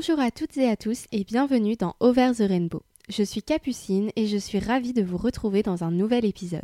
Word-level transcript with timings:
Bonjour 0.00 0.20
à 0.20 0.30
toutes 0.30 0.56
et 0.56 0.66
à 0.66 0.78
tous 0.78 1.04
et 1.12 1.24
bienvenue 1.24 1.76
dans 1.76 1.94
Over 2.00 2.30
the 2.34 2.48
Rainbow. 2.48 2.80
Je 3.10 3.22
suis 3.22 3.42
Capucine 3.42 4.10
et 4.16 4.28
je 4.28 4.38
suis 4.38 4.58
ravie 4.58 4.94
de 4.94 5.02
vous 5.02 5.18
retrouver 5.18 5.62
dans 5.62 5.84
un 5.84 5.90
nouvel 5.90 6.24
épisode. 6.24 6.62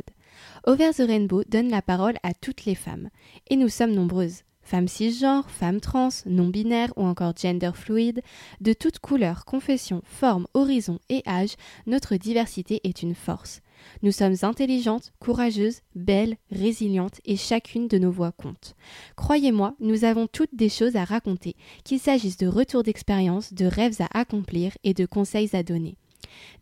Over 0.65 0.89
the 0.89 1.03
Rainbow 1.07 1.43
donne 1.47 1.69
la 1.69 1.83
parole 1.83 2.15
à 2.23 2.33
toutes 2.33 2.65
les 2.65 2.73
femmes. 2.73 3.09
Et 3.51 3.55
nous 3.55 3.69
sommes 3.69 3.93
nombreuses. 3.93 4.41
Femmes 4.63 4.87
cisgenres, 4.87 5.51
femmes 5.51 5.81
trans, 5.81 6.09
non-binaires 6.25 6.93
ou 6.95 7.05
encore 7.05 7.37
gender 7.37 7.69
fluide, 7.75 8.23
de 8.59 8.73
toutes 8.73 8.97
couleurs, 8.97 9.45
confessions, 9.45 10.01
formes, 10.03 10.47
horizons 10.55 10.97
et 11.09 11.21
âges, 11.27 11.57
notre 11.85 12.15
diversité 12.15 12.81
est 12.85 13.03
une 13.03 13.13
force. 13.13 13.61
Nous 14.01 14.11
sommes 14.11 14.35
intelligentes, 14.41 15.11
courageuses, 15.19 15.81
belles, 15.95 16.37
résilientes 16.51 17.19
et 17.25 17.35
chacune 17.35 17.87
de 17.87 17.97
nos 17.97 18.11
voix 18.11 18.31
compte. 18.31 18.75
Croyez-moi, 19.15 19.75
nous 19.79 20.03
avons 20.03 20.27
toutes 20.27 20.55
des 20.55 20.69
choses 20.69 20.95
à 20.95 21.03
raconter, 21.03 21.55
qu'il 21.83 21.99
s'agisse 21.99 22.37
de 22.37 22.47
retours 22.47 22.83
d'expérience, 22.83 23.53
de 23.53 23.65
rêves 23.65 24.01
à 24.01 24.19
accomplir 24.19 24.71
et 24.83 24.93
de 24.93 25.05
conseils 25.05 25.55
à 25.55 25.63
donner. 25.63 25.97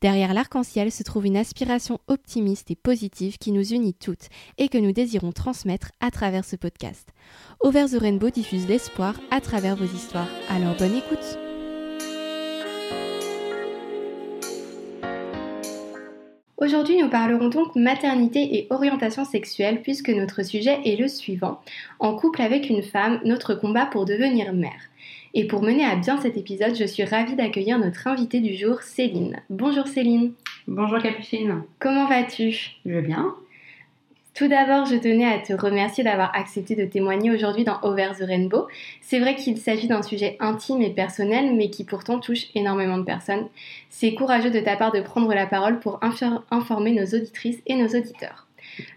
Derrière 0.01 0.33
l'arc-en-ciel 0.33 0.91
se 0.91 1.03
trouve 1.03 1.25
une 1.25 1.37
aspiration 1.37 1.99
optimiste 2.07 2.71
et 2.71 2.75
positive 2.75 3.37
qui 3.37 3.51
nous 3.51 3.73
unit 3.73 3.93
toutes 3.93 4.29
et 4.57 4.69
que 4.69 4.77
nous 4.77 4.91
désirons 4.91 5.31
transmettre 5.31 5.91
à 5.99 6.11
travers 6.11 6.45
ce 6.45 6.55
podcast. 6.55 7.09
Over 7.61 7.85
the 7.91 7.99
Rainbow 7.99 8.29
diffuse 8.29 8.67
l'espoir 8.67 9.19
à 9.31 9.41
travers 9.41 9.75
vos 9.75 9.85
histoires. 9.85 10.29
Alors 10.49 10.75
bonne 10.77 10.95
écoute! 10.95 11.44
Aujourd'hui, 16.57 16.97
nous 16.97 17.09
parlerons 17.09 17.49
donc 17.49 17.75
maternité 17.75 18.55
et 18.55 18.67
orientation 18.69 19.25
sexuelle 19.25 19.81
puisque 19.81 20.09
notre 20.09 20.41
sujet 20.41 20.79
est 20.85 20.97
le 20.97 21.09
suivant. 21.09 21.59
En 21.99 22.15
couple 22.15 22.41
avec 22.41 22.69
une 22.69 22.81
femme, 22.81 23.19
notre 23.25 23.55
combat 23.55 23.85
pour 23.85 24.05
devenir 24.05 24.53
mère. 24.53 24.79
Et 25.33 25.47
pour 25.47 25.61
mener 25.61 25.83
à 25.83 25.97
bien 25.97 26.15
cet 26.21 26.37
épisode, 26.37 26.73
je 26.73 26.85
suis 26.85 27.03
ravie 27.03 27.35
d'accueillir 27.35 27.77
notre 27.77 28.07
invitée 28.07 28.39
du 28.39 28.55
jour, 28.55 28.83
Céline. 28.83 29.41
Bonjour 29.49 29.85
Céline. 29.85 30.31
Bonjour 30.65 30.99
Capucine. 30.99 31.63
Comment 31.77 32.07
vas-tu? 32.07 32.51
Je 32.85 32.89
vais 32.89 33.01
bien. 33.01 33.35
Tout 34.35 34.49
d'abord, 34.49 34.85
je 34.85 34.97
tenais 34.97 35.33
à 35.33 35.39
te 35.39 35.53
remercier 35.53 36.03
d'avoir 36.03 36.35
accepté 36.35 36.75
de 36.75 36.83
témoigner 36.83 37.31
aujourd'hui 37.31 37.63
dans 37.63 37.79
Over 37.83 38.09
the 38.19 38.23
Rainbow. 38.23 38.67
C'est 38.99 39.19
vrai 39.19 39.35
qu'il 39.35 39.57
s'agit 39.57 39.87
d'un 39.87 40.01
sujet 40.01 40.35
intime 40.41 40.81
et 40.81 40.89
personnel, 40.89 41.55
mais 41.55 41.69
qui 41.69 41.85
pourtant 41.85 42.19
touche 42.19 42.47
énormément 42.53 42.97
de 42.97 43.05
personnes. 43.05 43.47
C'est 43.87 44.13
courageux 44.13 44.51
de 44.51 44.59
ta 44.59 44.75
part 44.75 44.91
de 44.91 44.99
prendre 44.99 45.33
la 45.33 45.47
parole 45.47 45.79
pour 45.79 46.01
informer 46.03 46.91
nos 46.91 47.05
auditrices 47.05 47.61
et 47.65 47.75
nos 47.75 47.87
auditeurs. 47.87 48.45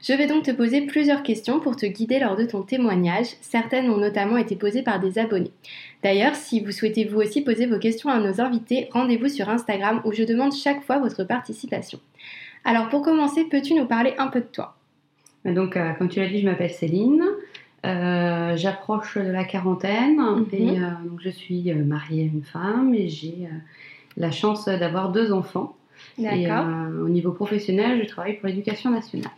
Je 0.02 0.12
vais 0.12 0.26
donc 0.26 0.42
te 0.42 0.50
poser 0.50 0.80
plusieurs 0.86 1.22
questions 1.22 1.60
pour 1.60 1.76
te 1.76 1.86
guider 1.86 2.18
lors 2.18 2.34
de 2.34 2.44
ton 2.44 2.62
témoignage. 2.62 3.26
Certaines 3.40 3.90
ont 3.90 3.98
notamment 3.98 4.38
été 4.38 4.56
posées 4.56 4.82
par 4.82 4.98
des 4.98 5.20
abonnés. 5.20 5.52
D'ailleurs, 6.02 6.34
si 6.34 6.58
vous 6.58 6.72
souhaitez 6.72 7.04
vous 7.04 7.20
aussi 7.20 7.42
poser 7.42 7.66
vos 7.66 7.78
questions 7.78 8.10
à 8.10 8.18
nos 8.18 8.40
invités, 8.40 8.88
rendez-vous 8.90 9.28
sur 9.28 9.48
Instagram 9.48 10.02
où 10.04 10.12
je 10.12 10.24
demande 10.24 10.52
chaque 10.52 10.82
fois 10.82 10.98
votre 10.98 11.22
participation. 11.22 12.00
Alors 12.64 12.88
pour 12.88 13.02
commencer, 13.02 13.44
peux-tu 13.44 13.74
nous 13.74 13.86
parler 13.86 14.14
un 14.18 14.26
peu 14.26 14.40
de 14.40 14.46
toi? 14.46 14.74
Donc, 15.54 15.76
euh, 15.76 15.92
comme 15.94 16.08
tu 16.08 16.20
l'as 16.20 16.28
dit, 16.28 16.40
je 16.40 16.46
m'appelle 16.46 16.70
Céline. 16.70 17.22
Euh, 17.86 18.56
j'approche 18.56 19.16
de 19.16 19.30
la 19.30 19.44
quarantaine 19.44 20.16
Mhm. 20.18 20.46
et 20.52 20.78
euh, 20.80 20.90
donc 21.08 21.20
je 21.20 21.30
suis 21.30 21.72
mariée 21.72 22.22
à 22.22 22.26
une 22.26 22.42
femme 22.42 22.92
et 22.94 23.08
j'ai 23.08 23.48
la 24.16 24.30
chance 24.30 24.64
d'avoir 24.66 25.10
deux 25.12 25.32
enfants. 25.32 25.74
D'accord. 26.16 26.64
au 27.04 27.08
niveau 27.08 27.32
professionnel, 27.32 28.00
je 28.02 28.08
travaille 28.08 28.34
pour 28.34 28.48
l'éducation 28.48 28.90
nationale. 28.90 29.30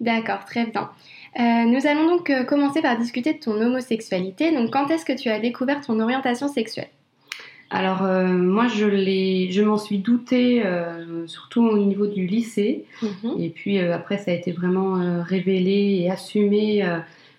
D'accord, 0.00 0.44
très 0.44 0.66
bien. 0.66 0.90
Euh, 1.38 1.64
nous 1.66 1.86
allons 1.86 2.06
donc 2.06 2.30
euh, 2.30 2.44
commencer 2.44 2.80
par 2.82 2.96
discuter 2.98 3.34
de 3.34 3.38
ton 3.38 3.60
homosexualité. 3.60 4.52
Donc, 4.54 4.72
quand 4.72 4.88
est-ce 4.90 5.04
que 5.04 5.12
tu 5.12 5.28
as 5.28 5.38
découvert 5.40 5.80
ton 5.80 6.00
orientation 6.00 6.48
sexuelle? 6.48 6.88
Alors 7.70 8.02
euh, 8.02 8.26
moi, 8.26 8.66
je 8.68 8.86
l'ai, 8.86 9.50
je 9.50 9.62
m'en 9.62 9.76
suis 9.76 9.98
doutée 9.98 10.64
euh, 10.64 11.26
surtout 11.26 11.62
au 11.62 11.78
niveau 11.78 12.06
du 12.06 12.26
lycée. 12.26 12.84
Mhm. 13.02 13.40
Et 13.40 13.50
puis 13.50 13.78
euh, 13.78 13.94
après, 13.94 14.18
ça 14.18 14.30
a 14.30 14.34
été 14.34 14.52
vraiment 14.52 15.22
révélé 15.22 16.00
et 16.02 16.10
assumé. 16.10 16.84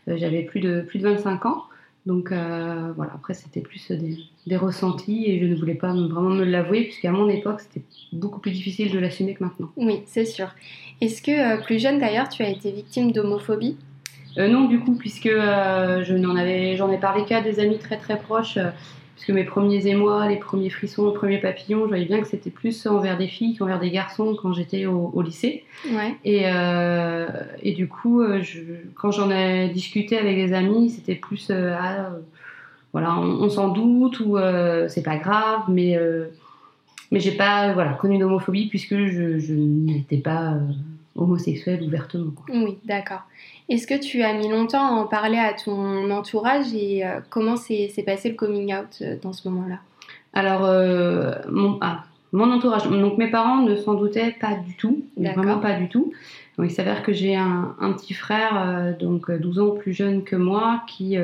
J'avais 0.08 0.42
plus 0.44 0.60
de, 0.60 0.82
plus 0.82 1.00
de 1.00 1.04
25 1.04 1.46
ans. 1.46 1.64
Donc 2.06 2.30
voilà, 2.30 3.12
après, 3.14 3.34
c'était 3.34 3.60
plus 3.62 3.92
des, 3.92 4.18
des 4.48 4.56
ressentis 4.58 5.26
et 5.28 5.40
je 5.40 5.46
ne 5.46 5.56
voulais 5.56 5.76
pas 5.76 5.94
me- 5.94 6.08
vraiment 6.08 6.30
me 6.30 6.44
l'avouer, 6.44 6.84
puisqu'à 6.86 7.12
mon 7.12 7.28
époque, 7.30 7.60
c'était 7.62 7.86
beaucoup 8.14 8.40
plus 8.40 8.52
difficile 8.52 8.92
de 8.92 8.98
l'assumer 8.98 9.36
que 9.36 9.44
maintenant. 9.44 9.70
Oui, 9.78 10.02
c'est 10.06 10.26
sûr. 10.26 10.48
Est-ce 11.02 11.22
que, 11.22 11.62
plus 11.64 11.80
jeune 11.80 12.00
d'ailleurs, 12.00 12.30
tu 12.30 12.42
as 12.42 12.50
été 12.50 12.72
victime 12.72 13.12
d'homophobie? 13.12 13.78
Euh, 14.38 14.48
non, 14.48 14.66
du 14.66 14.80
coup, 14.80 14.96
puisque 14.96 15.26
euh, 15.28 16.04
je 16.04 16.14
n'en 16.14 16.36
avais, 16.36 16.76
j'en 16.76 16.92
ai 16.92 16.98
parlé 16.98 17.26
qu'à 17.26 17.42
des 17.42 17.60
amis 17.60 17.78
très 17.78 17.98
très 17.98 18.18
proches, 18.18 18.58
euh, 19.20 19.26
puisque 19.26 19.30
mes 19.36 19.44
premiers 19.44 19.86
émois, 19.88 20.28
les 20.28 20.38
premiers 20.38 20.70
frissons, 20.70 21.08
les 21.12 21.14
premiers 21.14 21.40
papillons, 21.40 21.84
je 21.84 21.88
voyais 21.90 22.06
bien 22.06 22.22
que 22.22 22.28
c'était 22.28 22.50
plus 22.50 22.86
envers 22.88 23.18
des 23.18 23.28
filles 23.28 23.56
qu'envers 23.58 23.80
des 23.80 23.92
garçons 23.92 24.36
quand 24.42 24.54
j'étais 24.54 24.86
au- 24.86 25.12
au 25.14 25.22
lycée. 25.22 25.64
Ouais. 25.92 26.16
Et, 26.26 26.44
euh, 26.46 27.28
et 27.62 27.74
du 27.74 27.88
coup, 27.88 28.22
euh, 28.22 28.42
je, 28.42 28.60
quand 28.96 29.12
j'en 29.12 29.30
ai 29.30 29.70
discuté 29.70 30.18
avec 30.18 30.36
des 30.38 30.54
amis, 30.54 30.90
c'était 30.90 31.16
plus 31.16 31.50
euh, 31.52 31.76
ah, 31.80 32.12
voilà, 32.94 33.18
on, 33.20 33.44
on 33.44 33.50
s'en 33.50 33.70
doute 33.70 34.20
ou 34.22 34.38
euh, 34.38 34.88
c'est 34.88 35.04
pas 35.04 35.18
grave, 35.18 35.62
mais 35.70 35.98
mais 37.12 37.20
j'ai 37.20 37.32
pas 37.32 37.74
voilà 37.74 37.94
connu 37.94 38.18
d'homophobie 38.20 38.68
puisque 38.68 38.96
je, 38.96 39.40
je 39.40 39.54
n'étais 39.54 40.18
pas 40.18 40.54
homosexuelle 41.16 41.82
ouvertement. 41.84 42.32
quoi. 42.32 42.46
Oui, 42.56 42.78
d'accord. 42.86 43.22
Est-ce 43.70 43.88
que 43.88 44.00
tu 44.00 44.24
as 44.24 44.34
mis 44.34 44.50
longtemps 44.50 44.86
à 44.86 44.92
en 44.92 45.06
parler 45.06 45.38
à 45.38 45.54
ton 45.54 46.10
entourage 46.12 46.74
et 46.74 47.06
euh, 47.06 47.20
comment 47.30 47.56
s'est 47.56 47.92
passé 48.06 48.30
le 48.30 48.36
coming 48.36 48.74
out 48.74 49.02
euh, 49.02 49.16
dans 49.22 49.34
ce 49.34 49.48
moment-là? 49.50 49.80
Alors 50.34 50.66
euh, 50.66 51.34
mon 51.52 51.78
ah, 51.82 52.04
mon 52.32 52.52
entourage, 52.52 52.88
donc 52.88 53.18
mes 53.18 53.30
parents 53.30 53.64
ne 53.64 53.76
s'en 53.76 53.96
doutaient 53.96 54.36
pas 54.40 54.54
du 54.54 54.76
tout, 54.76 55.04
D'accord. 55.18 55.44
vraiment 55.44 55.60
pas 55.60 55.74
du 55.74 55.90
tout. 55.90 56.14
Donc, 56.58 56.70
il 56.70 56.74
s'avère 56.74 57.04
que 57.04 57.14
j'ai 57.14 57.36
un, 57.36 57.76
un 57.80 57.94
petit 57.94 58.14
frère, 58.14 58.96
donc 59.00 59.30
euh, 59.30 59.40
12 59.40 59.60
ans 59.60 59.72
plus 59.72 59.94
jeune 59.94 60.24
que 60.24 60.36
moi, 60.36 60.84
qui 60.88 61.18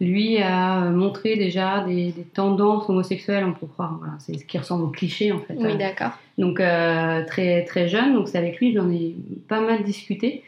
lui 0.00 0.38
a 0.38 0.84
euh, 0.84 0.90
montré 0.90 1.36
déjà 1.36 1.84
des, 1.84 2.12
des 2.12 2.22
tendances 2.22 2.88
homosexuelles, 2.88 3.44
on 3.44 3.52
peut 3.52 3.66
croire, 3.66 3.96
voilà, 3.98 4.14
c'est 4.18 4.38
ce 4.38 4.44
qui 4.44 4.56
ressemble 4.58 4.84
au 4.84 4.88
cliché 4.88 5.32
en 5.32 5.40
fait. 5.40 5.54
Oui, 5.58 5.72
Euh, 5.72 5.76
d'accord. 5.76 6.12
donc 6.36 6.60
euh, 6.60 7.24
très 7.26 7.64
très 7.64 7.88
jeune, 7.88 8.14
donc 8.14 8.28
c'est 8.28 8.38
avec 8.38 8.58
lui 8.58 8.72
j'en 8.72 8.88
ai 8.90 9.16
pas 9.48 9.60
mal 9.60 9.82
discuté. 9.82 10.42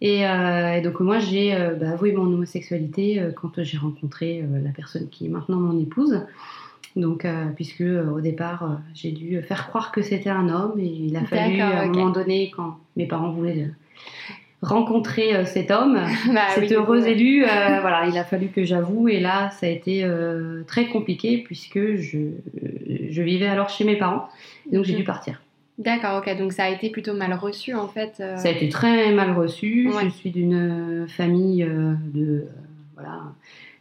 Et, 0.00 0.26
euh, 0.26 0.74
et 0.74 0.80
donc 0.82 1.00
moi 1.00 1.18
j'ai 1.18 1.54
euh, 1.54 1.74
bah, 1.74 1.90
avoué 1.90 2.12
mon 2.12 2.24
homosexualité 2.24 3.22
quand 3.40 3.62
j'ai 3.62 3.78
rencontré 3.78 4.42
la 4.62 4.70
personne 4.70 5.08
qui 5.08 5.26
est 5.26 5.28
maintenant 5.28 5.58
mon 5.58 5.78
épouse. 5.80 6.20
Donc 6.96 7.24
euh, 7.24 7.46
puisque 7.56 7.80
euh, 7.80 8.08
au 8.10 8.20
départ 8.20 8.62
euh, 8.62 8.74
j'ai 8.94 9.10
dû 9.10 9.42
faire 9.42 9.66
croire 9.68 9.90
que 9.90 10.00
c'était 10.00 10.30
un 10.30 10.48
homme 10.48 10.78
et 10.78 10.86
il 10.86 11.16
a 11.16 11.24
fallu 11.24 11.60
à 11.60 11.82
un 11.82 11.86
moment 11.86 12.10
donné 12.10 12.52
quand 12.54 12.78
mes 12.96 13.06
parents 13.06 13.32
voulaient 13.32 13.68
rencontrer 14.62 15.34
euh, 15.36 15.44
cet 15.44 15.70
homme, 15.70 15.94
Bah 16.32 16.48
cet 16.54 16.68
oui, 16.70 16.74
heureux 16.74 17.06
élu, 17.06 17.44
euh, 17.44 17.46
voilà, 17.80 18.06
il 18.08 18.16
a 18.16 18.24
fallu 18.24 18.48
que 18.48 18.64
j'avoue 18.64 19.08
et 19.08 19.20
là 19.20 19.50
ça 19.50 19.66
a 19.66 19.68
été 19.68 20.04
euh, 20.04 20.62
très 20.66 20.86
compliqué 20.86 21.38
puisque 21.44 21.96
je, 21.96 22.18
je 23.10 23.22
vivais 23.22 23.46
alors 23.46 23.68
chez 23.68 23.84
mes 23.84 23.96
parents, 23.96 24.28
donc 24.72 24.84
j'ai 24.84 24.94
dû 24.94 25.04
partir. 25.04 25.40
D'accord, 25.76 26.18
ok. 26.24 26.38
Donc 26.38 26.52
ça 26.52 26.64
a 26.64 26.68
été 26.70 26.88
plutôt 26.88 27.14
mal 27.14 27.34
reçu 27.34 27.74
en 27.74 27.88
fait. 27.88 28.18
euh, 28.20 28.36
Ça 28.36 28.48
a 28.48 28.52
été 28.52 28.68
très 28.68 29.10
mal 29.12 29.32
reçu. 29.32 29.88
Ouais. 29.92 30.04
Je 30.04 30.08
suis 30.10 30.30
d'une 30.30 31.06
famille 31.08 31.66
de 32.14 32.44
voilà 32.94 33.22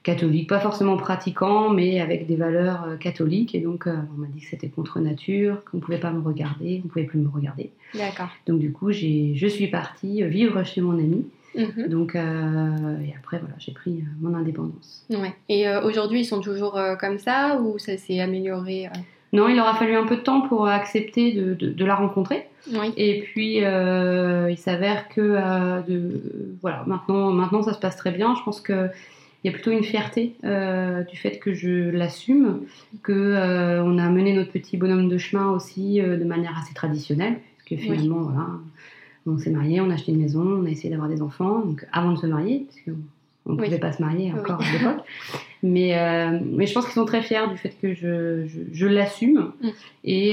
catholique, 0.03 0.49
pas 0.49 0.59
forcément 0.59 0.97
pratiquant, 0.97 1.69
mais 1.69 1.99
avec 2.01 2.27
des 2.27 2.35
valeurs 2.35 2.83
euh, 2.87 2.95
catholiques. 2.97 3.55
Et 3.55 3.59
donc 3.59 3.87
euh, 3.87 3.95
on 4.15 4.21
m'a 4.21 4.27
dit 4.27 4.41
que 4.41 4.47
c'était 4.47 4.67
contre 4.69 4.99
nature, 4.99 5.63
qu'on 5.71 5.79
pouvait 5.79 5.97
pas 5.99 6.11
me 6.11 6.21
regarder, 6.21 6.81
on 6.83 6.87
pouvait 6.89 7.05
plus 7.05 7.19
me 7.19 7.29
regarder. 7.29 7.71
D'accord. 7.95 8.29
Donc 8.47 8.59
du 8.59 8.71
coup 8.71 8.91
j'ai 8.91 9.33
je 9.35 9.47
suis 9.47 9.67
partie 9.67 10.23
vivre 10.23 10.63
chez 10.63 10.81
mon 10.81 10.93
ami. 10.93 11.25
Mhm. 11.55 11.87
Donc 11.87 12.15
euh, 12.15 12.99
et 13.05 13.13
après 13.17 13.37
voilà 13.39 13.53
j'ai 13.59 13.71
pris 13.73 13.91
euh, 14.01 14.03
mon 14.21 14.33
indépendance. 14.35 15.05
Ouais. 15.09 15.33
Et 15.49 15.67
euh, 15.67 15.81
aujourd'hui, 15.83 16.21
ils 16.21 16.25
sont 16.25 16.41
toujours 16.41 16.77
euh, 16.77 16.95
comme 16.95 17.19
ça 17.19 17.59
ou 17.61 17.77
ça 17.79 17.95
s'est 17.97 18.19
amélioré 18.19 18.87
euh? 18.87 18.89
Non, 19.33 19.47
il 19.47 19.59
aura 19.59 19.73
fallu 19.73 19.95
un 19.95 20.05
peu 20.05 20.15
de 20.17 20.21
temps 20.21 20.41
pour 20.41 20.67
accepter 20.67 21.31
de, 21.31 21.55
de- 21.55 21.71
de 21.71 21.85
la 21.85 21.95
rencontrer. 21.95 22.45
Oui. 22.71 22.93
Et 22.97 23.21
puis, 23.21 23.63
euh, 23.63 24.47
il 24.51 24.57
s'avère 24.59 25.09
que 25.09 25.21
euh, 25.21 25.81
de, 25.81 26.21
voilà, 26.61 26.83
maintenant, 26.85 27.31
maintenant, 27.31 27.63
ça 27.63 27.73
se 27.73 27.79
passe 27.79 27.97
très 27.97 28.11
bien. 28.11 28.35
Je 28.35 28.43
pense 28.43 28.61
qu'il 29.43 29.51
y 29.51 29.53
a 29.53 29.57
plutôt 29.57 29.71
une 29.71 29.83
fierté 29.83 30.35
euh, 30.45 31.03
du 31.03 31.17
fait 31.17 31.37
que 31.37 31.53
je 31.53 31.89
l'assume, 31.89 32.61
que 33.01 33.11
euh, 33.11 33.83
on 33.83 33.97
a 33.97 34.07
mené 34.09 34.31
notre 34.33 34.51
petit 34.53 34.77
bonhomme 34.77 35.09
de 35.09 35.17
chemin 35.17 35.49
aussi 35.51 35.99
euh, 36.01 36.15
de 36.15 36.23
manière 36.23 36.57
assez 36.57 36.73
traditionnelle, 36.73 37.39
puisque 37.57 37.81
Oui. 37.81 37.97
finalement, 37.97 38.21
voilà, 38.21 38.47
on 39.27 39.37
s'est 39.37 39.49
marié, 39.49 39.81
on 39.81 39.89
a 39.89 39.95
acheté 39.95 40.13
une 40.13 40.21
maison, 40.21 40.41
on 40.61 40.65
a 40.65 40.69
essayé 40.69 40.89
d'avoir 40.89 41.09
des 41.09 41.21
enfants, 41.21 41.59
donc 41.59 41.85
avant 41.91 42.13
de 42.13 42.17
se 42.19 42.25
marier, 42.25 42.65
parce 42.69 42.79
qu'on 42.85 43.51
ne 43.53 43.59
Oui. 43.59 43.65
pouvait 43.65 43.79
pas 43.79 43.91
se 43.91 44.01
marier 44.01 44.31
Oui. 44.33 44.39
encore 44.39 44.61
à 44.61 44.71
l'époque. 44.71 45.03
Mais, 45.61 45.93
mais 46.43 46.65
je 46.67 46.73
pense 46.73 46.83
qu'ils 46.85 46.93
sont 46.93 47.05
très 47.05 47.21
fiers 47.21 47.47
du 47.49 47.57
fait 47.57 47.73
que 47.81 47.93
je, 47.93 48.45
je, 48.47 48.59
je 48.71 48.85
l'assume. 48.87 49.51
Mm. 49.61 49.67
Et, 50.03 50.31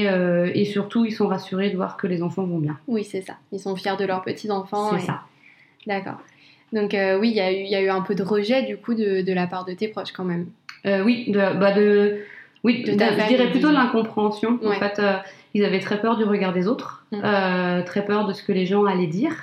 et 0.53 0.65
surtout, 0.65 1.05
ils 1.05 1.13
sont 1.13 1.27
rassurés 1.27 1.69
de 1.69 1.75
voir 1.77 1.95
que 1.95 2.05
les 2.07 2.21
enfants 2.21 2.43
vont 2.43 2.59
bien. 2.59 2.77
Oui, 2.87 3.05
c'est 3.05 3.21
ça. 3.21 3.35
Ils 3.53 3.59
sont 3.59 3.75
fiers 3.77 3.95
de 3.97 4.03
leurs 4.05 4.23
petits-enfants. 4.23 4.89
C'est 4.91 5.03
et- 5.03 5.05
ça. 5.05 5.21
D'accord. 5.87 6.19
Donc 6.73 6.93
euh, 6.93 7.19
oui, 7.19 7.29
il 7.29 7.35
y, 7.35 7.39
a 7.41 7.51
eu- 7.51 7.63
il 7.63 7.69
y 7.69 7.75
a 7.75 7.81
eu 7.81 7.89
un 7.89 8.01
peu 8.01 8.15
de 8.15 8.23
rejet 8.23 8.63
du 8.63 8.77
coup 8.77 8.93
de, 8.93 9.21
de 9.21 9.33
la 9.33 9.47
part 9.47 9.65
de 9.65 9.73
tes 9.73 9.87
proches 9.87 10.11
quand 10.13 10.23
même. 10.25 10.47
Euh, 10.85 11.03
oui, 11.03 11.25
de, 11.29 11.37
bah 11.59 11.71
de, 11.73 12.19
Oui, 12.63 12.83
de 12.83 12.91
je 12.91 13.27
dirais 13.27 13.49
plutôt 13.51 13.69
de 13.69 13.73
l'incompréhension. 13.73 14.59
En 14.65 14.71
fait, 14.73 14.99
euh, 14.99 15.13
ils 15.53 15.65
avaient 15.65 15.79
très 15.79 15.99
peur 15.99 16.17
du 16.17 16.23
regard 16.23 16.53
des 16.53 16.67
autres, 16.67 17.05
euh, 17.13 17.81
très 17.83 18.05
peur 18.05 18.25
de 18.25 18.33
ce 18.33 18.41
que 18.43 18.51
les 18.51 18.65
gens 18.65 18.85
allaient 18.85 19.07
dire. 19.07 19.35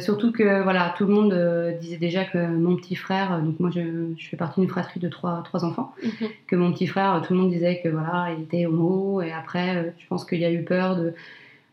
Surtout 0.00 0.32
que 0.32 0.62
voilà, 0.62 0.94
tout 0.96 1.06
le 1.06 1.12
monde 1.12 1.76
disait 1.80 1.98
déjà 1.98 2.24
que 2.24 2.38
mon 2.38 2.76
petit 2.76 2.94
frère, 2.94 3.40
donc 3.40 3.60
moi 3.60 3.70
je, 3.74 3.80
je 4.16 4.28
fais 4.28 4.36
partie 4.36 4.60
d'une 4.60 4.70
fratrie 4.70 5.00
de 5.00 5.08
trois, 5.08 5.42
trois 5.44 5.64
enfants, 5.64 5.94
Mhm. 6.02 6.28
que 6.46 6.56
mon 6.56 6.72
petit 6.72 6.86
frère, 6.86 7.20
tout 7.26 7.34
le 7.34 7.40
monde 7.40 7.50
disait 7.50 7.80
que 7.82 7.88
voilà, 7.88 8.28
il 8.36 8.44
était 8.44 8.64
homo, 8.66 9.20
et 9.20 9.32
après, 9.32 9.92
je 9.98 10.06
pense 10.06 10.24
qu'il 10.24 10.38
y 10.38 10.44
a 10.46 10.50
eu 10.50 10.62
peur 10.62 10.96
de 10.96 11.12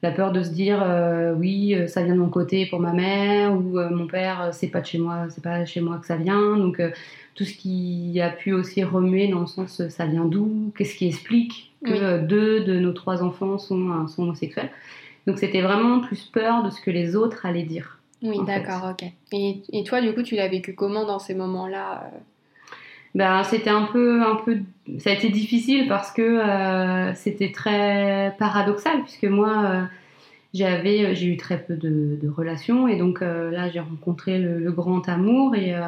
la 0.04 0.12
peur 0.12 0.32
de 0.32 0.42
se 0.44 0.50
dire 0.50 0.82
euh, 0.84 1.34
oui, 1.34 1.76
euh, 1.76 1.88
ça 1.88 2.02
vient 2.04 2.16
de 2.16 2.20
mon 2.20 2.30
côté 2.30 2.66
pour 2.66 2.80
ma 2.80 2.92
mère, 2.94 3.54
ou 3.54 3.78
euh, 3.78 3.90
mon 3.90 4.08
père, 4.08 4.50
c'est 4.52 4.68
pas 4.68 4.82
de 4.82 4.86
chez 4.86 4.98
moi, 4.98 5.28
c'est 5.30 5.44
pas 5.44 5.66
chez 5.66 5.82
moi 5.82 5.98
que 6.00 6.08
ça 6.08 6.16
vient, 6.16 6.58
donc 6.58 6.80
euh, 6.80 6.90
tout 7.36 7.46
ce 7.46 7.54
qui 7.54 8.20
a 8.20 8.30
pu 8.30 8.54
aussi 8.54 8.84
remuer 8.84 9.28
dans 9.28 9.42
le 9.42 9.48
sens 9.48 9.88
ça 9.90 10.06
vient 10.06 10.26
d'où, 10.26 10.72
qu'est-ce 10.78 10.96
qui 10.96 11.08
explique 11.08 11.72
que 11.86 12.20
Oui. 12.20 12.28
deux 12.28 12.64
de 12.64 12.80
nos 12.80 12.94
trois 12.94 13.24
enfants 13.24 13.58
sont, 13.58 14.08
sont 14.08 14.24
homosexuels. 14.24 14.70
Donc 15.28 15.38
c'était 15.38 15.62
vraiment 15.62 16.00
plus 16.00 16.24
peur 16.26 16.64
de 16.64 16.70
ce 16.70 16.82
que 16.82 16.92
les 16.92 17.16
autres 17.16 17.46
allaient 17.46 17.64
dire. 17.64 18.00
Oui, 18.24 18.38
d'accord, 18.46 18.92
ok. 18.92 19.08
Et, 19.32 19.62
et 19.72 19.84
toi, 19.84 20.02
du 20.02 20.14
coup, 20.14 20.22
tu 20.22 20.36
l'as 20.36 20.48
vécu 20.48 20.76
comment 20.76 21.06
dans 21.06 21.20
ces 21.20 21.34
moments-là 21.34 22.04
euh 22.06 22.18
Ben, 23.14 23.44
c'était 23.44 23.70
un 23.70 23.84
peu, 23.84 24.24
un 24.24 24.36
peu, 24.36 24.60
ça 25.00 25.10
a 25.10 25.14
été 25.14 25.30
difficile 25.30 25.88
parce 25.88 26.12
que 26.12 26.22
euh, 26.22 27.14
c'était 27.14 27.52
très 27.52 28.36
paradoxal 28.40 29.02
puisque 29.04 29.26
moi, 29.26 29.64
euh, 29.66 29.84
j'avais, 30.54 31.14
j'ai 31.16 31.28
eu 31.28 31.38
très 31.38 31.62
peu 31.62 31.76
de, 31.76 32.18
de 32.22 32.30
relations 32.30 32.88
et 32.88 32.98
donc 32.98 33.22
euh, 33.22 33.52
là, 33.52 33.70
j'ai 33.70 33.80
rencontré 33.82 34.40
le, 34.40 34.60
le 34.60 34.72
grand 34.72 35.08
amour 35.10 35.56
et, 35.56 35.76
euh, 35.76 35.82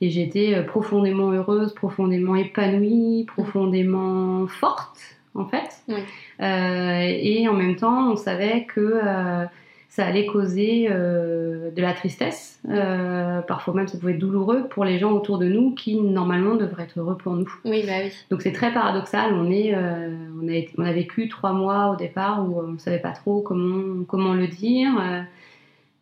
et 0.00 0.10
j'étais 0.10 0.54
euh, 0.54 0.62
profondément 0.62 1.30
heureuse, 1.30 1.74
profondément 1.74 2.36
épanouie, 2.36 3.24
profondément 3.26 4.46
forte 4.46 4.98
en 5.34 5.46
fait. 5.46 5.82
Oui. 5.88 6.00
Euh, 6.40 7.00
et 7.02 7.48
en 7.48 7.54
même 7.54 7.76
temps, 7.76 8.12
on 8.12 8.16
savait 8.16 8.64
que 8.64 8.80
euh, 8.80 9.44
ça 9.90 10.04
allait 10.06 10.26
causer 10.26 10.86
euh, 10.90 11.70
de 11.70 11.80
la 11.82 11.92
tristesse. 11.92 12.60
Euh, 12.68 13.40
parfois 13.40 13.74
même, 13.74 13.88
ça 13.88 13.98
pouvait 13.98 14.12
être 14.12 14.18
douloureux 14.18 14.68
pour 14.68 14.84
les 14.84 14.98
gens 14.98 15.12
autour 15.12 15.38
de 15.38 15.46
nous 15.48 15.74
qui, 15.74 15.98
normalement, 15.98 16.54
devraient 16.56 16.84
être 16.84 16.98
heureux 17.00 17.16
pour 17.16 17.34
nous. 17.34 17.50
Oui, 17.64 17.82
bah 17.86 17.94
oui. 18.04 18.12
Donc 18.30 18.42
c'est 18.42 18.52
très 18.52 18.72
paradoxal. 18.72 19.32
On, 19.32 19.50
est, 19.50 19.74
euh, 19.74 20.10
on, 20.42 20.46
a 20.48 20.52
été- 20.52 20.72
on 20.78 20.84
a 20.84 20.92
vécu 20.92 21.28
trois 21.28 21.52
mois 21.52 21.90
au 21.90 21.96
départ 21.96 22.46
où 22.48 22.60
on 22.60 22.66
ne 22.72 22.78
savait 22.78 22.98
pas 23.00 23.12
trop 23.12 23.40
comment, 23.40 24.04
comment 24.04 24.34
le 24.34 24.46
dire. 24.46 24.90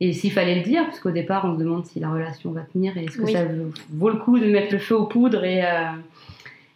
et 0.01 0.13
s'il 0.13 0.33
fallait 0.33 0.57
le 0.57 0.63
dire, 0.63 0.85
parce 0.85 1.01
qu'au 1.01 1.11
départ, 1.13 1.45
on 1.47 1.55
se 1.55 1.61
demande 1.63 1.87
si 1.87 2.01
la 2.01 2.11
relation 2.11 2.51
va 2.51 2.63
tenir 2.63 2.99
et 2.99 3.05
est-ce 3.05 3.17
que 3.19 3.23
Oui. 3.23 3.33
ça 3.33 3.45
vaut- 3.91 4.11
le 4.11 4.17
coup 4.19 4.39
de 4.39 4.47
mettre 4.47 4.73
le 4.73 4.79
feu 4.79 4.97
aux 4.97 5.07
poudres. 5.07 5.45
Et, 5.45 5.63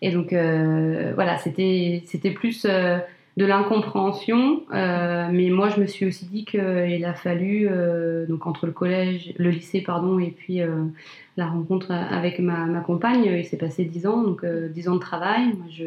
et 0.00 0.10
donc, 0.12 0.28
voilà, 0.32 1.36
c'était 1.38 2.02
c'était 2.06 2.30
plus 2.30 2.66
de 3.36 3.46
l'incompréhension. 3.46 4.62
euh, 4.72 5.28
mais 5.32 5.50
moi, 5.50 5.68
je 5.68 5.80
me 5.80 5.86
suis 5.86 6.06
aussi 6.06 6.26
dit 6.26 6.44
qu'il 6.44 7.04
a 7.04 7.14
fallu, 7.14 7.68
euh, 7.70 8.26
donc 8.26 8.46
entre 8.46 8.66
le 8.66 8.72
collège, 8.72 9.32
le 9.38 9.50
lycée, 9.50 9.80
pardon, 9.80 10.18
et 10.18 10.30
puis 10.30 10.60
euh, 10.60 10.68
la 11.36 11.46
rencontre 11.46 11.90
avec 11.92 12.38
ma, 12.40 12.66
ma 12.66 12.80
compagne, 12.80 13.24
il 13.24 13.44
s'est 13.44 13.56
passé 13.56 13.84
dix 13.84 14.06
ans, 14.06 14.22
donc 14.22 14.44
euh, 14.44 14.68
dix 14.68 14.88
ans 14.88 14.94
de 14.94 15.00
travail. 15.00 15.46
Moi, 15.56 15.66
je, 15.70 15.84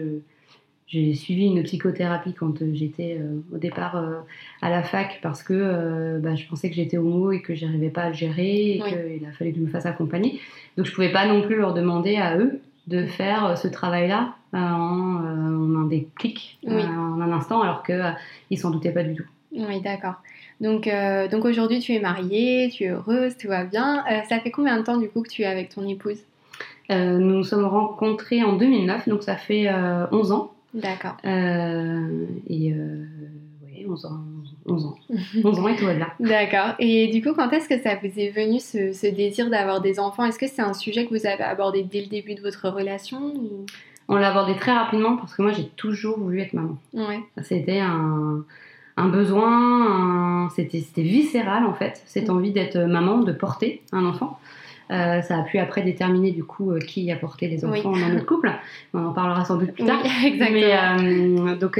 j'ai 0.87 1.13
suivi 1.15 1.45
une 1.45 1.63
psychothérapie 1.63 2.33
quand 2.33 2.61
euh, 2.61 2.69
j'étais 2.73 3.17
euh, 3.19 3.41
au 3.53 3.57
départ 3.57 3.95
euh, 3.97 4.19
à 4.61 4.69
la 4.69 4.83
fac 4.83 5.19
parce 5.23 5.41
que 5.41 5.53
euh, 5.53 6.19
bah, 6.19 6.35
je 6.35 6.45
pensais 6.47 6.69
que 6.69 6.75
j'étais 6.75 6.97
homo 6.97 7.31
et 7.31 7.41
que 7.41 7.55
j'arrivais 7.55 7.89
pas 7.89 8.03
à 8.03 8.07
le 8.09 8.13
gérer 8.15 8.75
et 8.77 8.81
Oui. 8.83 8.89
qu'il 8.89 9.27
a 9.27 9.31
fallu 9.31 9.51
que 9.51 9.57
je 9.57 9.63
me 9.63 9.69
fasse 9.69 9.85
accompagner. 9.85 10.39
Donc 10.77 10.85
je 10.85 10.93
pouvais 10.93 11.11
pas 11.11 11.25
non 11.25 11.41
plus 11.41 11.55
leur 11.55 11.73
demander 11.73 12.15
à 12.17 12.37
eux 12.37 12.59
de 12.87 13.05
faire 13.05 13.45
euh, 13.45 13.55
ce 13.55 13.67
travail-là 13.67 14.35
euh, 14.53 14.57
en, 14.57 15.23
euh, 15.23 15.77
en 15.77 15.81
un 15.81 15.85
déclic, 15.85 16.59
Oui. 16.65 16.83
en 16.83 17.21
un 17.21 17.31
instant, 17.31 17.61
alors 17.61 17.83
que 17.83 17.93
euh, 17.93 18.11
ils 18.49 18.57
s'en 18.59 18.71
doutaient 18.71 18.91
pas 18.91 19.03
du 19.03 19.15
tout. 19.15 19.25
Oui, 19.53 19.81
d'accord. 19.81 20.15
Donc, 20.61 20.87
euh, 20.87 21.27
donc 21.27 21.45
aujourd'hui, 21.45 21.79
tu 21.79 21.93
es 21.93 21.99
mariée, 21.99 22.69
tu 22.73 22.83
es 22.85 22.89
heureuse, 22.89 23.37
tout 23.37 23.47
va 23.47 23.63
bien. 23.63 24.03
Euh, 24.11 24.21
ça 24.27 24.39
fait 24.39 24.51
combien 24.51 24.77
de 24.77 24.83
temps, 24.83 24.97
du 24.97 25.09
coup, 25.09 25.21
que 25.21 25.29
tu 25.29 25.43
es 25.43 25.45
avec 25.45 25.69
ton 25.69 25.87
épouse? 25.87 26.19
Euh, 26.91 27.17
nous 27.17 27.37
nous 27.37 27.43
sommes 27.43 27.65
rencontrés 27.65 28.43
en 28.43 28.53
2009, 28.57 29.07
donc 29.07 29.23
ça 29.23 29.35
fait 29.37 29.67
euh, 29.69 30.05
11 30.11 30.31
ans. 30.31 30.51
D'accord. 30.73 31.15
Et 31.23 32.73
ouais, 32.73 33.85
11 33.87 34.05
ans, 34.05 34.19
11 34.65 34.85
ans. 34.85 34.95
11 35.43 35.59
ans 35.59 35.67
et 35.67 35.75
tout. 35.75 35.85
D'accord. 36.19 36.75
Et 36.79 37.07
du 37.07 37.21
coup, 37.21 37.33
quand 37.33 37.49
est-ce 37.51 37.67
que 37.67 37.79
ça 37.81 37.95
vous 37.95 38.19
est 38.19 38.29
venu 38.29 38.59
ce, 38.59 38.93
ce 38.93 39.07
désir 39.07 39.49
d'avoir 39.49 39.81
des 39.81 39.99
enfants? 39.99 40.23
Est-ce 40.25 40.39
que 40.39 40.47
c'est 40.47 40.61
un 40.61 40.73
sujet 40.73 41.05
que 41.05 41.09
vous 41.17 41.25
avez 41.25 41.43
abordé 41.43 41.83
dès 41.83 42.01
le 42.01 42.07
début 42.07 42.35
de 42.35 42.41
votre 42.41 42.69
relation 42.69 43.19
ou- 43.35 43.65
On 44.07 44.15
l'a 44.15 44.29
abordé 44.31 44.55
très 44.55 44.71
rapidement 44.73 45.17
parce 45.17 45.33
que 45.35 45.41
moi 45.41 45.51
j'ai 45.51 45.67
toujours 45.75 46.17
voulu 46.19 46.41
être 46.41 46.53
maman. 46.53 46.77
Ouais. 46.93 47.19
C'était 47.41 47.79
un, 47.79 48.43
un 48.97 49.07
besoin, 49.09 50.45
un- 50.45 50.49
c'était 50.49 50.81
c'était 50.81 51.03
viscéral 51.03 51.65
en 51.65 51.73
fait, 51.73 52.01
cette 52.05 52.29
envie 52.29 52.51
d'être 52.51 52.77
maman, 52.77 53.19
de 53.19 53.31
porter 53.31 53.81
un 53.91 54.05
enfant. 54.05 54.39
Euh, 54.91 55.21
ça 55.21 55.39
a 55.39 55.43
pu 55.43 55.57
après 55.59 55.81
déterminer 55.81 56.31
du 56.31 56.43
coup 56.43 56.71
euh, 56.71 56.79
qui 56.79 57.11
a 57.11 57.15
porté 57.15 57.47
les 57.47 57.63
Oui. 57.65 57.79
enfants 57.79 57.91
dans 57.91 58.09
notre 58.09 58.25
couple. 58.25 58.51
On 58.93 59.05
en 59.05 59.13
parlera 59.13 59.45
sans 59.45 59.57
doute 59.57 59.71
plus 59.71 59.83
Oui, 59.83 59.89
tard. 59.89 59.99
exactement. 60.25 60.59
Mais 60.59 61.49
euh, 61.49 61.55
donc 61.55 61.79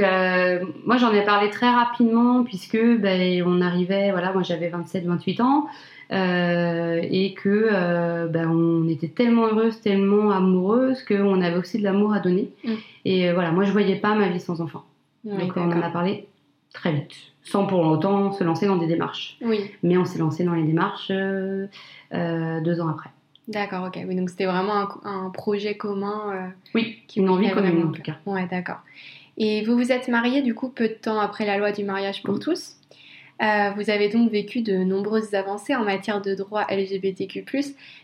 moi 0.86 0.96
j'en 0.96 1.12
ai 1.12 1.22
parlé 1.24 1.50
très 1.50 1.70
rapidement 1.70 2.44
puisque 2.44 2.78
ben, 2.78 3.42
on 3.46 3.60
arrivait, 3.60 4.10
voilà, 4.10 4.32
moi 4.32 4.42
j'avais 4.42 4.70
27-28 4.70 5.42
ans 5.42 5.66
euh, 6.12 7.00
et 7.02 7.34
que 7.34 7.68
euh, 7.72 8.26
ben, 8.26 8.48
on 8.48 8.88
était 8.88 9.08
tellement 9.08 9.46
heureuse, 9.46 9.80
tellement 9.80 10.30
amoureuse 10.30 11.02
qu'on 11.02 11.40
avait 11.40 11.56
aussi 11.56 11.78
de 11.78 11.84
l'amour 11.84 12.12
à 12.12 12.20
donner. 12.20 12.50
Mm. 12.64 12.72
Et 13.06 13.28
euh, 13.28 13.34
voilà, 13.34 13.50
moi 13.52 13.64
je 13.64 13.72
voyais 13.72 13.96
pas 13.96 14.14
ma 14.14 14.28
vie 14.28 14.40
sans 14.40 14.60
enfant. 14.60 14.84
Oui, 15.24 15.38
donc 15.38 15.56
on 15.56 15.72
en 15.72 15.80
a 15.80 15.90
parlé 15.90 16.26
très 16.74 16.92
vite, 16.92 17.12
sans 17.42 17.66
pour 17.66 17.80
autant 17.80 18.30
se 18.32 18.44
lancer 18.44 18.66
dans 18.66 18.76
des 18.76 18.86
démarches. 18.86 19.38
Oui, 19.40 19.70
Mais 19.82 19.96
on 19.96 20.04
s'est 20.04 20.18
lancé 20.18 20.44
dans 20.44 20.52
les 20.54 20.64
démarches 20.64 21.08
euh, 21.10 21.66
euh, 22.12 22.60
deux 22.60 22.80
ans 22.82 22.88
après. 22.88 23.08
d'accord, 23.48 23.86
ok. 23.86 23.98
Oui, 24.06 24.14
donc 24.14 24.28
c'était 24.28 24.44
vraiment 24.46 24.74
un, 24.74 24.88
un 25.04 25.30
projet 25.30 25.76
commun. 25.78 26.32
euh, 26.34 26.48
Oui, 26.74 26.98
Qui 27.08 27.20
une 27.20 27.30
envie 27.30 27.50
commune 27.50 27.84
en 27.84 27.92
tout 27.92 28.02
cas. 28.02 28.16
Ouais, 28.26 28.46
d'accord. 28.50 28.80
Et 29.38 29.64
vous 29.64 29.74
vous 29.76 29.90
êtes 29.90 30.08
mariés 30.08 30.42
du 30.42 30.54
coup 30.54 30.68
peu 30.68 30.88
de 30.88 30.94
temps 30.94 31.18
après 31.18 31.46
la 31.46 31.56
loi 31.58 31.72
du 31.72 31.82
mariage 31.84 32.22
pour 32.22 32.38
tous. 32.38 32.76
Euh, 33.42 33.70
vous 33.76 33.90
avez 33.90 34.08
donc 34.08 34.30
vécu 34.30 34.62
de 34.62 34.76
nombreuses 34.76 35.34
avancées 35.34 35.74
en 35.74 35.82
matière 35.84 36.22
de 36.22 36.34
droits 36.36 36.66
LGBTQ+. 36.70 37.44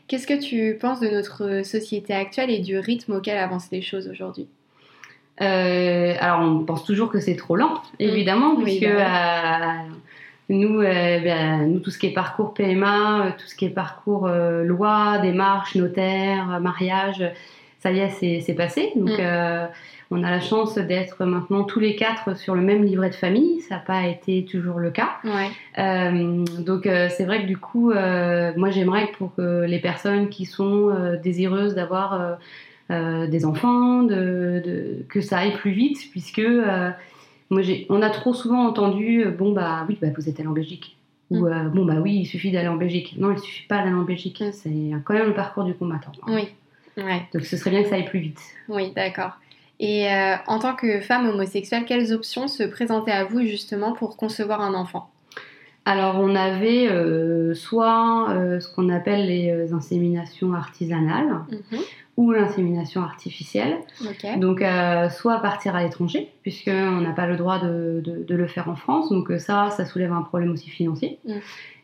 Qu'est-ce 0.09 0.26
que 0.26 0.40
tu 0.40 0.76
penses 0.80 0.99
de 0.99 1.09
notre 1.09 1.64
société 1.64 2.12
actuelle 2.14 2.50
et 2.50 2.59
du 2.59 2.76
rythme 2.78 3.12
auquel 3.12 3.38
avancent 3.38 3.71
les 3.71 3.80
choses 3.83 4.09
aujourd'hui? 4.09 4.49
Euh, 5.40 6.14
alors, 6.20 6.40
on 6.40 6.64
pense 6.64 6.84
toujours 6.84 7.08
que 7.08 7.18
c'est 7.20 7.37
trop 7.37 7.56
lent, 7.56 7.80
évidemment, 7.99 8.54
Oui, 8.56 8.64
puisque 8.64 8.92
bah 8.94 9.06
euh, 9.06 9.88
nous, 10.50 10.80
euh, 10.80 11.18
ben, 11.20 11.66
nous, 11.72 11.78
tout 11.80 11.90
ce 11.90 11.99
qui 11.99 12.08
est 12.08 12.12
parcours 12.12 12.52
PMA, 12.52 13.34
tout 13.38 13.46
ce 13.46 13.54
qui 13.54 13.64
est 13.64 13.70
parcours 13.70 14.28
loi, 14.28 15.18
démarche, 15.18 15.76
notaire, 15.76 16.60
mariage, 16.60 17.25
ça 17.78 17.90
y 17.90 18.00
est, 18.00 18.40
c'est 18.40 18.54
passé. 18.54 18.92
Donc, 18.96 19.08
Mm. 19.10 19.16
euh, 19.20 19.66
on 20.10 20.25
a 20.25 20.30
la 20.30 20.40
chance 20.40 20.76
d'être 20.76 21.25
maintenant 21.25 21.62
tous 21.62 21.78
les 21.78 21.94
quatre 21.94 22.37
sur 22.37 22.54
le 22.56 22.60
même 22.62 22.82
livret 22.84 23.10
de 23.10 23.14
famille. 23.14 23.60
Ça 23.60 23.76
n'a 23.76 23.80
pas 23.80 24.06
été 24.06 24.44
toujours 24.44 24.78
le 24.80 24.90
cas. 24.90 25.10
Ouais, 25.25 26.40
donc 26.58 26.82
c'est 26.84 27.25
vrai 27.25 27.42
que 27.42 27.46
du 27.46 27.56
coup, 27.56 27.92
moi 27.92 28.70
j'aimerais 28.70 29.06
que 29.12 29.16
pour 29.16 29.34
que 29.37 29.64
les 29.66 29.78
personnes 29.78 30.28
qui 30.28 30.46
sont 30.46 30.90
désireuses 31.22 31.76
d'avoir 31.76 32.38
euh, 32.90 33.26
des 33.26 33.44
enfants, 33.44 34.02
de, 34.02 34.61
de- 34.64 35.04
que 35.09 35.20
ça 35.20 35.38
aille 35.38 35.54
plus 35.56 35.70
vite, 35.70 35.99
puisque 36.11 36.38
euh, 36.40 36.90
moi 37.50 37.62
on 37.88 38.02
a 38.02 38.11
trop 38.11 38.35
souvent 38.35 38.66
entendu 38.66 39.25
euh, 39.25 39.30
bon 39.30 39.52
bah 39.52 39.85
oui 39.88 39.97
bah 40.00 40.09
vous 40.16 40.28
êtes 40.28 40.38
allé 40.40 40.49
en 40.49 40.52
Belgique 40.52 40.97
ou 41.30 41.47
euh, 41.47 41.64
bon 41.68 41.85
bah 41.85 41.97
oui 42.00 42.16
il 42.23 42.26
suffit 42.26 42.50
d'aller 42.50 42.68
en 42.68 42.76
Belgique. 42.76 43.14
Non 43.18 43.32
il 43.32 43.38
suffit 43.38 43.66
pas 43.68 43.78
d'aller 43.78 43.94
en 43.94 44.02
Belgique, 44.02 44.40
Mm. 44.42 44.52
c'est 44.52 44.90
quand 45.04 45.14
même 45.14 45.26
le 45.28 45.35
parcours 45.35 45.64
du 45.64 45.75
combattant. 45.75 46.12
oui, 46.28 46.49
ouais, 46.97 47.23
Donc 47.32 47.44
ce 47.44 47.56
serait 47.56 47.70
bien 47.70 47.82
que 47.82 47.88
ça 47.88 47.94
aille 47.97 48.04
plus 48.09 48.20
vite. 48.20 48.40
oui, 48.68 48.92
d'accord. 48.94 49.32
Et 49.82 50.12
euh, 50.12 50.35
en 50.47 50.59
tant 50.59 50.75
que 50.75 51.00
femme 51.00 51.26
homosexuelle, 51.28 51.85
quelles 51.87 52.12
options 52.12 52.49
se 52.49 52.62
présentaient 52.64 53.12
à 53.12 53.25
vous 53.25 53.40
justement 53.47 53.92
pour 53.92 54.16
concevoir 54.16 54.61
un 54.61 54.75
enfant? 54.75 55.09
Alors 55.87 56.16
on 56.20 56.35
avait 56.35 56.87
euh, 56.88 57.54
soit 57.54 58.28
euh, 58.30 58.61
ce 58.61 58.68
qu'on 58.75 58.90
appelle 58.90 59.26
les 59.26 59.73
inséminations 59.73 60.52
artisanales 60.52 61.40
Mhm. 61.50 61.80
Ou 62.17 62.33
l'insémination 62.33 63.02
artificielle. 63.02 63.79
Donc, 64.37 64.61
euh, 64.62 65.09
soit 65.09 65.38
partir 65.40 65.75
à 65.76 65.83
l'étranger, 65.83 66.31
puisqu'on 66.43 67.00
n'a 67.00 67.12
pas 67.12 67.26
le 67.26 67.37
droit 67.37 67.59
de, 67.59 68.00
de- 68.05 68.25
de 68.25 68.35
le 68.35 68.47
faire 68.47 68.69
en 68.69 68.76
France. 68.76 69.09
Donc, 69.11 69.31
euh, 69.31 69.38
ça, 69.38 69.71
ça 69.71 69.85
soulève 69.87 70.12
un 70.12 70.23
problème 70.23 70.50
aussi 70.50 70.69
financier. 70.71 71.19
Mm. 71.26 71.33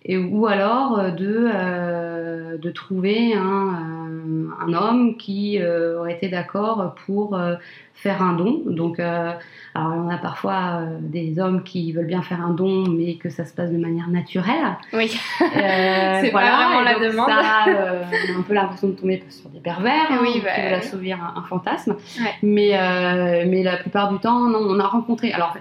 Et, 0.07 0.17
ou 0.17 0.47
alors 0.47 1.13
de, 1.13 2.57
de 2.57 2.71
trouver 2.71 3.35
un, 3.35 4.55
un 4.61 4.73
homme 4.73 5.17
qui 5.17 5.61
aurait 5.63 6.15
été 6.15 6.29
d'accord 6.29 6.95
pour 7.05 7.37
faire 7.97 8.23
un 8.23 8.35
don. 8.35 8.63
Donc, 8.67 9.01
euh, 9.01 9.33
alors 9.75 9.93
on 9.97 10.09
a 10.09 10.19
parfois 10.19 10.81
euh, 10.81 10.99
des 11.01 11.39
hommes 11.39 11.63
qui 11.63 11.93
veulent 11.93 12.07
bien 12.07 12.23
faire 12.23 12.41
un 12.41 12.51
don, 12.51 12.85
mais 12.89 13.15
que 13.15 13.31
ça 13.31 13.45
se 13.45 13.55
passe 13.55 13.71
de 13.73 13.79
manière 13.79 14.09
naturelle. 14.09 14.77
Oui. 14.93 15.19
Euh, 15.41 15.47
c'est 16.21 16.31
voilà, 16.31 16.51
pas 16.51 16.67
vraiment 16.69 16.81
la 16.83 16.99
demande. 16.99 17.29
Ça, 17.29 17.65
on 17.67 18.35
a 18.35 18.39
un 18.39 18.43
peu 18.43 18.55
l'impression 18.55 18.89
de 18.89 18.93
tomber 18.93 19.25
sur 19.31 19.49
des 19.51 19.61
pervers 19.61 20.11
hein, 20.11 20.19
qui 20.31 20.41
bah 20.41 20.51
veulent 20.63 20.75
assouvir 20.75 21.19
un, 21.37 21.43
fantasme. 21.43 21.97
Mais, 22.43 22.79
mais 23.47 23.63
la 23.63 23.79
plupart 23.79 24.13
du 24.13 24.19
temps, 24.19 24.49
non, 24.49 24.61
on 24.61 24.79
a 24.79 24.87
rencontré. 24.87 25.33
Alors, 25.33 25.57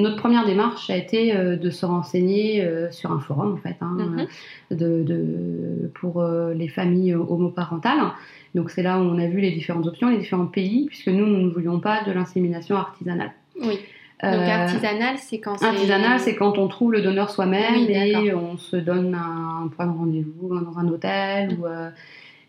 notre 0.00 0.16
première 0.16 0.46
démarche 0.46 0.90
a 0.90 0.96
été 0.96 1.34
de 1.34 1.70
se 1.70 1.86
renseigner 1.86 2.68
sur 2.90 3.12
un 3.12 3.18
forum, 3.18 3.54
en 3.54 3.56
fait, 3.56 3.76
hein, 3.80 3.96
mm-hmm. 3.98 4.76
de, 4.76 5.02
de, 5.02 5.90
pour 5.94 6.24
les 6.54 6.68
familles 6.68 7.14
homoparentales. 7.14 8.12
Donc 8.54 8.70
c'est 8.70 8.82
là 8.82 8.98
où 8.98 9.02
on 9.02 9.18
a 9.18 9.26
vu 9.26 9.40
les 9.40 9.50
différentes 9.50 9.86
options, 9.86 10.08
les 10.08 10.18
différents 10.18 10.46
pays, 10.46 10.86
puisque 10.86 11.08
nous, 11.08 11.26
nous 11.26 11.46
ne 11.46 11.50
voulions 11.50 11.80
pas 11.80 12.04
de 12.04 12.12
l'insémination 12.12 12.76
artisanale. 12.76 13.32
Oui. 13.60 13.78
Donc 14.22 14.32
euh, 14.32 14.48
artisanal, 14.48 15.18
c'est 15.18 15.40
quand 15.40 15.62
Artisanal, 15.62 16.18
c'est 16.20 16.36
quand 16.36 16.56
on 16.56 16.68
trouve 16.68 16.92
le 16.92 17.02
donneur 17.02 17.28
soi-même 17.28 17.74
et 17.86 18.32
on 18.32 18.56
se 18.56 18.76
donne 18.76 19.14
un 19.14 19.68
point 19.68 19.86
de 19.86 19.92
rendez-vous 19.92 20.58
dans 20.58 20.78
un 20.78 20.88
hôtel 20.88 21.58
ou 21.60 21.66
euh, 21.66 21.90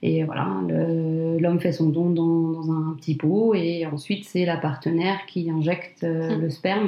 et 0.01 0.23
voilà, 0.23 0.47
l'homme 1.39 1.59
fait 1.59 1.73
son 1.73 1.89
don 1.89 2.11
dans, 2.11 2.71
un 2.71 2.93
petit 2.93 3.15
pot 3.15 3.53
et 3.53 3.85
ensuite 3.85 4.23
c'est 4.23 4.45
la 4.45 4.55
partenaire 4.55 5.25
qui 5.27 5.49
injecte 5.49 6.05
euh, 6.05 6.35
hum. 6.35 6.41
le 6.41 6.49
sperme. 6.49 6.85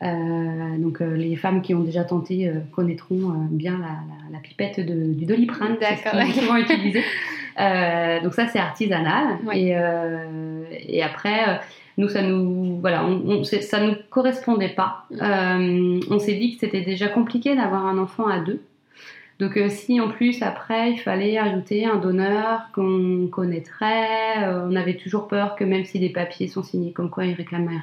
Donc 0.00 1.00
les 1.00 1.36
femmes 1.36 1.60
qui 1.62 1.74
ont 1.74 1.80
déjà 1.80 2.04
tenté 2.04 2.50
connaîtront 2.72 3.48
bien 3.50 3.78
la, 4.30 4.38
pipette 4.38 4.80
du 4.80 5.26
doliprane, 5.26 5.76
souvent 6.34 6.56
utilisé. 6.56 7.02
Euh, 7.58 8.20
donc 8.20 8.34
ça, 8.34 8.46
c'est 8.48 8.58
artisanal. 8.58 9.38
Et, 9.52 9.76
euh, 9.76 10.64
et, 10.70 11.02
après, 11.02 11.48
euh, 11.48 11.54
nous, 11.98 12.08
ça 12.08 12.22
nous, 12.22 12.80
voilà, 12.80 13.04
on, 13.04 13.44
ça 13.44 13.80
nous 13.80 13.94
correspondait 14.10 14.70
pas. 14.70 15.04
Mm. 15.10 16.00
on 16.10 16.18
s'est 16.18 16.34
dit 16.34 16.54
que 16.54 16.60
c'était 16.60 16.82
déjà 16.82 17.08
compliqué 17.08 17.54
d'avoir 17.54 17.86
un 17.86 17.98
enfant 17.98 18.26
à 18.26 18.40
deux. 18.40 18.62
Donc 19.38 19.58
si 19.70 19.98
en 20.02 20.10
plus 20.10 20.42
après 20.42 20.92
il 20.92 20.98
fallait 20.98 21.38
ajouter 21.38 21.86
un 21.86 21.96
donneur 21.96 22.68
qu'on 22.74 23.26
connaîtrait, 23.32 24.46
on 24.46 24.76
avait 24.76 24.98
toujours 24.98 25.28
peur 25.28 25.56
que 25.56 25.64
même 25.64 25.86
si 25.86 25.98
les 25.98 26.10
papiers 26.10 26.46
sont 26.46 26.62
signés 26.62 26.92
comme 26.92 27.08
quoi 27.08 27.24
il 27.24 27.32
réclamaient 27.32 27.80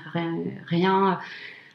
rien, 0.67 1.17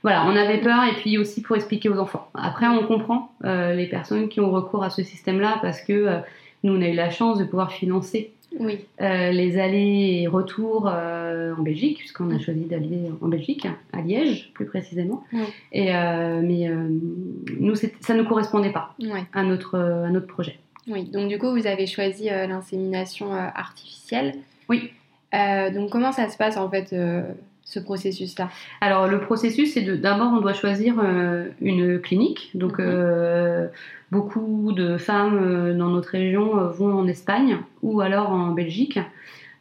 voilà, 0.03 0.25
on 0.27 0.37
avait 0.37 0.59
peur 0.59 0.85
et 0.85 0.95
puis 1.01 1.19
aussi 1.19 1.43
pour 1.43 1.57
expliquer 1.57 1.89
aux 1.89 1.99
enfants. 1.99 2.29
Après 2.35 2.67
on 2.67 2.87
comprend 2.87 3.33
les 3.43 3.87
personnes 3.87 4.29
qui 4.29 4.41
ont 4.41 4.51
recours 4.51 4.83
à 4.83 4.91
ce 4.91 5.03
système-là 5.03 5.59
parce 5.63 5.81
que 5.81 6.23
nous, 6.63 6.77
on 6.77 6.83
a 6.83 6.89
eu 6.89 6.95
la 6.95 7.11
chance 7.11 7.39
de 7.39 7.45
pouvoir 7.45 7.73
financer 7.73 8.33
euh, 8.61 9.31
les 9.31 9.59
allers 9.59 10.23
et 10.23 10.27
retours 10.29 10.89
euh, 10.89 11.55
en 11.57 11.63
Belgique, 11.63 11.99
puisqu'on 11.99 12.31
a 12.31 12.39
choisi 12.39 12.67
d'aller 12.67 13.11
en 13.21 13.29
Belgique, 13.29 13.67
à 13.93 14.01
Liège 14.01 14.51
plus 14.55 14.67
précisément. 14.67 15.25
Et, 15.73 15.95
euh, 15.95 16.41
mais 16.43 16.69
nous, 17.59 17.75
ça 17.75 18.15
ne 18.15 18.23
correspondait 18.23 18.73
pas 18.73 18.95
à, 19.33 19.43
notre, 19.43 19.79
à 19.79 20.11
notre 20.11 20.27
projet. 20.27 20.59
Oui, 20.87 21.05
donc 21.05 21.29
du 21.29 21.39
coup, 21.39 21.51
vous 21.51 21.67
avez 21.67 21.87
choisi 21.87 22.27
l'insémination 22.27 23.33
artificielle. 23.33 24.35
Oui. 24.69 24.91
donc 25.33 25.91
comment 25.91 26.13
ça 26.13 26.29
se 26.29 26.37
passe 26.37 26.57
en 26.57 26.71
fait 26.71 26.95
ce 27.73 27.81
processus-là 27.81 28.51
Alors 28.81 29.09
le 29.09 29.21
processus, 29.21 29.75
c'est 29.75 29.83
d'abord 29.83 30.33
on 30.33 30.41
doit 30.41 30.53
choisir 30.53 30.95
une 31.61 32.01
clinique. 32.01 32.51
Donc 32.55 32.79
mhm. 32.79 33.69
Beaucoup 34.13 34.73
de 34.73 34.99
femmes 34.99 35.41
euh, 35.43 35.73
dans 35.73 35.89
notre 35.89 36.11
région 36.11 36.59
euh, 36.59 36.69
vont 36.69 36.93
en 36.93 37.09
Espagne 37.09 37.57
ou 37.83 38.03
alors 38.03 38.31
en 38.31 38.51
Belgique. 38.51 38.99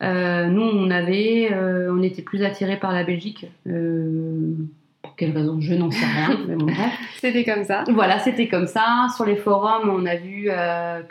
Euh, 0.04 0.48
nous, 0.48 0.62
on 0.62 0.92
avait, 0.92 1.56
on 1.90 2.04
était 2.04 2.22
plus 2.22 2.44
attirés 2.44 2.76
par 2.76 2.92
la 2.92 3.06
Belgique. 3.06 3.46
pour 3.64 5.16
quelle 5.16 5.32
raison? 5.32 5.62
Je 5.62 5.74
n'en 5.74 5.90
sais 5.90 6.06
rien. 6.06 6.38
bon, 6.58 6.68
c'était 7.22 7.46
comme 7.46 7.64
ça. 7.64 7.86
Voilà, 7.94 8.20
c'était 8.20 8.50
comme 8.50 8.68
ça. 8.68 9.08
Sur 9.16 9.26
les 9.26 9.38
forums, 9.38 9.90
on 9.90 10.06
a 10.06 10.18
vu 10.18 10.50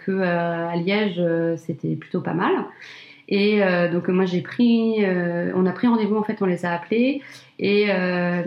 que 0.04 0.20
à 0.20 0.76
Liège, 0.76 1.22
c'était 1.56 1.96
plutôt 1.96 2.20
pas 2.20 2.34
mal. 2.34 2.52
Et 3.30 3.60
donc 3.92 4.08
moi 4.08 4.24
j'ai 4.24 4.40
pris, 4.40 5.04
on 5.54 5.64
a 5.64 5.72
pris 5.72 5.86
rendez-vous 5.86 6.16
en 6.16 6.24
fait, 6.24 6.42
on 6.42 6.46
les 6.46 6.64
a 6.66 6.72
appelés 6.72 7.22
et 7.62 7.90
euh, 7.90 8.42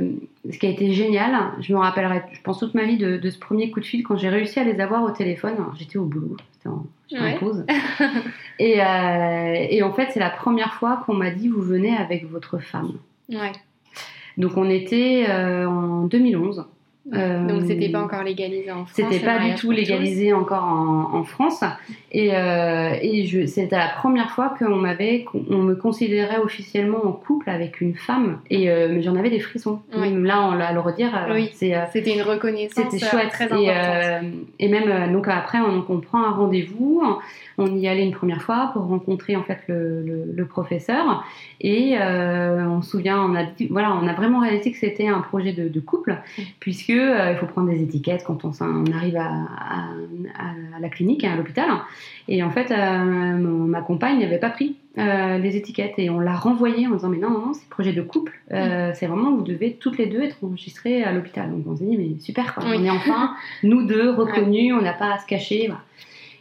ce 0.51 0.57
qui 0.57 0.65
a 0.65 0.69
été 0.69 0.91
génial, 0.91 1.51
je 1.59 1.71
me 1.71 1.77
rappellerai, 1.77 2.23
je 2.31 2.41
pense 2.41 2.57
toute 2.57 2.73
ma 2.73 2.83
vie 2.83 2.97
de, 2.97 3.29
ce 3.29 3.37
premier 3.37 3.69
coup 3.69 3.79
de 3.79 3.85
fil 3.85 4.01
quand 4.01 4.17
j'ai 4.17 4.27
réussi 4.27 4.59
à 4.59 4.63
les 4.63 4.79
avoir 4.79 5.03
au 5.03 5.11
téléphone. 5.11 5.53
J'étais 5.77 5.99
au 5.99 6.05
boulot, 6.05 6.35
j'étais 6.51 6.69
en, 6.69 7.37
pause. 7.37 7.63
et, 8.59 8.81
euh, 8.81 9.67
et, 9.69 9.83
en 9.83 9.93
fait, 9.93 10.09
c'est 10.11 10.19
la 10.19 10.31
première 10.31 10.73
fois 10.73 11.03
qu'on 11.05 11.13
m'a 11.13 11.29
dit 11.29 11.47
vous 11.47 11.61
venez 11.61 11.95
avec 11.95 12.27
votre 12.27 12.57
femme. 12.57 12.93
Ouais. 13.29 13.51
Donc 14.37 14.57
on 14.57 14.67
était 14.67 15.25
euh, 15.29 15.67
en 15.67 16.07
2011. 16.07 16.65
Euh, 17.11 17.45
Donc 17.47 17.63
c'était 17.67 17.89
pas 17.89 18.01
encore 18.01 18.23
légalisé 18.23 18.71
en 18.71 18.85
France. 18.85 18.91
C'était 18.93 19.19
pas 19.19 19.39
du 19.39 19.55
tout 19.55 19.71
légalisé 19.71 20.31
encore 20.31 20.63
en, 20.63 21.23
France. 21.23 21.63
Et, 22.11 22.33
euh, 22.33 22.95
et 23.01 23.47
c'était 23.47 23.77
la 23.77 23.89
première 23.89 24.29
fois 24.31 24.53
qu'on 24.57 24.75
m'avait, 24.75 25.25
on 25.49 25.57
me 25.57 25.75
considérait 25.75 26.37
officiellement 26.37 27.05
en 27.05 27.11
couple 27.11 27.49
avec 27.49 27.81
une 27.81 27.95
femme. 27.95 28.39
Et 28.49 28.69
euh, 28.69 28.87
mais 28.89 29.01
j'en 29.01 29.15
avais 29.15 29.29
des 29.29 29.39
frissons. 29.39 29.81
Là, 29.93 30.41
on, 30.47 30.59
à 30.59 30.71
le 30.71 30.79
redire, 30.79 31.27
oui. 31.31 31.49
c'était 31.53 32.13
une 32.13 32.21
reconnaissance. 32.21 32.85
C'était 32.89 33.05
chouette. 33.05 33.29
Très 33.29 33.45
importante. 33.45 34.23
Et, 34.59 34.65
et, 34.65 34.67
même 34.69 35.11
donc 35.11 35.27
après, 35.27 35.59
on, 35.59 35.83
on 35.89 35.99
prend 35.99 36.23
un 36.23 36.31
rendez-vous. 36.31 37.01
On 37.57 37.77
y 37.77 37.87
allait 37.87 38.03
une 38.03 38.13
première 38.13 38.41
fois 38.41 38.71
pour 38.73 38.83
rencontrer 38.83 39.35
en 39.35 39.43
fait 39.43 39.59
le, 39.67 40.03
le, 40.33 40.45
professeur 40.45 41.23
et 41.61 41.95
euh, 41.99 42.65
on 42.67 42.81
se 42.81 42.91
souvient, 42.91 43.21
on 43.21 43.35
a 43.35 43.45
voilà, 43.69 43.95
on 43.95 44.07
a 44.07 44.13
vraiment 44.13 44.39
réalisé 44.39 44.71
que 44.71 44.77
c'était 44.77 45.07
un 45.07 45.21
projet 45.21 45.53
de, 45.53 45.79
couple 45.79 46.17
puisque 46.59 46.89
euh, 46.89 47.31
il 47.31 47.37
faut 47.37 47.45
prendre 47.45 47.69
des 47.69 47.81
étiquettes 47.81 48.23
quand 48.25 48.45
on, 48.45 48.51
on 48.61 48.91
arrive 48.91 49.17
à, 49.17 49.27
à, 49.27 50.79
la 50.79 50.89
clinique, 50.89 51.23
à 51.23 51.35
l'hôpital. 51.35 51.69
Et 52.27 52.43
en 52.43 52.51
fait, 52.51 52.71
euh, 52.71 53.35
ma 53.35 53.81
compagne 53.81 54.19
n'avait 54.19 54.39
pas 54.39 54.49
pris 54.49 54.77
les 54.95 55.57
étiquettes 55.57 55.95
et 55.97 56.11
on 56.11 56.19
l'a 56.19 56.35
renvoyé 56.35 56.85
en 56.85 56.91
disant 56.91 57.09
mais 57.09 57.17
non 57.17 57.31
non, 57.31 57.47
non 57.47 57.53
c'est 57.53 57.67
projet 57.67 57.93
de 57.93 58.01
couple, 58.03 58.39
c'est 58.49 59.07
vraiment 59.07 59.35
vous 59.35 59.41
devez 59.41 59.73
toutes 59.73 59.97
les 59.97 60.05
deux 60.05 60.21
être 60.21 60.37
enregistrées 60.43 61.03
à 61.03 61.11
l'hôpital. 61.11 61.49
Donc 61.49 61.65
on 61.67 61.75
s'est 61.75 61.85
dit 61.85 61.97
mais 61.97 62.19
super 62.19 62.53
quoi, 62.53 62.63
on 62.67 62.83
est 62.83 62.91
enfin 62.91 63.33
nous 63.63 63.87
deux 63.87 64.11
reconnus, 64.11 64.71
on 64.77 64.83
n'a 64.83 64.93
pas 64.93 65.15
à 65.15 65.17
se 65.17 65.25
cacher. 65.25 65.65
Voilà. 65.67 65.81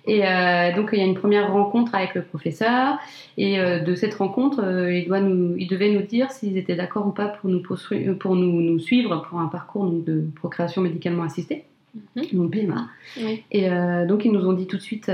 Et 0.06 0.26
euh, 0.26 0.74
donc 0.74 0.90
il 0.92 0.98
y 0.98 1.02
a 1.02 1.04
une 1.04 1.14
première 1.14 1.52
rencontre 1.52 1.94
avec 1.94 2.14
le 2.14 2.22
professeur 2.22 2.98
et 3.38 3.60
euh, 3.60 3.78
de 3.78 3.94
cette 3.94 4.14
rencontre, 4.14 4.60
euh, 4.62 4.92
il, 4.92 5.06
doit 5.06 5.20
nous, 5.20 5.54
il 5.56 5.68
devait 5.68 5.92
nous 5.92 6.02
dire 6.02 6.32
s'ils 6.32 6.56
étaient 6.56 6.74
d'accord 6.74 7.06
ou 7.06 7.12
pas 7.12 7.28
pour 7.28 7.48
nous, 7.48 7.62
pour 8.18 8.34
nous, 8.34 8.60
nous 8.60 8.78
suivre 8.80 9.24
pour 9.28 9.38
un 9.38 9.46
parcours 9.46 9.86
de 9.86 10.24
procréation 10.34 10.82
médicalement 10.82 11.22
assistée. 11.22 11.64
Mhm. 12.16 12.24
donc 12.32 12.52
PMA. 12.52 12.88
Et 13.50 13.68
donc 14.08 14.24
ils 14.24 14.32
nous 14.32 14.46
ont 14.46 14.54
dit 14.54 14.66
tout 14.66 14.78
de 14.78 14.82
suite 14.82 15.10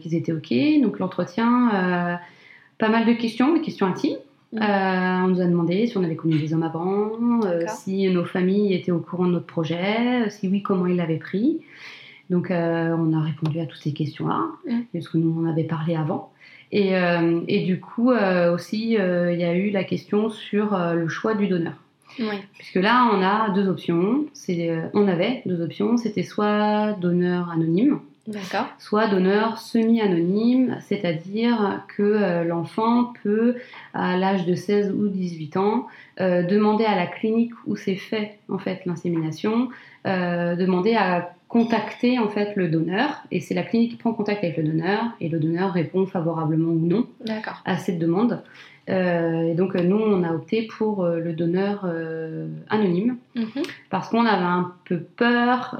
qu'ils 0.00 0.14
étaient 0.16 0.32
OK. 0.32 0.52
Donc 0.82 0.98
l'entretien, 0.98 2.18
pas 2.78 2.88
mal 2.88 3.06
de 3.06 3.12
questions, 3.12 3.54
des 3.54 3.60
questions 3.60 3.86
intimes. 3.86 4.18
Mhm. 4.52 4.62
on 4.62 5.28
nous 5.28 5.40
a 5.40 5.44
demandé 5.44 5.86
si 5.86 5.96
on 5.96 6.02
avait 6.02 6.16
connu 6.16 6.36
des 6.38 6.52
hommes 6.52 6.64
avant, 6.64 7.12
si 7.68 8.08
nos 8.08 8.24
familles 8.24 8.74
étaient 8.74 8.90
au 8.90 8.98
courant 8.98 9.26
de 9.26 9.32
notre 9.32 9.46
projet, 9.46 10.28
si 10.30 10.48
oui, 10.48 10.62
comment 10.62 10.88
ils 10.88 10.96
l'avaient 10.96 11.18
pris. 11.18 11.60
Donc, 12.30 12.50
euh, 12.50 12.94
on 12.98 13.12
a 13.16 13.22
répondu 13.22 13.60
à 13.60 13.66
toutes 13.66 13.80
ces 13.80 13.92
questions-là, 13.92 14.46
mm. 14.68 14.80
parce 14.92 15.08
que 15.08 15.18
nous 15.18 15.40
en 15.40 15.48
avait 15.48 15.64
parlé 15.64 15.94
avant. 15.94 16.32
Et, 16.72 16.96
euh, 16.96 17.40
et 17.46 17.64
du 17.64 17.78
coup, 17.78 18.10
euh, 18.10 18.52
aussi, 18.52 18.94
il 18.94 19.40
y 19.40 19.44
a 19.44 19.54
eu 19.54 19.70
la 19.70 19.84
question 19.84 20.30
sur 20.30 20.76
le 20.94 21.08
choix 21.08 21.34
du 21.34 21.46
donneur. 21.46 21.74
Puisque 22.54 22.76
là, 22.76 23.10
on 23.12 23.22
a 23.22 23.50
deux 23.50 23.68
options. 23.68 24.24
on 24.94 25.08
avait 25.08 25.42
deux 25.44 25.60
options. 25.60 25.98
C'était 25.98 26.22
soit 26.22 26.92
donneur 26.94 27.50
anonyme, 27.50 28.00
soit 28.78 29.06
donneur 29.06 29.58
semi-anonyme, 29.58 30.78
c'est-à-dire 30.80 31.82
que 31.94 32.42
l'enfant 32.44 33.12
peut, 33.22 33.56
à 33.92 34.16
l'âge 34.16 34.46
de 34.46 34.54
16 34.54 34.92
ou 34.98 35.08
18 35.08 35.58
ans, 35.58 35.88
demander 36.18 36.86
à 36.86 36.96
la 36.96 37.06
clinique 37.06 37.52
où 37.66 37.76
s'est 37.76 37.96
fait 37.96 38.38
en 38.48 38.58
fait 38.58 38.80
l'insémination, 38.86 39.68
demander 40.06 40.94
à 40.94 41.32
contacter 41.48 42.18
en 42.18 42.28
fait 42.28 42.54
le 42.56 42.68
donneur. 42.68 43.22
Et 43.30 43.40
c'est 43.40 43.54
la 43.54 43.62
clinique 43.62 43.92
qui 43.92 43.96
prend 43.96 44.12
contact 44.12 44.42
avec 44.44 44.56
le 44.56 44.64
donneur. 44.64 45.02
Et 45.20 45.28
le 45.28 45.38
donneur 45.38 45.72
répond 45.72 46.06
favorablement 46.06 46.70
ou 46.70 46.86
non 46.86 47.06
à 47.64 47.78
cette 47.78 47.98
demande. 47.98 48.42
Euh, 48.88 49.50
et 49.50 49.54
donc 49.54 49.74
nous 49.74 49.96
on 49.96 50.22
a 50.22 50.32
opté 50.32 50.62
pour 50.62 51.02
euh, 51.02 51.18
le 51.18 51.32
donneur 51.32 51.84
euh, 51.84 52.46
anonyme. 52.70 53.16
Mhm. 53.34 53.64
parce 53.90 54.08
qu'on 54.08 54.24
avait 54.24 54.44
un 54.44 54.72
peu 54.84 54.98
peur 55.00 55.76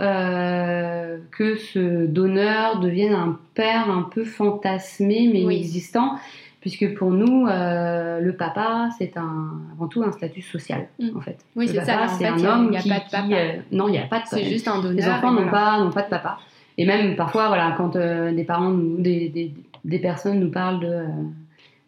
que 1.31 1.55
ce 1.57 2.07
donneur 2.07 2.81
devienne 2.81 3.15
un 3.15 3.39
père 3.55 3.91
un 3.91 4.03
peu 4.03 4.25
fantasmé 4.25 5.31
mais 5.33 5.43
inexistant 5.43 6.19
puisque 6.67 6.95
pour 6.95 7.13
nous, 7.13 7.47
euh, 7.47 8.19
le 8.19 8.33
papa, 8.35 8.89
c'est 8.99 9.17
un, 9.17 9.53
avant 9.73 9.87
tout 9.87 10.03
un 10.03 10.11
statut 10.11 10.43
social, 10.43 10.89
mm. 10.99 11.17
en 11.17 11.21
fait. 11.21 11.39
Oui, 11.55 11.69
c'est 11.69 11.85
ça. 11.85 12.09
C'est 12.09 12.27
un 12.27 12.45
homme 12.45 12.77
qui, 12.77 12.91
a 12.91 12.95
pas 12.95 13.05
de 13.05 13.11
papa. 13.13 13.25
Euh, 13.31 13.53
non, 13.71 13.87
il 13.87 13.93
n'y 13.93 13.99
a 13.99 14.07
pas 14.09 14.19
de 14.19 14.25
papa. 14.25 14.37
C'est 14.37 14.43
juste 14.47 14.67
un 14.67 14.83
donneur. 14.83 14.97
Les 14.97 15.09
enfants 15.09 15.31
n'ont 15.31 15.49
pas, 15.49 15.89
pas 15.95 16.03
de 16.03 16.09
papa. 16.09 16.41
et 16.77 16.85
même 16.85 17.15
parfois, 17.15 17.47
voilà, 17.47 17.73
quand 17.77 17.97
des 17.97 18.43
parents, 18.43 18.71
nous, 18.71 19.01
des, 19.01 19.29
des, 19.29 19.55
des, 19.85 19.99
personnes 20.01 20.41
nous 20.41 20.51
parlent 20.51 20.81
de, 20.81 21.05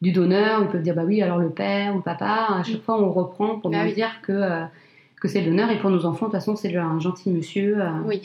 du 0.01 0.13
donneur, 0.13 0.63
ils 0.63 0.69
peuvent 0.69 0.83
dire 0.83 0.95
bah 0.95 1.03
oui, 1.05 1.23
alors 1.23 1.39
le 1.39 1.51
père 1.51 1.95
ou 1.95 1.97
le 1.97 2.05
papa. 2.05 2.47
À 2.61 2.63
chaque 2.63 2.83
fois, 2.83 3.03
on 3.03 3.11
reprend 3.11 3.59
pour 3.59 3.73
bah 3.73 3.83
bien 3.83 3.93
dire 3.93 4.21
que 4.23 4.63
que 5.21 5.27
c'est 5.27 5.41
le 5.41 5.47
donneur 5.47 5.73
et 5.73 5.81
pour 5.81 5.91
nos 5.91 6.07
enfants, 6.07 6.27
de 6.27 6.31
toute 6.31 6.39
façon, 6.39 6.55
c'est 6.55 6.77
un 6.77 7.01
gentil 7.01 7.31
monsieur 7.31 7.79
oui. 8.05 8.23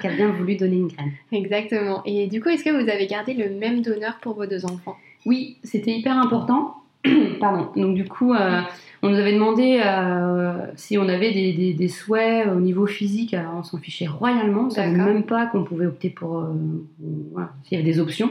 qui 0.00 0.06
a 0.06 0.12
bien 0.12 0.28
voulu 0.30 0.54
donner 0.54 0.76
une 0.76 0.86
graine. 0.86 1.10
Exactement. 1.32 2.02
Et 2.04 2.28
du 2.28 2.40
coup, 2.40 2.50
est-ce 2.50 2.62
que 2.62 2.70
vous 2.70 2.88
avez 2.88 3.08
gardé 3.08 3.34
le 3.34 3.50
même 3.50 3.82
donneur 3.82 4.18
pour 4.22 4.36
vos 4.36 4.46
deux 4.46 4.64
enfants? 4.64 4.96
Oui, 5.26 5.58
c'était 5.64 5.90
hyper 5.90 6.16
important. 6.16 6.76
Pardon. 7.40 7.68
Donc 7.76 7.94
du 7.94 8.04
coup, 8.04 8.32
euh, 8.32 8.60
on 9.02 9.10
nous 9.10 9.16
avait 9.16 9.32
demandé 9.32 9.80
euh, 9.84 10.66
si 10.76 10.96
on 10.98 11.08
avait 11.08 11.32
des, 11.32 11.88
souhaits 11.88 12.48
au 12.48 12.60
niveau 12.60 12.86
physique. 12.86 13.34
Alors, 13.34 13.54
on 13.58 13.62
s'en 13.64 13.78
fichait 13.78 14.06
royalement. 14.06 14.66
On 14.66 14.70
savait 14.70 14.92
même 14.92 15.24
pas 15.24 15.46
qu'on 15.46 15.64
pouvait 15.64 15.86
opter 15.86 16.10
pour 16.10 16.38
euh, 16.38 16.54
voilà, 17.32 17.50
s'il 17.64 17.76
y 17.76 17.80
avait 17.80 17.90
des 17.90 17.98
options. 17.98 18.30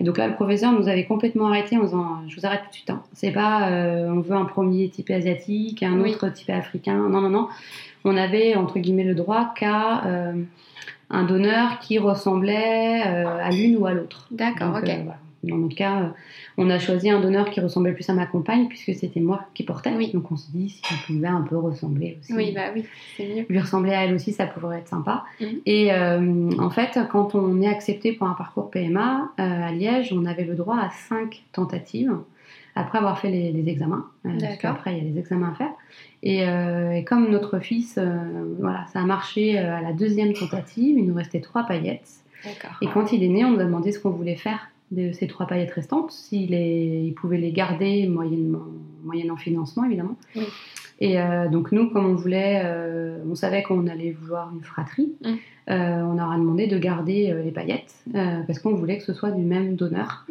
Et 0.00 0.04
donc 0.04 0.16
là, 0.16 0.28
le 0.28 0.34
professeur 0.34 0.72
nous 0.72 0.88
avait 0.88 1.04
complètement 1.04 1.48
arrêté 1.48 1.76
en 1.76 1.84
disant 1.84 2.22
je 2.26 2.40
vous 2.40 2.46
arrête 2.46 2.62
tout 2.62 2.70
de 2.70 2.74
suite. 2.74 2.90
Hein. 2.90 3.02
C'est 3.12 3.32
pas 3.32 3.68
on 3.70 4.20
veut 4.20 4.36
un 4.36 4.46
premier 4.46 4.88
type 4.88 5.10
asiatique, 5.10 5.82
un 5.82 6.00
autre 6.00 6.32
type 6.32 6.50
africain. 6.50 7.08
Non, 7.08 7.20
non, 7.20 7.30
non. 7.30 7.48
On 8.04 8.16
avait 8.16 8.54
entre 8.54 8.78
guillemets 8.78 9.04
le 9.04 9.14
droit 9.14 9.52
qu'à 9.54 10.04
un 11.10 11.24
donneur 11.24 11.80
qui 11.80 11.98
ressemblait 11.98 13.02
à 13.02 13.50
l'une 13.50 13.76
ou 13.76 13.86
à 13.86 13.92
l'autre. 13.92 14.26
D'accord. 14.30 14.78
Ok. 14.82 14.90
Dans 15.42 15.56
notre 15.56 15.74
cas, 15.74 16.02
euh, 16.02 16.08
on 16.58 16.68
a 16.68 16.78
choisi 16.78 17.08
un 17.08 17.20
donneur 17.20 17.50
qui 17.50 17.60
ressemblait 17.60 17.92
plus 17.92 18.08
à 18.10 18.14
ma 18.14 18.26
compagne 18.26 18.68
puisque 18.68 18.94
c'était 18.94 19.20
moi 19.20 19.46
qui 19.54 19.62
portais. 19.62 19.92
Oui. 19.96 20.10
Donc 20.12 20.30
on 20.30 20.36
se 20.36 20.50
dit 20.50 20.68
si 20.68 20.82
on 20.92 21.12
pouvait 21.12 21.28
un 21.28 21.42
peu 21.42 21.56
ressembler 21.56 22.18
aussi. 22.20 22.34
Oui, 22.34 22.52
bah 22.52 22.72
oui, 22.74 22.84
c'est 23.16 23.26
mieux. 23.26 23.46
Lui 23.48 23.58
ressembler 23.58 23.92
à 23.92 24.04
elle 24.04 24.14
aussi, 24.14 24.32
ça 24.32 24.46
pourrait 24.46 24.78
être 24.78 24.88
sympa. 24.88 25.24
Mhm. 25.40 25.48
Et 25.64 25.92
euh, 25.92 26.50
en 26.58 26.70
fait, 26.70 26.98
quand 27.10 27.34
on 27.34 27.62
est 27.62 27.68
accepté 27.68 28.12
pour 28.12 28.26
un 28.26 28.34
parcours 28.34 28.70
PMA 28.70 29.32
euh, 29.38 29.68
à 29.68 29.72
Liège, 29.72 30.12
on 30.12 30.26
avait 30.26 30.44
le 30.44 30.54
droit 30.54 30.78
à 30.78 30.90
cinq 30.90 31.42
tentatives 31.52 32.14
après 32.76 32.98
avoir 32.98 33.18
fait 33.18 33.30
les, 33.30 33.68
examens. 33.68 34.06
parce 34.22 34.56
qu'après, 34.58 34.92
il 34.92 34.98
y 34.98 35.00
a 35.00 35.12
les 35.12 35.18
examens 35.18 35.50
à 35.50 35.54
faire. 35.54 35.72
Et, 36.22 37.04
comme 37.04 37.28
notre 37.28 37.58
fils, 37.58 37.98
voilà, 38.60 38.86
ça 38.92 39.00
a 39.00 39.04
marché 39.04 39.58
à 39.58 39.82
la 39.82 39.92
deuxième 39.92 40.32
tentative, 40.32 40.96
il 40.96 41.04
nous 41.04 41.14
restait 41.14 41.40
trois 41.40 41.64
paillettes. 41.64 42.22
Et 42.80 42.86
quand 42.86 43.12
il 43.12 43.24
est 43.24 43.28
né, 43.28 43.44
on 43.44 43.50
nous 43.50 43.60
a 43.60 43.64
demandé 43.64 43.90
ce 43.90 43.98
qu'on 43.98 44.10
voulait 44.10 44.36
faire 44.36 44.70
de 44.90 45.12
ces 45.12 45.26
trois 45.26 45.46
paillettes 45.46 45.72
restantes, 45.72 46.10
s'il 46.10 46.52
il 46.52 47.14
pouvait 47.14 47.38
les 47.38 47.52
garder 47.52 48.06
moyennement, 48.06 48.64
moyennant 49.04 49.36
financement 49.36 49.84
évidemment. 49.84 50.16
Et 51.00 51.18
euh, 51.18 51.48
donc 51.48 51.72
nous, 51.72 51.88
comme 51.88 52.06
on 52.06 52.14
voulait, 52.14 52.60
euh, 52.64 53.18
on 53.28 53.34
savait 53.34 53.62
qu'on 53.62 53.86
allait 53.86 54.12
vouloir 54.12 54.52
une 54.54 54.62
fratrie, 54.62 55.14
mm. 55.24 55.28
euh, 55.70 56.02
on 56.02 56.14
leur 56.14 56.30
a 56.30 56.36
demandé 56.36 56.66
de 56.66 56.78
garder 56.78 57.34
les 57.42 57.50
paillettes 57.50 57.94
parce 58.46 58.58
qu'on 58.58 58.74
voulait 58.74 58.98
que 58.98 59.04
ce 59.04 59.14
soit 59.14 59.30
du 59.30 59.42
même 59.42 59.76
donneur, 59.76 60.26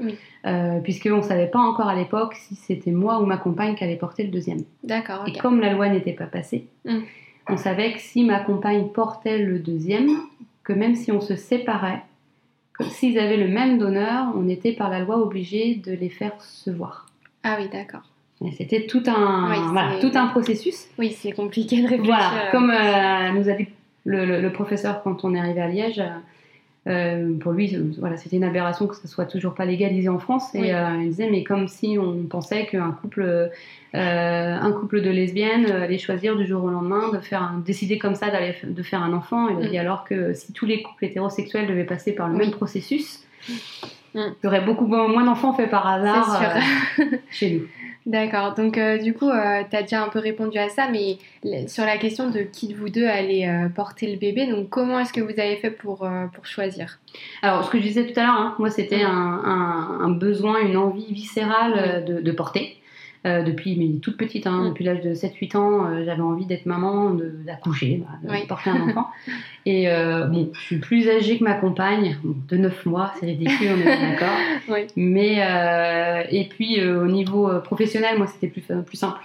puisqu'on 0.84 1.18
ne 1.18 1.22
savait 1.22 1.48
pas 1.48 1.60
encore 1.60 1.88
à 1.88 1.96
l'époque 1.96 2.36
si 2.36 2.56
c'était 2.56 2.92
moi 2.92 3.20
ou 3.20 3.26
ma 3.26 3.38
compagne 3.38 3.76
qui 3.76 3.84
allait 3.84 3.96
porter 3.96 4.24
le 4.24 4.30
deuxième. 4.30 4.60
D'accord. 4.84 5.24
Et 5.28 5.34
comme 5.34 5.60
la 5.60 5.74
loi 5.74 5.90
n'était 5.90 6.14
pas 6.14 6.28
passée, 6.28 6.68
mm. 6.86 7.00
on 7.48 7.58
savait 7.58 7.94
que 7.94 8.00
si 8.00 8.24
ma 8.24 8.40
compagne 8.40 8.90
portait 8.90 9.40
le 9.40 9.58
deuxième, 9.58 10.10
que 10.64 10.74
même 10.74 10.94
si 10.94 11.12
on 11.12 11.20
se 11.20 11.36
séparait, 11.36 12.04
s'ils 12.90 13.20
avaient 13.20 13.38
le 13.38 13.48
même 13.48 13.78
donneur, 13.78 14.34
on 14.36 14.48
était 14.48 14.74
par 14.74 14.90
la 14.90 15.00
loi 15.00 15.18
obligé 15.18 15.76
de 15.76 15.92
les 15.92 16.10
faire 16.10 16.40
se 16.42 16.70
voir. 16.70 17.08
Ah 17.44 17.58
oui, 17.60 17.68
d'accord. 17.72 18.04
C'était 18.58 18.86
tout 18.86 19.04
un, 19.06 20.00
tout 20.00 20.12
un 20.16 20.28
processus. 20.28 20.88
Oui, 20.98 21.12
c'est 21.12 21.34
compliqué 21.34 21.82
de 21.82 21.88
réfléchir. 21.90 22.06
Voilà, 22.06 22.52
comme 22.52 22.72
euh, 22.72 23.32
nous 23.38 23.50
a 23.50 23.54
dit 23.54 23.68
le, 24.06 24.48
professeur 24.50 25.04
quand 25.04 25.26
on 25.26 25.36
est 25.36 25.40
arrivé 25.40 25.62
à 25.62 25.68
Liège, 25.68 26.02
euh, 26.90 27.38
pour 27.38 27.52
lui, 27.52 27.78
voilà, 28.00 28.18
c'était 28.18 28.38
une 28.38 28.44
aberration 28.44 28.88
que 28.88 28.96
ce 28.96 29.08
soit 29.08 29.26
toujours 29.26 29.54
pas 29.54 29.66
légalisé 29.66 30.10
en 30.10 30.18
France. 30.18 30.54
Et 30.56 30.74
euh, 30.74 31.02
il 31.02 31.10
disait, 31.10 31.30
mais 31.30 31.44
comme 31.44 31.68
si 31.68 31.98
on 32.00 32.24
pensait 32.24 32.66
qu'un 32.66 32.92
couple, 32.92 33.22
euh, 33.22 33.50
un 33.94 34.72
couple 34.72 35.02
de 35.02 35.10
lesbiennes 35.10 35.72
allait 35.72 36.00
choisir 36.00 36.36
du 36.36 36.48
jour 36.48 36.64
au 36.64 36.70
lendemain 36.70 37.10
de 37.14 37.20
faire 37.20 37.44
un, 37.44 37.60
décider 37.60 38.00
comme 38.00 38.16
ça 38.16 38.30
d'aller 38.32 38.56
de 38.64 38.84
faire 38.84 39.04
un 39.04 39.14
enfant. 39.14 39.50
Il 39.50 39.66
a 39.66 39.70
dit 39.70 39.78
mm. 39.78 39.82
alors 39.82 40.04
que 40.04 40.34
si 40.34 40.52
tous 40.52 40.66
les 40.66 40.82
couples 40.82 41.06
hétérosexuels 41.06 41.68
devaient 41.68 41.84
passer 41.84 42.14
par 42.14 42.28
le 42.28 42.36
même 42.36 42.52
processus, 42.52 43.20
mm. 43.48 43.50
il 44.16 44.34
y 44.44 44.48
aurait 44.48 44.66
beaucoup 44.66 44.88
moins 44.88 45.24
d'enfants 45.24 45.54
faits 45.54 45.70
par 45.70 45.86
hasard 45.86 46.42
chez 47.30 47.52
nous. 47.52 47.62
D'accord. 48.06 48.56
Donc, 48.56 48.78
euh, 48.78 48.98
du 48.98 49.14
coup, 49.14 49.30
euh, 49.30 49.62
tu 49.70 49.76
as 49.76 49.82
déjà 49.82 50.04
un 50.04 50.10
peu 50.10 50.20
répondu 50.20 50.58
à 50.58 50.70
ça, 50.70 50.88
mais 50.90 51.18
sur 51.68 51.86
la 51.86 51.98
question 51.98 52.30
de 52.30 52.40
qui 52.40 52.70
de 52.70 52.74
vous 52.74 52.90
deux 52.90 53.06
allait 53.06 53.48
euh, 53.48 53.70
porter 53.70 54.10
le 54.12 54.18
bébé, 54.18 54.48
donc 54.48 54.70
comment 54.70 55.00
est-ce 55.00 55.14
que 55.14 55.22
vous 55.22 55.40
avez 55.40 55.58
fait 55.58 55.70
pour, 55.70 56.10
pour 56.34 56.46
choisir? 56.46 57.00
Alors, 57.42 57.66
ce 57.66 57.70
que 57.70 57.78
je 57.78 57.84
disais 57.84 58.06
tout 58.06 58.20
à 58.20 58.24
l'heure, 58.24 58.36
hein, 58.36 58.56
moi, 58.58 58.70
c'était 58.70 59.04
mm. 59.04 59.08
un, 59.08 60.10
besoin, 60.12 60.60
une 60.62 60.78
envie 60.78 61.14
viscérale 61.14 62.06
de, 62.06 62.22
de, 62.22 62.32
porter. 62.32 62.78
Euh, 63.26 63.44
depuis 63.44 63.76
mais 63.76 64.00
toute 64.00 64.16
petite, 64.16 64.48
hein, 64.48 64.64
mm. 64.64 64.70
depuis 64.70 64.86
l'âge 64.86 65.02
de 65.02 65.14
7-8 65.14 65.58
ans, 65.58 65.86
euh, 65.86 66.06
j'avais 66.06 66.22
envie 66.22 66.46
d'être 66.46 66.66
maman, 66.66 67.12
d'accoucher, 67.46 68.02
de, 68.24 68.48
porter 68.48 68.70
un 68.70 68.82
enfant. 68.90 69.08
Et 69.66 69.90
euh, 69.90 70.26
bon, 70.28 70.50
je 70.54 70.60
suis 70.62 70.78
plus 70.78 71.10
âgée 71.10 71.38
que 71.38 71.44
ma 71.44 71.56
compagne, 71.56 72.18
de 72.24 72.56
9 72.56 72.86
mois, 72.86 73.12
c'est 73.20 73.26
ridicule, 73.26 73.72
on 73.76 73.82
est 73.82 74.12
d'accord. 74.12 74.88
Mais, 74.96 75.40
et 76.32 76.46
puis 76.46 76.82
au 76.82 77.08
niveau 77.08 77.50
professionnel, 77.60 78.18
moi 78.18 78.28
c'était 78.28 78.48
plus, 78.48 78.62
plus 78.62 78.98
simple 78.98 79.20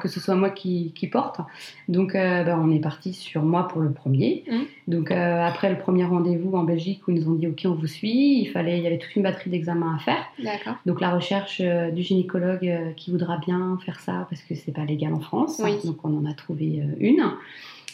que 0.00 0.08
ce 0.08 0.18
soit 0.18 0.34
moi 0.34 0.50
qui, 0.50 0.92
qui 0.94 1.06
porte. 1.06 1.40
Donc 1.88 2.14
bah, 2.14 2.58
on 2.58 2.70
est 2.72 2.80
parti 2.80 3.12
sur 3.12 3.42
moi 3.42 3.68
pour 3.68 3.82
le 3.82 3.92
premier. 3.92 4.44
Mm. 4.50 4.90
Donc 4.90 5.10
après 5.10 5.68
le 5.68 5.78
premier 5.78 6.04
rendez-vous 6.04 6.56
en 6.56 6.64
Belgique 6.64 7.02
où 7.06 7.10
ils 7.10 7.20
nous 7.20 7.30
ont 7.30 7.34
dit 7.34 7.46
ok 7.46 7.62
on 7.66 7.74
vous 7.74 7.86
suit, 7.86 8.40
il, 8.40 8.46
fallait, 8.46 8.78
il 8.78 8.82
y 8.82 8.86
avait 8.86 8.98
toute 8.98 9.14
une 9.14 9.22
batterie 9.22 9.50
d'examens 9.50 9.96
à 9.96 9.98
faire. 9.98 10.72
Donc 10.86 11.00
la 11.00 11.10
recherche 11.10 11.60
du 11.60 12.02
gynécologue 12.02 12.94
qui 12.96 13.10
voudrait 13.10 13.25
bien 13.36 13.78
faire 13.84 14.00
ça 14.00 14.26
parce 14.30 14.42
que 14.42 14.54
c'est 14.54 14.72
pas 14.72 14.84
légal 14.84 15.12
en 15.12 15.20
France. 15.20 15.60
Donc 15.84 16.04
on 16.04 16.16
en 16.16 16.24
a 16.24 16.34
trouvé 16.34 16.80
euh, 16.80 16.94
une. 17.00 17.24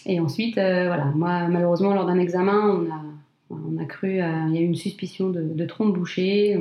Et 0.05 0.21
ensuite, 0.21 0.59
euh, 0.59 0.87
voilà, 0.87 1.07
moi 1.15 1.49
malheureusement 1.49 1.95
lors 1.95 2.07
d'un 2.07 2.19
examen, 2.19 2.61
on 2.61 2.91
a, 2.93 3.03
on 3.51 3.81
a 3.81 3.85
cru, 3.85 4.21
euh, 4.21 4.47
il 4.49 4.55
y 4.55 4.59
a 4.59 4.61
eu 4.61 4.65
une 4.65 4.77
suspicion 4.77 5.31
de, 5.31 5.43
de 5.43 5.65
trompe 5.67 5.95
bouchée. 5.95 6.59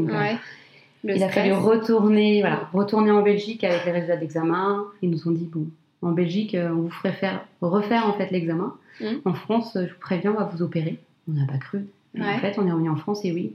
il 1.03 1.23
a 1.23 1.29
fallu 1.29 1.53
retourner, 1.53 2.41
voilà, 2.41 2.69
retourner 2.73 3.12
en 3.12 3.21
Belgique 3.21 3.63
avec 3.63 3.86
les 3.86 3.91
résultats 3.91 4.17
d'examen. 4.17 4.86
Ils 5.01 5.10
nous 5.10 5.27
ont 5.27 5.31
dit 5.31 5.49
bon, 5.51 5.67
en 6.01 6.12
Belgique, 6.12 6.55
on 6.60 6.81
vous 6.81 6.89
ferait 6.89 7.13
faire, 7.13 7.45
refaire 7.62 8.07
en 8.07 8.13
fait 8.13 8.31
l'examen. 8.31 8.75
Mmh. 8.99 9.05
En 9.25 9.34
France, 9.34 9.71
je 9.75 9.91
vous 9.91 9.99
préviens, 9.99 10.31
on 10.31 10.39
va 10.39 10.45
vous 10.45 10.62
opérer. 10.62 10.97
On 11.29 11.34
n'a 11.34 11.45
pas 11.45 11.57
cru. 11.57 11.86
En 12.19 12.39
fait, 12.39 12.60
on 12.60 12.67
est 12.67 12.71
revenu 12.71 12.89
en 12.89 12.97
France 12.97 13.23
et 13.23 13.31
oui, 13.31 13.53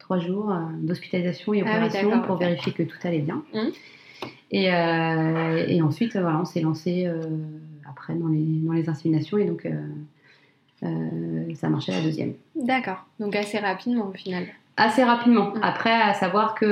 trois 0.00 0.18
jours 0.18 0.52
d'hospitalisation 0.80 1.54
et 1.54 1.62
ah 1.64 1.70
opération 1.70 2.22
pour 2.22 2.36
vérifier 2.36 2.72
que 2.72 2.82
tout 2.82 2.98
allait 3.04 3.20
bien. 3.20 3.42
Mmh. 3.54 3.68
Euh, 4.54 5.64
et, 5.68 5.82
ensuite, 5.82 6.16
voilà, 6.16 6.40
on 6.40 6.44
s'est 6.44 6.60
lancé 6.60 7.06
euh, 7.06 7.22
après 7.88 8.14
dans 8.14 8.28
les, 8.28 8.44
dans 8.64 8.72
les 8.72 8.88
inséminations 8.88 9.38
et 9.38 9.44
donc 9.44 9.66
euh, 10.82 11.54
ça 11.54 11.68
marchait 11.68 11.92
la 11.92 12.00
deuxième. 12.00 12.34
D'accord, 12.54 13.04
donc 13.20 13.36
assez 13.36 13.58
rapidement 13.58 14.06
au 14.08 14.12
final. 14.12 14.46
Assez 14.76 15.02
rapidement. 15.02 15.50
Mmh. 15.50 15.60
Après, 15.62 15.92
à 15.92 16.14
savoir 16.14 16.54
que 16.54 16.66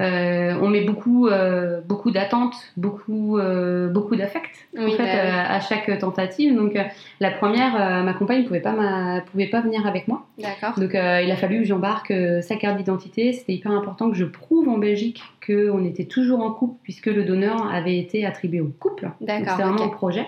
euh, 0.00 0.54
on 0.62 0.68
met 0.68 0.80
beaucoup, 0.80 1.26
euh, 1.26 1.82
beaucoup 1.82 2.10
d'attentes, 2.10 2.56
beaucoup, 2.78 3.36
euh, 3.38 3.88
beaucoup 3.88 4.16
d'affect 4.16 4.50
en 4.78 4.90
fait, 4.90 5.04
bah 5.04 5.42
à 5.48 5.60
chaque 5.60 5.98
tentative. 5.98 6.56
Donc 6.56 6.78
la 7.20 7.30
première, 7.30 8.02
ma 8.02 8.14
compagne 8.14 8.42
ne 8.42 8.46
pouvait 8.46 8.60
pas, 8.60 9.20
pouvait 9.30 9.48
pas 9.48 9.60
venir 9.60 9.86
avec 9.86 10.08
moi. 10.08 10.26
D'accord. 10.38 10.78
Donc 10.78 10.94
il 10.94 11.30
a 11.30 11.36
fallu 11.36 11.60
que 11.60 11.66
j'embarque 11.66 12.12
sa 12.40 12.56
carte 12.56 12.78
d'identité. 12.78 13.32
C'était 13.32 13.52
hyper 13.52 13.72
important 13.72 14.10
que 14.10 14.16
je 14.16 14.24
prouve 14.24 14.68
en 14.68 14.78
Belgique 14.78 15.22
qu'on 15.46 15.84
était 15.84 16.06
toujours 16.06 16.40
en 16.40 16.52
couple 16.52 16.78
puisque 16.82 17.06
le 17.06 17.24
donneur 17.24 17.70
avait 17.70 17.98
été 17.98 18.24
attribué 18.24 18.60
au 18.60 18.72
couple. 18.78 19.10
D'accord. 19.20 19.56
C'était 19.56 19.62
vraiment 19.62 19.84
un 19.84 19.88
projet. 19.88 20.26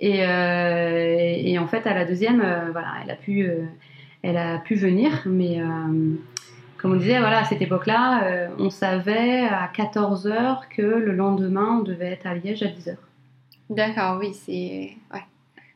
Et, 0.00 0.20
et, 0.20 1.58
en 1.58 1.66
fait, 1.66 1.86
à 1.86 1.94
la 1.94 2.04
deuxième, 2.04 2.38
voilà, 2.72 2.88
elle 3.02 3.10
a 3.10 3.16
pu, 3.16 3.50
elle 4.22 4.36
a 4.36 4.58
pu 4.58 4.74
venir, 4.74 5.22
mais 5.26 5.58
comme 6.78 6.92
on 6.92 6.96
disait, 6.96 7.18
voilà, 7.18 7.40
à 7.40 7.44
cette 7.44 7.62
époque-là, 7.62 8.24
euh, 8.24 8.48
on 8.58 8.70
savait 8.70 9.46
à 9.46 9.70
14h 9.74 10.60
que 10.74 10.82
le 10.82 11.12
lendemain, 11.12 11.78
on 11.80 11.82
devait 11.82 12.12
être 12.12 12.26
à 12.26 12.34
Liège 12.34 12.62
à 12.62 12.66
10h. 12.66 12.96
D'accord, 13.70 14.18
oui, 14.20 14.32
c'est. 14.34 14.92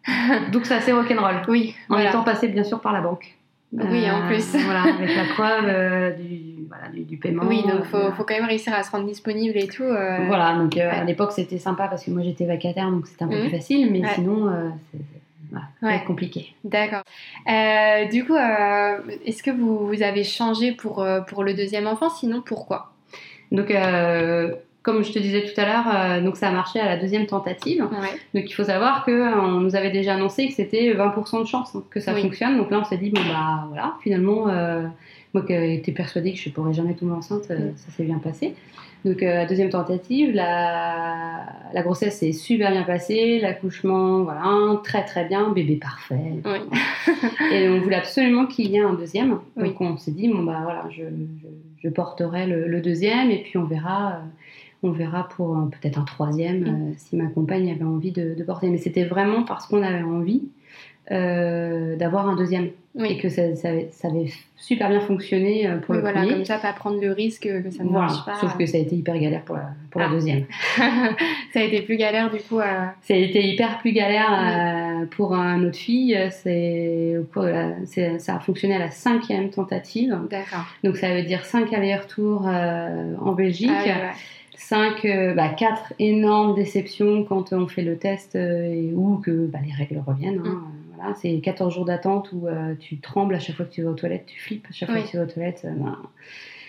Donc 0.53 0.67
c'est 0.67 0.75
assez 0.75 0.93
rock'n'roll. 0.93 1.43
Oui. 1.49 1.75
En 1.89 1.99
étant 1.99 2.23
passé 2.23 2.49
bien 2.49 2.65
sûr 2.65 2.81
par 2.81 2.93
la 2.93 3.01
banque. 3.01 3.37
Oui, 3.73 4.11
en 4.11 4.23
euh, 4.23 4.29
plus. 4.29 4.57
voilà, 4.65 4.83
avec 4.83 5.15
la 5.15 5.25
preuve 5.33 5.65
euh, 5.69 6.11
du, 6.13 6.67
voilà, 6.69 6.89
du, 6.93 7.17
paiement. 7.19 7.45
Oui, 7.47 7.63
donc 7.63 7.83
il 7.85 7.87
faut, 7.87 8.13
faut, 8.13 8.25
quand 8.25 8.35
même 8.35 8.47
réussir 8.47 8.75
à 8.75 8.83
se 8.83 8.91
rendre 8.91 9.07
disponible 9.07 9.57
et 9.57 9.69
tout. 9.69 9.85
Voilà, 9.85 10.57
donc 10.57 10.77
à 10.77 11.05
l'époque 11.05 11.33
c'était 11.33 11.59
sympa 11.59 11.89
parce 11.89 12.05
que 12.05 12.11
moi 12.11 12.23
j'étais 12.23 12.47
vacataire 12.47 12.91
donc 12.91 13.07
c'était 13.07 13.25
un 13.25 13.29
peu 13.29 13.39
mmh. 13.39 13.43
plus 13.43 13.51
facile, 13.51 13.93
mais 13.93 14.03
sinon 14.15 14.73
ouais. 15.83 16.03
compliqué. 16.07 16.55
D'accord. 16.65 17.03
Euh, 17.49 18.07
du 18.07 18.25
coup, 18.25 18.35
euh, 18.35 18.99
est-ce 19.25 19.43
que 19.43 19.51
vous, 19.51 19.87
vous, 19.87 20.03
avez 20.03 20.25
changé 20.25 20.73
pour, 20.73 21.03
euh, 21.03 21.21
pour 21.21 21.45
le 21.45 21.55
deuxième 21.55 21.87
enfant? 21.87 22.11
Sinon, 22.11 22.43
pourquoi? 22.43 22.93
Donc, 23.53 23.73
comme 24.83 25.03
je 25.05 25.13
te 25.13 25.19
disais 25.19 25.45
tout 25.45 25.61
à 25.61 25.65
l'heure, 25.65 26.23
donc 26.23 26.37
ça 26.37 26.49
a 26.49 26.53
marché 26.53 26.79
à 26.79 26.87
la 26.87 26.97
deuxième 26.97 27.27
tentative. 27.27 27.81
Donc 28.33 28.45
il 28.49 28.53
faut 28.53 28.65
savoir 28.65 29.05
qu'on 29.05 29.61
nous 29.61 29.75
avait 29.75 29.91
déjà 29.91 30.15
annoncé 30.15 30.47
que 30.47 30.55
c'était 30.55 30.95
20% 30.95 31.43
de 31.43 31.47
chance 31.47 31.75
hein, 31.75 31.83
que 31.91 31.99
ça 31.99 32.15
fonctionne. 32.15 32.57
Donc 32.57 32.71
là 32.71 32.79
on 32.79 32.85
s'est 32.85 32.97
dit 32.97 33.11
bon 33.11 33.21
bah 33.23 33.65
voilà, 33.69 33.97
finalement 34.03 34.47
moi 35.35 35.45
qui 35.45 35.53
étais 35.53 35.93
persuadée 35.93 36.33
que 36.33 36.39
je 36.39 36.49
ne 36.49 36.55
pourrais 36.55 36.73
jamais 36.73 36.95
tomber 36.95 37.13
enceinte, 37.13 37.45
ça 37.45 37.93
s'est 37.97 38.05
bien 38.05 38.19
passé. 38.19 38.55
Donc, 39.05 39.23
euh, 39.23 39.47
deuxième 39.47 39.71
tentative, 39.71 40.35
la, 40.35 41.47
la 41.73 41.83
grossesse 41.83 42.19
s'est 42.19 42.33
super 42.33 42.71
bien 42.71 42.83
passée, 42.83 43.39
l'accouchement, 43.41 44.25
voilà, 44.25 44.79
très 44.85 45.05
très 45.05 45.25
bien, 45.25 45.51
bébé 45.51 45.77
parfait. 45.77 46.35
et 47.53 47.69
on 47.71 47.81
voulait 47.81 47.97
absolument 47.97 48.47
qu'il 48.47 48.71
y 48.71 48.77
ait 48.77 48.81
un 48.81 48.93
deuxième. 48.93 49.39
Donc, 49.57 49.81
on 49.81 49.97
s'est 49.97 50.11
dit, 50.11 50.29
bon, 50.29 50.43
bah 50.43 50.61
voilà, 50.63 50.85
je, 50.91 51.05
je, 51.83 51.89
porterai 51.89 52.47
le, 52.47 52.81
deuxième 52.81 53.31
et 53.31 53.43
puis 53.43 53.57
on 53.57 53.65
verra. 53.65 54.13
Euh, 54.13 54.19
on 54.83 54.93
verra 54.93 55.29
pour 55.29 55.55
peut-être 55.73 55.99
un 55.99 56.05
troisième 56.05 56.65
euh, 56.65 56.95
si 56.97 57.15
ma 57.15 57.27
compagne 57.27 57.71
avait 57.71 57.85
envie 57.85 58.13
de, 58.13 58.35
de 58.35 58.43
porter. 58.45 58.71
Mais 58.71 58.79
c'était 58.79 59.05
vraiment 59.05 59.43
parce 59.43 59.67
qu'on 59.67 59.83
avait 59.83 60.03
envie 60.03 60.49
euh, 61.11 61.97
d'avoir 61.97 62.29
un 62.29 62.37
deuxième. 62.37 62.71
Et 62.99 63.19
que 63.19 63.29
ça, 63.29 63.55
ça, 63.55 63.69
avait 63.69 64.27
super 64.57 64.89
bien 64.89 65.01
fonctionné 65.01 65.69
euh, 65.69 65.79
pour 65.79 65.95
le 65.95 66.01
voilà, 66.01 66.27
Comme 66.27 66.45
ça, 66.45 66.59
pas 66.59 66.73
prendre 66.73 67.01
le 67.01 67.13
risque 67.13 67.43
que 67.43 67.71
ça 67.71 67.85
ne 67.85 67.89
marche 67.91 68.25
pas. 68.27 68.35
Sauf 68.35 68.57
que 68.57 68.67
ça 68.67 68.79
a 68.79 68.81
été 68.81 68.97
hyper 68.97 69.17
galère 69.17 69.43
pour 69.43 69.55
la, 69.55 69.71
pour 69.93 70.01
la 70.01 70.09
ah. 70.09 70.13
deuxième. 70.13 70.45
ça 70.77 71.61
a 71.61 71.63
été 71.63 71.83
plus 71.83 71.97
galère 71.97 72.33
du 72.33 72.41
coup 72.41 72.59
à... 72.59 72.95
Ça 73.03 73.15
a 73.15 73.17
été 73.17 73.47
hyper 73.47 73.79
plus 73.79 73.93
galère 73.93 75.07
pour 75.13 75.35
un 75.35 75.63
autre 75.63 75.79
fille. 75.79 76.19
C'est, 76.31 77.17
ça 78.19 78.35
a 78.35 78.41
fonctionné 78.41 78.75
à 78.75 78.81
la 78.81 78.91
cinquième 78.91 79.51
tentative. 79.51 80.19
D'accord. 80.29 80.67
Donc 80.83 80.97
ça 80.97 81.15
veut 81.15 81.23
dire 81.23 81.45
cinq 81.45 81.73
allers-retours 81.73 82.49
euh, 82.49 83.15
en 83.21 83.33
Belgique. 83.33 83.71
Ah, 83.73 83.85
5, 83.85 84.15
euh, 85.05 85.35
bah, 85.35 85.49
4 85.49 85.95
énormes 85.99 86.55
déceptions 86.55 87.25
quand 87.25 87.53
on 87.53 87.67
fait 87.67 87.83
le 87.83 87.97
test 87.97 88.35
et, 88.35 88.93
ou 88.95 89.17
que 89.17 89.47
bah, 89.47 89.59
les 89.65 89.73
règles 89.73 90.03
reviennent. 90.07 90.43
Hein. 90.45 90.63
Mm 90.67 90.81
c'est 91.17 91.41
14 91.41 91.75
jours 91.75 91.85
d'attente 91.85 92.31
où 92.33 92.47
euh, 92.47 92.75
tu 92.79 92.99
trembles 92.99 93.35
à 93.35 93.39
chaque 93.39 93.57
fois 93.57 93.65
que 93.65 93.73
tu 93.73 93.83
vas 93.83 93.91
aux 93.91 93.95
toilettes, 93.95 94.27
tu 94.27 94.41
flippes 94.41 94.67
à 94.69 94.73
chaque 94.73 94.91
fois 94.91 95.01
que 95.01 95.09
tu 95.09 95.17
vas 95.17 95.25
aux 95.25 95.27
toilettes. 95.27 95.63
Euh, 95.65 95.71
ben, 95.77 95.99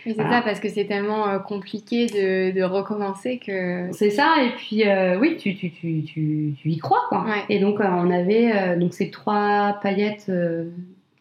c'est 0.04 0.16
ça, 0.16 0.42
parce 0.44 0.60
que 0.60 0.68
c'est 0.68 0.86
tellement 0.86 1.28
euh, 1.28 1.38
compliqué 1.38 2.08
de, 2.08 2.64
recommencer 2.64 3.38
que. 3.38 3.90
C'est 3.92 4.10
ça, 4.10 4.36
et 4.44 4.50
puis 4.56 4.84
oui, 5.20 5.38
tu, 5.38 5.56
tu, 5.56 5.72
tu, 5.72 6.04
tu, 6.04 6.56
y 6.66 6.78
crois, 6.78 7.04
quoi. 7.10 7.26
Et 7.50 7.60
donc, 7.60 7.80
on 7.80 8.10
avait 8.10 8.78
donc 8.78 8.94
ces 8.94 9.12
trois 9.12 9.80
paillettes 9.82 10.32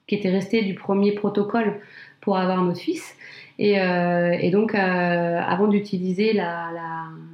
qui 0.07 0.15
étaient 0.15 0.31
restées 0.31 0.63
du 0.63 0.75
premier 0.75 1.13
protocole 1.13 1.81
pour 2.21 2.39
avoir 2.39 2.63
notre 2.63 2.81
fils. 2.81 3.17
Et, 3.63 3.75
et 3.75 4.51
donc, 4.51 4.75
avant 4.75 5.69
d'utiliser 5.69 6.33
la, 6.33 6.71
la 6.75 6.91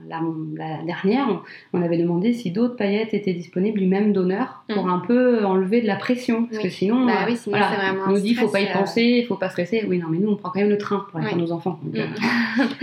la, 0.09 0.83
dernière, 0.85 1.27
on, 1.73 1.83
avait 1.83 1.99
demandé 1.99 2.33
si 2.33 2.51
d'autres 2.51 2.77
paillettes 2.77 3.15
étaient 3.15 3.33
disponibles 3.33 3.79
du 3.79 3.87
même 3.87 4.12
donneur 4.12 4.65
pour 4.69 4.87
mm. 4.87 4.91
un 4.91 4.99
peu 5.01 5.45
enlever 5.45 5.81
de 5.81 5.87
la 5.87 5.97
pression. 5.97 6.47
Parce 6.47 6.62
que 6.62 6.69
sinon, 6.69 7.07
bah, 7.07 7.25
oui, 7.27 7.37
sinon 7.37 7.59
on 8.07 8.11
nous 8.11 8.21
dit 8.21 8.31
il 8.31 8.37
faut 8.37 8.49
pas 8.49 8.61
y 8.61 8.67
euh. 8.67 8.73
penser, 8.73 9.03
il 9.03 9.27
faut 9.27 9.37
pas 9.37 9.49
stresser. 9.49 9.85
Oui, 9.89 9.99
non, 9.99 10.09
mais 10.11 10.19
nous, 10.19 10.31
on 10.31 10.37
prend 10.37 10.51
quand 10.51 10.61
même 10.61 10.71
le 10.71 10.79
train 10.79 11.07
pour 11.11 11.21
aller 11.21 11.29
faire 11.29 11.39
nos 11.39 11.53
enfants. 11.53 11.79
Mm. 11.83 11.97
Euh, 11.97 12.07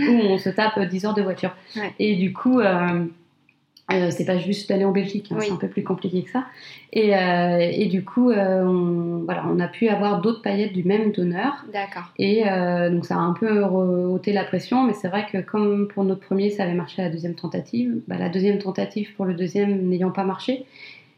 ou 0.10 0.32
on 0.32 0.38
se 0.38 0.50
tape 0.50 0.78
10 0.80 1.06
heures 1.06 1.14
de 1.14 1.22
voiture. 1.22 1.54
Et 1.98 2.16
du 2.16 2.32
coup, 2.32 2.60
euh, 2.60 3.04
euh, 3.92 4.10
c'est 4.10 4.24
pas 4.24 4.38
juste 4.38 4.68
d'aller 4.70 4.86
en 4.86 4.92
Belgique, 4.92 5.30
hein, 5.30 5.36
c'est 5.40 5.52
un 5.52 5.56
peu 5.56 5.68
plus 5.68 5.84
compliqué 5.84 6.22
que 6.22 6.30
ça. 6.30 6.46
Et, 6.92 7.14
euh, 7.14 7.58
et 7.60 7.86
du 7.86 8.02
coup, 8.02 8.30
euh, 8.30 8.64
on, 8.64 9.24
voilà, 9.24 9.44
on 9.46 9.60
a 9.60 9.68
pu 9.68 9.88
avoir 9.88 10.22
d'autres 10.22 10.40
paillettes 10.40 10.72
du 10.72 10.84
même 10.84 11.12
donneur. 11.12 11.64
D'accord. 11.72 12.04
Et 12.18 12.44
donc 12.90 13.04
ça 13.04 13.16
a 13.16 13.18
un 13.18 13.34
peu 13.34 13.62
ôté 13.62 14.32
la 14.32 14.44
pression, 14.44 14.84
mais 14.84 14.94
c'est 14.94 15.08
vrai 15.08 15.26
que 15.30 15.38
comme 15.38 15.88
pour 15.88 16.04
notre 16.04 16.20
premier, 16.20 16.50
ça 16.50 16.62
avait 16.62 16.74
marché 16.74 17.02
à 17.02 17.06
la 17.06 17.10
deuxième 17.10 17.34
tentative, 17.34 18.00
bah, 18.08 18.16
la 18.18 18.30
deuxième 18.30 18.58
tentative 18.58 19.14
pour 19.16 19.26
le 19.26 19.34
deuxième 19.34 19.86
n'ayant 19.86 20.10
pas 20.10 20.24
marché, 20.24 20.64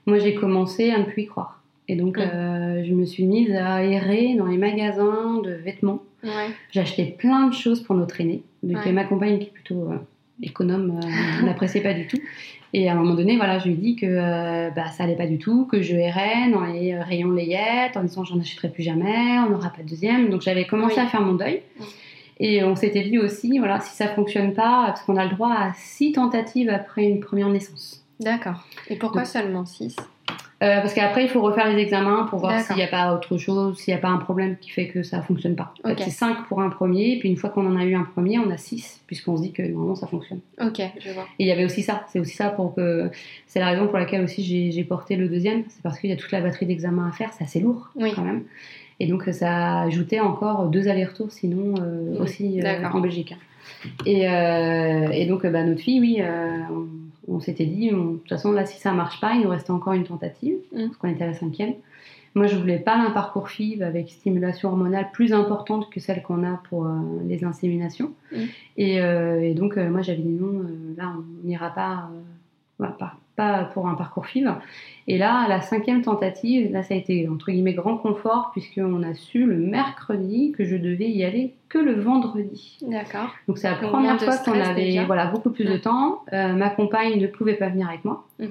moi 0.06 0.18
j'ai 0.18 0.34
commencé 0.34 0.90
à 0.90 0.98
ne 0.98 1.04
plus 1.04 1.22
y 1.22 1.26
croire. 1.26 1.62
Et 1.88 1.94
donc 1.94 2.18
mmh. 2.18 2.84
je 2.84 2.92
me 2.92 3.04
suis 3.04 3.26
mise 3.26 3.52
à 3.52 3.84
errer 3.84 4.34
dans 4.36 4.46
les 4.46 4.58
magasins 4.58 5.40
de 5.44 5.52
vêtements. 5.52 6.02
Ouais. 6.24 6.80
Acheté 6.80 7.04
plein 7.16 7.46
de 7.46 7.54
choses 7.54 7.80
pour 7.80 7.94
notre 7.94 8.20
aîné. 8.20 8.42
Donc 8.64 8.84
ma 8.86 9.04
compagne 9.04 9.38
qui 9.38 9.46
est 9.46 9.52
plutôt 9.52 9.92
économe 10.42 11.00
n'appréciait 11.42 11.82
pas 11.82 11.94
du 11.94 12.06
tout. 12.06 12.18
Et 12.72 12.88
à 12.88 12.92
un 12.92 12.96
moment 12.96 13.14
donné, 13.14 13.36
voilà, 13.36 13.58
je 13.58 13.68
lui 13.68 13.72
ai 13.72 13.76
dit 13.76 13.96
que 13.96 14.06
euh, 14.06 14.70
bah, 14.70 14.88
ça 14.88 15.04
allait 15.04 15.16
pas 15.16 15.26
du 15.26 15.38
tout, 15.38 15.64
que 15.64 15.80
je 15.80 15.94
errais 15.94 16.50
dans 16.50 16.64
les 16.64 16.98
rayons 16.98 17.30
layettes 17.30 17.96
en 17.96 18.02
disant 18.02 18.24
j'en 18.24 18.38
achèterai 18.40 18.68
plus 18.68 18.82
jamais, 18.82 19.38
on 19.38 19.50
n'aura 19.50 19.70
pas 19.70 19.82
de 19.82 19.88
deuxième. 19.88 20.28
Donc 20.28 20.42
j'avais 20.42 20.66
commencé 20.66 20.98
à 20.98 21.06
faire 21.06 21.22
mon 21.22 21.34
deuil. 21.34 21.62
Et 22.38 22.62
on 22.64 22.76
s'était 22.76 23.02
dit 23.02 23.18
aussi, 23.18 23.58
voilà, 23.58 23.80
si 23.80 23.94
ça 23.96 24.08
fonctionne 24.08 24.52
pas, 24.52 24.88
parce 24.88 25.02
qu'on 25.04 25.16
a 25.16 25.24
le 25.24 25.30
droit 25.30 25.52
à 25.52 25.72
six 25.74 26.12
tentatives 26.12 26.68
après 26.68 27.04
une 27.04 27.20
première 27.20 27.48
naissance. 27.48 28.04
D'accord. 28.20 28.66
Et 28.90 28.96
pourquoi 28.96 29.24
seulement 29.24 29.64
six? 29.64 29.96
Euh, 30.62 30.80
parce 30.80 30.94
qu'après, 30.94 31.24
il 31.24 31.28
faut 31.28 31.42
refaire 31.42 31.70
les 31.70 31.78
examens 31.82 32.24
pour 32.30 32.38
voir 32.38 32.58
s'il 32.60 32.76
n'y 32.76 32.82
a 32.82 32.88
pas 32.88 33.14
autre 33.14 33.36
chose, 33.36 33.76
s'il 33.76 33.92
n'y 33.92 33.98
a 33.98 34.00
pas 34.00 34.08
un 34.08 34.16
problème 34.16 34.56
qui 34.58 34.70
fait 34.70 34.88
que 34.88 35.02
ça 35.02 35.18
ne 35.18 35.22
fonctionne 35.22 35.54
pas. 35.54 35.74
c'est 35.98 36.08
5 36.08 36.46
pour 36.48 36.62
un 36.62 36.70
premier, 36.70 37.12
et 37.12 37.18
puis 37.18 37.28
une 37.28 37.36
fois 37.36 37.50
qu'on 37.50 37.66
en 37.66 37.76
a 37.76 37.84
eu 37.84 37.94
un 37.94 38.04
premier, 38.04 38.38
on 38.38 38.50
a 38.50 38.56
6, 38.56 39.02
puisqu'on 39.06 39.36
se 39.36 39.42
dit 39.42 39.52
que 39.52 39.62
normalement 39.62 39.94
ça 39.94 40.06
fonctionne. 40.06 40.40
Ok, 40.58 40.80
je 40.98 41.10
vois. 41.10 41.26
Et 41.38 41.44
il 41.44 41.46
y 41.46 41.52
avait 41.52 41.66
aussi 41.66 41.82
ça, 41.82 42.06
c'est 42.08 42.20
aussi 42.20 42.34
ça 42.34 42.48
pour 42.48 42.74
que. 42.74 43.10
C'est 43.46 43.60
la 43.60 43.66
raison 43.68 43.86
pour 43.86 43.98
laquelle 43.98 44.24
aussi 44.24 44.72
j'ai 44.72 44.84
porté 44.84 45.16
le 45.16 45.28
deuxième, 45.28 45.64
c'est 45.68 45.82
parce 45.82 45.98
qu'il 45.98 46.08
y 46.08 46.12
a 46.12 46.16
toute 46.16 46.32
la 46.32 46.40
batterie 46.40 46.66
d'examens 46.66 47.08
à 47.08 47.12
faire, 47.12 47.32
c'est 47.36 47.44
assez 47.44 47.60
lourd 47.60 47.90
quand 47.94 48.24
même. 48.24 48.44
Et 48.98 49.06
donc 49.06 49.24
ça 49.32 49.82
ajoutait 49.82 50.20
encore 50.20 50.68
deux 50.68 50.88
allers-retours 50.88 51.30
sinon 51.30 51.74
euh, 51.82 52.22
aussi 52.22 52.62
euh, 52.62 52.82
en 52.90 53.00
Belgique. 53.00 53.34
Et, 54.06 54.22
et 54.22 55.26
donc 55.26 55.46
bah, 55.46 55.62
notre 55.64 55.82
fille, 55.82 56.00
oui, 56.00 56.22
on 56.22 56.86
s'était 57.40 57.66
dit, 57.66 57.90
de 57.90 57.94
toute 57.94 58.28
façon, 58.28 58.52
là, 58.52 58.66
si 58.66 58.78
ça 58.78 58.92
marche 58.92 59.20
pas, 59.20 59.34
il 59.34 59.42
nous 59.42 59.50
restait 59.50 59.70
encore 59.70 59.92
une 59.92 60.04
tentative, 60.04 60.56
mm. 60.72 60.86
parce 60.86 60.96
qu'on 60.96 61.08
était 61.08 61.24
à 61.24 61.28
la 61.28 61.34
cinquième. 61.34 61.74
Moi, 62.36 62.46
je 62.48 62.56
voulais 62.56 62.78
pas 62.78 62.96
un 62.96 63.10
parcours 63.12 63.48
FIV 63.48 63.82
avec 63.82 64.10
stimulation 64.10 64.68
hormonale 64.68 65.08
plus 65.10 65.32
importante 65.32 65.88
que 65.90 66.00
celle 66.00 66.22
qu'on 66.22 66.44
a 66.44 66.60
pour 66.68 66.86
euh, 66.86 66.90
les 67.26 67.44
inséminations. 67.44 68.12
Mm. 68.30 68.36
Euh, 68.78 69.40
et, 69.40 69.54
donc, 69.54 69.78
euh, 69.78 69.88
moi, 69.88 70.02
j'avais 70.02 70.20
dit 70.20 70.28
non, 70.34 70.66
là, 70.98 71.14
on 71.16 71.46
n'ira 71.46 71.70
pas, 71.70 72.10
pas, 72.78 73.16
pas, 73.36 73.64
pour 73.74 73.88
un 73.88 73.94
parcours 73.94 74.26
FIV. 74.26 74.50
Et 75.08 75.18
là, 75.18 75.46
la 75.48 75.60
cinquième 75.60 76.02
tentative, 76.02 76.72
là, 76.72 76.82
ça 76.82 76.94
a 76.94 76.96
été 76.96 77.28
entre 77.28 77.50
guillemets 77.50 77.74
grand 77.74 77.96
confort, 77.96 78.50
puisqu'on 78.52 79.02
a 79.02 79.14
su 79.14 79.46
le 79.46 79.56
mercredi 79.56 80.52
que 80.56 80.64
je 80.64 80.76
devais 80.76 81.08
y 81.08 81.24
aller 81.24 81.54
que 81.68 81.78
le 81.78 82.00
vendredi. 82.00 82.78
D'accord. 82.82 83.34
Donc, 83.46 83.58
c'est 83.58 83.70
la 83.70 83.76
première 83.76 84.20
fois 84.20 84.36
qu'on 84.38 84.60
avait 84.60 85.04
voilà, 85.04 85.26
beaucoup 85.26 85.50
plus 85.50 85.64
de 85.64 85.76
temps. 85.76 86.22
Euh, 86.32 86.54
ma 86.54 86.70
compagne 86.70 87.20
ne 87.20 87.26
pouvait 87.26 87.54
pas 87.54 87.68
venir 87.68 87.88
avec 87.88 88.04
moi. 88.04 88.24
Mhm. 88.40 88.48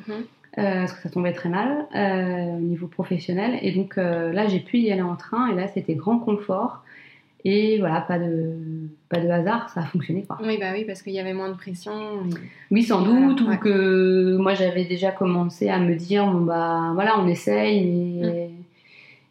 Euh, 0.57 0.79
parce 0.79 0.93
que 0.93 1.01
ça 1.01 1.09
tombait 1.09 1.33
très 1.33 1.49
mal 1.49 1.85
euh, 1.93 2.55
au 2.55 2.61
niveau 2.61 2.87
professionnel. 2.87 3.59
Et 3.61 3.73
donc 3.73 3.97
là, 3.97 4.47
j'ai 4.47 4.61
pu 4.61 4.77
y 4.77 4.91
aller 4.91 5.01
en 5.01 5.17
train 5.17 5.49
et 5.49 5.55
là, 5.55 5.67
c'était 5.67 5.95
grand 5.95 6.19
confort. 6.19 6.84
Et 7.47 7.77
voilà, 7.77 8.01
pas 8.01 8.17
de, 8.17 8.55
pas 9.08 9.19
de 9.19 9.29
hasard, 9.29 9.69
ça 9.69 9.81
a 9.81 9.86
fonctionné. 9.86 10.23
Quoi. 10.23 10.39
Oui, 10.41 10.58
bah 10.60 10.71
oui, 10.73 10.84
parce 10.84 11.03
qu'il 11.03 11.13
y 11.13 11.19
avait 11.19 11.34
moins 11.34 11.49
de 11.49 11.55
pression. 11.55 11.93
Oui, 12.71 12.81
sans 12.81 13.03
doute, 13.03 13.39
ou 13.41 13.55
que 13.58 14.36
moi 14.38 14.55
j'avais 14.55 14.86
déjà 14.86 15.12
commencé 15.12 15.69
à 15.69 15.77
me 15.77 15.93
dire, 15.93 16.25
bon 16.25 16.41
bah 16.41 16.91
voilà, 16.95 17.19
on 17.19 17.27
essaye. 17.27 18.19
Mm. 18.19 18.55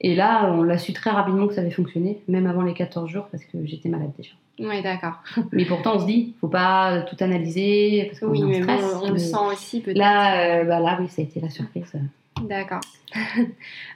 Et 0.01 0.15
là, 0.15 0.53
on 0.53 0.63
l'a 0.63 0.79
su 0.79 0.93
très 0.93 1.11
rapidement 1.11 1.49
que 1.49 1.55
ça 1.55 1.63
avait 1.63 1.71
fonctionné, 1.71 2.21
même 2.29 2.47
avant 2.47 2.63
les 2.63 2.75
14 2.75 3.11
jours, 3.11 3.27
parce 3.33 3.45
que 3.45 3.59
j'étais 3.65 3.89
malade 3.89 4.11
déjà. 4.17 4.33
Oui, 4.61 4.81
d'accord. 4.83 5.15
mais 5.53 5.65
pourtant, 5.65 5.97
on 5.97 5.99
se 5.99 6.07
dit, 6.07 6.35
faut 6.41 6.49
pas 6.49 7.03
tout 7.03 7.17
analyser, 7.19 8.05
parce 8.07 8.21
qu'on 8.21 8.29
oui, 8.29 8.43
mais 8.45 8.63
on, 9.03 9.11
le 9.11 9.19
sent 9.19 9.37
aussi 9.53 9.81
peut-être. 9.81 9.99
Là, 9.99 10.61
euh, 10.61 10.65
bah 10.65 10.79
là, 10.79 10.99
oui, 11.01 11.09
ça 11.09 11.23
a 11.23 11.25
été 11.25 11.41
la 11.41 11.51
surprise. 11.51 11.93
D'accord. 12.43 12.81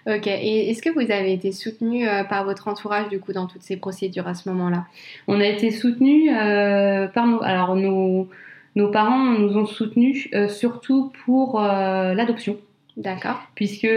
ok. 0.06 0.26
Et 0.26 0.70
est-ce 0.70 0.82
que 0.82 0.90
vous 0.90 1.10
avez 1.10 1.32
été 1.32 1.52
soutenu 1.52 2.08
euh, 2.08 2.24
par 2.24 2.44
votre 2.44 2.68
entourage 2.68 3.08
du 3.08 3.18
coup 3.18 3.32
dans 3.32 3.46
toutes 3.46 3.62
ces 3.62 3.76
procédures 3.76 4.28
à 4.28 4.34
ce 4.34 4.48
moment-là? 4.48 4.86
On 5.26 5.40
a 5.40 5.46
été 5.46 5.70
soutenu 5.70 6.30
euh, 6.34 7.08
par 7.08 7.26
nos. 7.26 7.42
Alors 7.42 7.76
nos, 7.76 8.28
nos 8.76 8.90
parents 8.90 9.24
nous 9.24 9.56
ont 9.56 9.66
soutenus 9.66 10.28
euh, 10.34 10.48
surtout 10.48 11.12
pour 11.24 11.60
l'adoption. 11.60 12.56
D'accord. 12.96 13.40
Puisque 13.54 13.88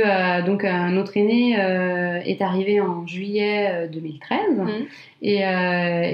donc 0.46 0.64
notre 0.64 1.18
aîné 1.18 1.54
est 1.54 2.40
arrivé 2.40 2.80
en 2.82 3.08
juillet 3.08 3.90
2013 3.92 4.40
mmh. 4.58 4.70
et, 5.24 5.42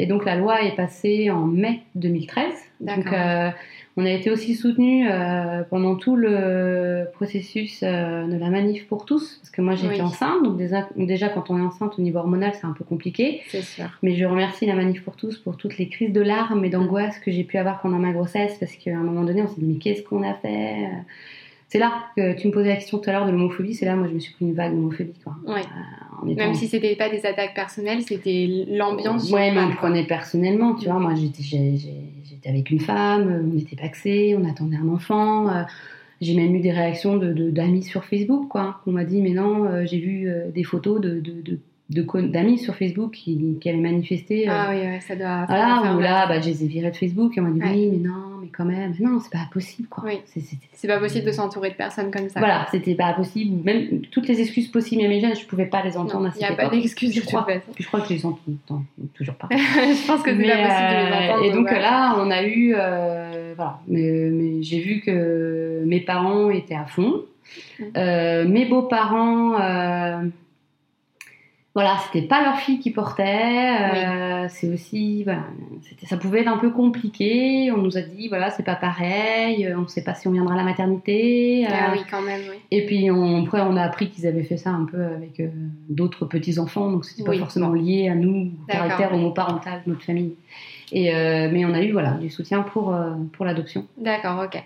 et, 0.02 0.06
donc 0.06 0.24
la 0.24 0.38
loi 0.38 0.64
est 0.64 0.74
passée 0.74 1.30
en 1.30 1.46
mai 1.46 1.82
2013. 1.96 2.46
D'accord. 2.80 3.04
Donc 3.04 3.54
on 3.98 4.06
a 4.06 4.12
été 4.12 4.30
aussi 4.30 4.54
soutenu 4.54 5.10
euh, 5.10 5.64
pendant 5.64 5.96
tout 5.96 6.16
le 6.16 7.06
processus 7.14 7.82
euh, 7.82 8.28
de 8.28 8.38
la 8.38 8.50
manif 8.50 8.88
pour 8.88 9.06
tous, 9.06 9.40
parce 9.42 9.50
que 9.50 9.62
moi 9.62 9.74
j'étais 9.74 10.02
enceinte, 10.02 10.44
donc 10.44 10.58
déjà, 10.58 11.30
quand 11.30 11.50
on 11.50 11.58
est 11.58 11.66
enceinte 11.66 11.98
au 11.98 12.02
niveau 12.04 12.20
hormonal 12.20 12.54
c'est 12.54 12.68
un 12.68 12.74
peu 12.74 12.84
compliqué. 12.84 13.42
C'est 13.50 13.64
sûr. 13.64 13.86
Mais 14.04 14.16
je 14.16 14.24
remercie 14.26 14.68
la 14.68 14.76
manif 14.76 15.04
pour 15.04 15.16
tous 15.16 15.38
pour 15.40 15.58
toutes 15.58 15.80
les 15.80 15.90
crises 15.90 16.14
de 16.14 16.22
larmes 16.22 16.64
et 16.64 16.70
d'angoisse 16.70 17.18
que 17.20 17.32
j'ai 17.32 17.44
pu 17.44 17.58
avoir 17.58 17.82
pendant 17.82 17.98
ma 17.98 18.12
grossesse, 18.12 18.56
parce 18.60 18.74
qu'à 18.76 18.92
un 18.92 19.04
moment 19.04 19.24
donné 19.24 19.42
on 19.42 19.48
s'est 19.48 19.60
dit 19.60 19.66
mais 19.66 19.80
qu'est-ce 19.80 20.04
qu'on 20.04 20.22
a 20.22 20.36
fait? 20.36 20.90
C'est 21.70 21.80
là 21.80 21.92
que 22.16 22.34
tu 22.40 22.48
me 22.48 22.54
posais 22.54 22.70
la 22.70 22.76
question 22.76 22.98
tout 23.00 23.10
à 23.10 23.14
l'heure 23.14 23.26
de 23.26 23.32
l'homophobie, 23.32 23.74
c'est 23.74 23.86
là 23.86 23.96
moi 23.96 24.08
je 24.08 24.14
me 24.14 24.20
suis 24.20 24.34
pris 24.34 24.46
une 24.46 24.54
vague 24.54 24.74
d'homophobie 24.74 25.14
quoi. 25.24 25.34
Ouais. 25.46 25.62
Euh, 25.62 26.30
étant- 26.32 26.36
Même 26.46 26.54
si 26.56 26.68
c'était 26.68 26.96
pas 26.96 27.10
des 27.10 27.26
attaques 27.26 27.54
personnelles, 27.54 28.02
c'était 28.04 28.66
l'ambiance. 28.70 29.32
Ouais, 29.32 29.52
mais 29.54 29.62
on 29.62 29.72
prenait 29.76 30.04
personnellement, 30.06 30.74
tu 30.76 30.86
vois. 30.86 31.00
Moi, 31.00 31.14
j'étais, 31.16 31.44
j'étais 31.44 32.50
avec 32.50 32.72
une 32.72 32.80
femme, 32.80 33.50
on 33.54 33.58
était 33.58 33.76
paxés, 33.76 34.36
on 34.40 34.50
attendait 34.50 34.78
un 34.78 34.90
enfant. 34.90 35.48
euh, 35.50 35.64
j'ai 36.20 36.36
même 36.36 36.56
eu 36.56 36.60
des 36.60 36.72
réactions 36.72 37.18
de, 37.18 37.52
d'amis 37.52 37.84
sur 37.84 38.04
Facebook, 38.04 38.48
quoi. 38.48 38.82
On 38.88 38.92
m'a 38.92 39.04
dit, 39.04 39.22
mais 39.22 39.30
non, 39.30 39.66
euh, 39.66 39.86
j'ai 39.86 40.00
vu 40.00 40.28
des 40.56 40.64
photos 40.64 41.00
de, 41.00 41.20
de, 41.22 41.60
d'amis 42.28 42.58
sur 42.58 42.74
Facebook 42.76 43.12
qui, 43.14 43.58
qui 43.62 43.70
avaient 43.70 43.78
manifesté. 43.78 44.50
euh, 44.50 44.52
Ah 44.52 44.68
oui, 44.72 44.78
ouais, 44.82 45.00
ça 45.02 45.16
doit. 45.16 45.46
voilà, 45.46 45.82
mal. 45.94 46.02
là, 46.02 46.26
bah, 46.28 46.42
je 46.42 46.48
les 46.50 46.64
ai 46.64 46.68
virés 46.68 46.90
de 46.90 46.96
Facebook 46.96 47.38
et 47.38 47.42
on 47.42 47.44
m'a 47.44 47.52
dit, 47.52 47.60
Ouais. 47.62 47.72
oui, 47.72 47.90
mais 47.92 48.08
non, 48.10 48.27
mais 48.48 48.52
quand 48.56 48.66
même. 48.66 48.94
Non, 49.00 49.20
c'est 49.20 49.32
pas 49.32 49.48
possible, 49.52 49.88
quoi. 49.88 50.04
Oui. 50.06 50.20
C'est- 50.26 50.88
pas 50.88 51.00
possible 51.00 51.26
de 51.26 51.32
s'entourer 51.32 51.70
de 51.70 51.76
personnes 51.76 52.12
comme 52.12 52.30
ça. 52.30 52.40
Voilà, 52.40 52.68
c'était 52.72 52.96
pas 52.96 53.14
possible. 53.14 53.64
Même 53.64 54.02
toutes 54.12 54.28
les 54.28 54.40
excuses 54.42 54.70
possibles 54.70 55.04
à 55.04 55.08
mes 55.08 55.20
jeunes, 55.20 55.36
je 55.36 55.46
pouvais 55.46 55.66
pas 55.66 55.84
les 55.84 55.98
entendre 55.98 56.32
Il 56.36 56.40
n'y 56.40 56.46
a 56.46 56.54
pas 56.54 56.64
époque. 56.64 56.74
d'excuse 56.80 57.14
Je 57.14 57.22
crois. 57.22 57.46
Puis 57.46 57.84
je 57.84 57.88
crois 57.88 58.02
que 58.02 58.08
je 58.08 58.14
les 58.14 58.26
entends 58.26 58.84
toujours 59.14 59.36
pas. 59.36 59.50
je 59.52 60.08
pense 60.08 60.22
que 60.22 60.32
c'est 60.32 60.38
pas 60.38 60.38
possible 60.38 60.38
de 60.38 60.44
les 60.44 60.50
euh, 60.52 61.34
entendre. 61.34 61.46
Et 61.46 61.52
donc 61.52 61.66
ouais. 61.68 61.80
là, 61.82 62.16
on 62.20 62.32
a 62.32 62.44
eu, 62.44 62.74
euh, 62.76 63.54
voilà, 63.56 63.80
mais, 63.88 64.30
mais 64.32 64.64
j'ai 64.64 64.80
vu 64.80 65.02
que 65.02 65.84
mes 65.86 66.00
parents 66.00 66.50
étaient 66.50 66.76
à 66.76 66.86
fond. 66.86 67.24
Mm. 67.80 67.84
Euh, 67.98 68.48
mes 68.48 68.66
beaux-parents, 68.66 69.58
voilà, 71.78 71.96
c'était 72.08 72.26
pas 72.28 72.42
leur 72.44 72.58
fille 72.58 72.80
qui 72.80 72.90
portait. 72.90 73.24
euh, 73.24 74.48
C'est 74.50 74.68
aussi, 74.68 75.24
voilà, 75.24 75.44
ça 76.08 76.18
pouvait 76.18 76.42
être 76.42 76.48
un 76.48 76.58
peu 76.58 76.72
compliqué. 76.72 77.72
On 77.72 77.78
nous 77.78 77.98
a 78.00 78.02
dit, 78.02 78.30
voilà, 78.30 78.50
c'est 78.50 78.64
pas 78.64 78.74
pareil. 78.76 79.72
On 79.78 79.88
sait 79.88 80.04
pas 80.04 80.16
si 80.16 80.28
on 80.28 80.32
viendra 80.32 80.56
à 80.56 80.58
la 80.58 80.64
maternité. 80.64 81.68
Ah 81.70 81.92
euh, 81.92 81.94
oui, 81.94 82.00
quand 82.10 82.24
même, 82.24 82.42
oui. 82.50 82.56
et 82.72 82.84
puis 82.88 83.12
on, 83.12 83.44
après, 83.44 83.62
on 83.62 83.78
a 83.78 83.84
appris 83.84 84.10
qu'ils 84.10 84.26
avaient 84.26 84.42
fait 84.42 84.58
ça 84.58 84.72
un 84.72 84.86
peu 84.86 85.04
avec 85.04 85.40
euh, 85.40 85.50
d'autres 85.88 86.26
petits-enfants, 86.26 86.92
donc 86.92 87.06
c'était 87.06 87.24
pas 87.24 87.30
Oui, 87.30 87.38
forcément 87.38 87.68
bon. 87.68 87.74
lié 87.74 88.10
à 88.10 88.16
nous, 88.16 88.54
au 88.64 88.72
caractère 88.72 89.14
homoparental 89.14 89.84
de 89.86 89.92
notre 89.92 90.04
famille. 90.04 90.34
Et, 90.92 91.14
euh, 91.14 91.48
mais 91.54 91.64
on 91.64 91.74
a 91.76 91.82
eu 91.84 91.92
voilà, 91.92 92.14
du 92.14 92.32
soutien 92.32 92.64
pour, 92.64 92.92
euh, 92.96 93.12
pour 93.34 93.46
l'adoption. 93.46 93.86
D'accord, 93.98 94.44
ok. 94.46 94.64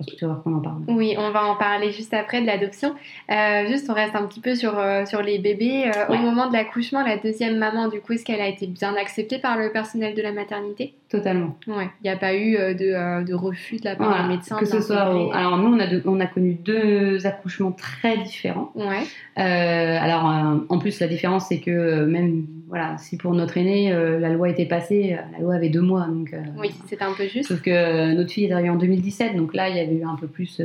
Je 0.00 0.04
pense 0.06 0.14
que 0.14 0.18
tu 0.18 0.24
vas 0.24 0.32
voir 0.32 0.42
qu'on 0.42 0.54
en 0.54 0.60
parle. 0.60 0.82
Oui, 0.88 1.14
on 1.18 1.30
va 1.30 1.44
en 1.44 1.56
parler 1.56 1.92
juste 1.92 2.14
après 2.14 2.40
de 2.40 2.46
l'adoption. 2.46 2.94
Euh, 3.30 3.66
juste, 3.66 3.88
on 3.90 3.94
reste 3.94 4.14
un 4.16 4.26
petit 4.26 4.40
peu 4.40 4.54
sur, 4.54 4.78
euh, 4.78 5.04
sur 5.04 5.20
les 5.22 5.38
bébés. 5.38 5.84
Euh, 5.94 6.06
Ouais. 6.08 6.18
Au 6.18 6.22
moment 6.22 6.46
de 6.48 6.54
l'accouchement, 6.54 7.02
la 7.04 7.18
deuxième 7.18 7.58
maman, 7.58 7.88
du 7.88 8.00
coup, 8.00 8.14
est-ce 8.14 8.24
qu'elle 8.24 8.40
a 8.40 8.48
été 8.48 8.66
bien 8.66 8.96
acceptée 8.96 9.38
par 9.38 9.58
le 9.58 9.70
personnel 9.70 10.14
de 10.14 10.22
la 10.22 10.32
maternité? 10.32 10.94
Totalement. 11.10 11.56
Ouais. 11.66 11.88
Il 12.02 12.04
n'y 12.04 12.10
a 12.10 12.16
pas 12.16 12.34
eu 12.34 12.56
euh, 12.56 12.72
de, 12.72 12.84
euh, 12.86 13.24
de 13.24 13.34
refus 13.34 13.78
de 13.78 13.84
la 13.84 13.96
part 13.96 14.08
Voilà, 14.08 14.22
des 14.22 14.28
médecins 14.36 14.56
que 14.58 14.64
ce 14.64 14.80
soit. 14.80 15.12
au- 15.14 15.32
Alors 15.32 15.58
nous, 15.58 15.74
on 15.74 15.80
a, 15.80 15.88
de- 15.88 16.02
on 16.04 16.20
a 16.20 16.26
connu 16.26 16.54
deux 16.54 17.26
accouchements 17.26 17.72
très 17.72 18.18
différents. 18.18 18.70
Ouais, 18.76 19.02
Euh, 19.36 19.98
alors 20.00 20.30
euh, 20.30 20.58
en 20.68 20.78
plus, 20.78 21.00
la 21.00 21.08
différence, 21.08 21.48
c'est 21.48 21.58
que 21.58 22.04
même 22.04 22.46
voilà, 22.68 22.96
si 22.98 23.16
pour 23.16 23.34
notre 23.34 23.58
aîné, 23.58 23.92
euh, 23.92 24.20
la 24.20 24.28
loi 24.28 24.48
était 24.48 24.66
passée, 24.66 25.16
la 25.32 25.38
loi 25.40 25.54
avait 25.54 25.68
deux 25.68 25.80
mois, 25.80 26.06
donc. 26.06 26.32
oui, 26.58 26.70
c'est 26.86 27.02
un 27.02 27.12
peu 27.12 27.26
juste. 27.26 27.48
Sauf 27.48 27.60
que 27.60 28.14
notre 28.14 28.30
fille 28.30 28.44
est 28.44 28.52
arrivée 28.52 28.70
en 28.70 28.76
2017, 28.76 29.34
donc 29.34 29.52
là, 29.54 29.68
il 29.68 29.76
y 29.76 29.80
avait 29.80 29.96
eu 29.96 30.04
un 30.04 30.14
peu 30.14 30.28
plus, 30.28 30.60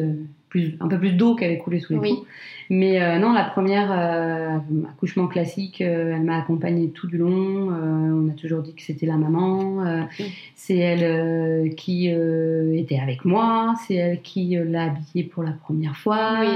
plus, 0.55 0.77
un 0.79 0.87
peu 0.87 0.97
plus 0.97 1.11
d'eau 1.11 1.35
qui 1.35 1.43
avait 1.43 1.57
coulé 1.57 1.79
sous 1.81 1.93
les 1.93 1.99
Oui. 1.99 2.09
ponts. 2.15 2.25
Mais 2.69 3.01
euh, 3.01 3.19
non, 3.19 3.33
la 3.33 3.43
première, 3.43 3.91
euh, 3.91 4.57
accouchement 4.89 5.27
classique, 5.27 5.81
euh, 5.81 6.15
elle 6.15 6.23
m'a 6.23 6.37
accompagnée 6.39 6.89
tout 6.89 7.07
du 7.07 7.17
long. 7.17 7.67
on 7.69 8.29
a 8.29 8.33
toujours 8.33 8.61
dit 8.61 8.73
que 8.73 8.81
c'était 8.81 9.05
la 9.05 9.17
maman. 9.17 9.83
Oui. 10.19 10.25
C'est 10.55 10.77
elle 10.77 11.75
qui 11.75 12.07
était 12.07 12.99
avec 12.99 13.25
moi. 13.25 13.75
C'est 13.85 13.95
elle 13.95 14.21
qui 14.21 14.57
l'a 14.57 14.85
habillée 14.85 15.23
pour 15.23 15.43
la 15.43 15.51
première 15.51 15.97
fois. 15.97 16.37
oui, 16.39 16.47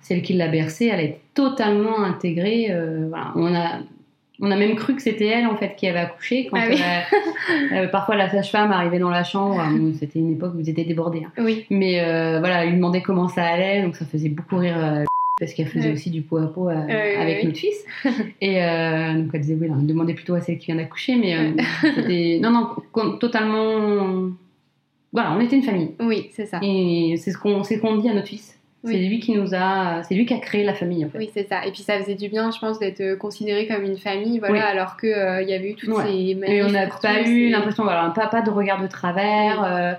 c'est 0.00 0.14
elle 0.14 0.22
qui 0.22 0.34
l'a 0.34 0.48
bercée. 0.48 0.86
Elle 0.92 1.00
est 1.00 1.20
totalement 1.34 2.04
intégrée. 2.04 2.72
voilà. 3.08 3.32
On 3.34 3.52
a 3.54 3.80
on 4.40 4.50
a 4.50 4.56
même 4.56 4.74
cru 4.76 4.94
que 4.96 5.02
c'était 5.02 5.26
elle 5.26 5.46
en 5.46 5.56
fait 5.56 5.74
qui 5.76 5.86
avait 5.88 5.98
accouché 6.00 6.46
quand 6.50 6.58
Ah 6.60 6.66
oui. 6.68 6.80
euh, 6.80 7.74
euh, 7.84 7.88
parfois 7.88 8.16
la 8.16 8.28
sage-femme 8.28 8.70
arrivait 8.72 8.98
dans 8.98 9.10
la 9.10 9.24
chambre. 9.24 9.60
euh, 9.60 9.92
c'était 9.98 10.18
une 10.18 10.32
époque 10.32 10.52
où 10.56 10.60
ils 10.60 10.68
étaient 10.70 10.84
débordés. 10.84 11.22
hein. 11.26 11.32
Oui, 11.42 11.64
Mais 11.70 12.00
euh, 12.00 12.38
voilà, 12.40 12.62
elle 12.64 12.70
lui 12.70 12.76
demandait 12.76 13.02
comment 13.02 13.28
ça 13.28 13.44
allait, 13.44 13.82
donc 13.82 13.96
ça 13.96 14.04
faisait 14.04 14.28
beaucoup 14.28 14.56
rire 14.58 14.76
parce 15.40 15.52
qu'elle 15.52 15.66
faisait 15.68 15.92
aussi 15.92 16.10
du 16.10 16.22
pot 16.22 16.38
à 16.38 16.46
pot 16.46 16.68
avec 16.68 17.44
notre 17.44 17.56
fils. 17.58 17.84
Et 18.40 18.54
donc 18.54 19.30
elle 19.34 19.40
disait 19.40 19.56
oui, 19.60 19.68
elle 19.70 19.86
demandait 19.86 20.14
plutôt 20.14 20.34
à 20.34 20.40
celle 20.40 20.58
qui 20.58 20.66
vient 20.66 20.76
d'accoucher, 20.76 21.16
mais 21.16 21.52
c'était 21.82 22.38
non 22.42 22.50
non 22.50 23.16
totalement. 23.18 24.30
Voilà, 25.12 25.32
on 25.34 25.40
était 25.40 25.56
une 25.56 25.62
famille. 25.62 25.90
oui, 26.00 26.28
c'est 26.32 26.46
ça. 26.46 26.58
Et 26.62 27.14
c'est 27.18 27.30
ce 27.30 27.38
qu'on 27.38 27.62
c'est 27.62 27.76
ce 27.76 27.80
qu'on 27.80 27.96
dit 27.96 28.08
à 28.08 28.14
notre 28.14 28.28
fils. 28.28 28.55
Oui. 28.86 28.92
C'est 28.92 28.98
lui 29.08 29.20
qui 29.20 29.32
nous 29.36 29.54
a, 29.54 30.02
c'est 30.04 30.14
lui 30.14 30.24
qui 30.26 30.32
a 30.34 30.38
créé 30.38 30.64
la 30.64 30.72
famille 30.74 31.04
en 31.04 31.08
fait. 31.10 31.18
Oui, 31.18 31.30
c'est 31.34 31.48
ça. 31.48 31.66
Et 31.66 31.72
puis 31.72 31.82
ça 31.82 31.98
faisait 31.98 32.14
du 32.14 32.28
bien, 32.28 32.50
je 32.50 32.58
pense, 32.58 32.78
d'être 32.78 33.00
euh, 33.00 33.16
considéré 33.16 33.66
comme 33.66 33.82
une 33.84 33.98
famille, 33.98 34.38
voilà, 34.38 34.54
Oui. 34.54 34.60
alors 34.60 34.96
qu'il 34.96 35.10
y 35.10 35.52
avait 35.54 35.70
eu 35.70 35.74
toutes 35.74 35.90
Ouais. 35.90 36.04
ces 36.06 36.38
Et 36.52 36.62
on 36.62 36.70
n'a 36.70 36.86
pas 36.86 37.22
eu 37.28 37.48
l'impression, 37.50 37.82
voilà, 37.84 38.10
pas, 38.14 38.28
pas 38.28 38.42
de 38.42 38.50
regard 38.50 38.80
de 38.80 38.86
travers. 38.86 39.62
euh, 39.64 39.92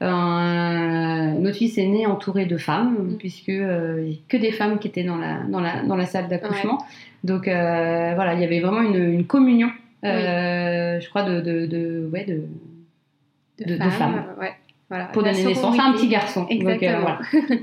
euh, 0.00 1.32
notre 1.40 1.56
fils 1.56 1.76
est 1.78 1.86
né 1.86 2.06
entouré 2.06 2.46
de 2.46 2.56
femmes, 2.56 2.94
Mm. 3.14 3.16
puisque 3.18 3.48
euh, 3.48 4.04
il 4.08 4.18
que 4.28 4.36
des 4.36 4.52
femmes 4.52 4.78
qui 4.78 4.88
étaient 4.88 5.02
dans 5.02 5.16
la, 5.16 5.38
dans 5.48 5.60
la, 5.60 5.82
dans 5.82 5.96
la 5.96 6.06
salle 6.06 6.28
d'accouchement. 6.28 6.78
Donc 7.24 7.48
euh, 7.48 8.12
voilà, 8.14 8.34
il 8.34 8.40
y 8.40 8.44
avait 8.44 8.60
vraiment 8.60 8.82
une, 8.82 9.12
une 9.12 9.24
communion, 9.26 9.70
euh, 10.04 11.00
je 11.00 11.08
crois, 11.08 11.24
de, 11.24 11.40
de, 11.40 11.66
de, 11.66 12.08
ouais, 12.12 12.24
de, 12.24 13.74
de- 13.74 13.90
femmes. 13.90 14.22
euh, 14.36 14.40
ouais. 14.40 14.52
Voilà. 14.88 15.04
pour 15.06 15.22
donner 15.22 15.44
naissance 15.44 15.78
à 15.78 15.82
un 15.84 15.92
petit 15.92 16.08
garçon. 16.08 16.42
Donc, 16.42 16.50
euh, 16.50 16.54
Exactement. 16.54 17.00
voilà. 17.00 17.18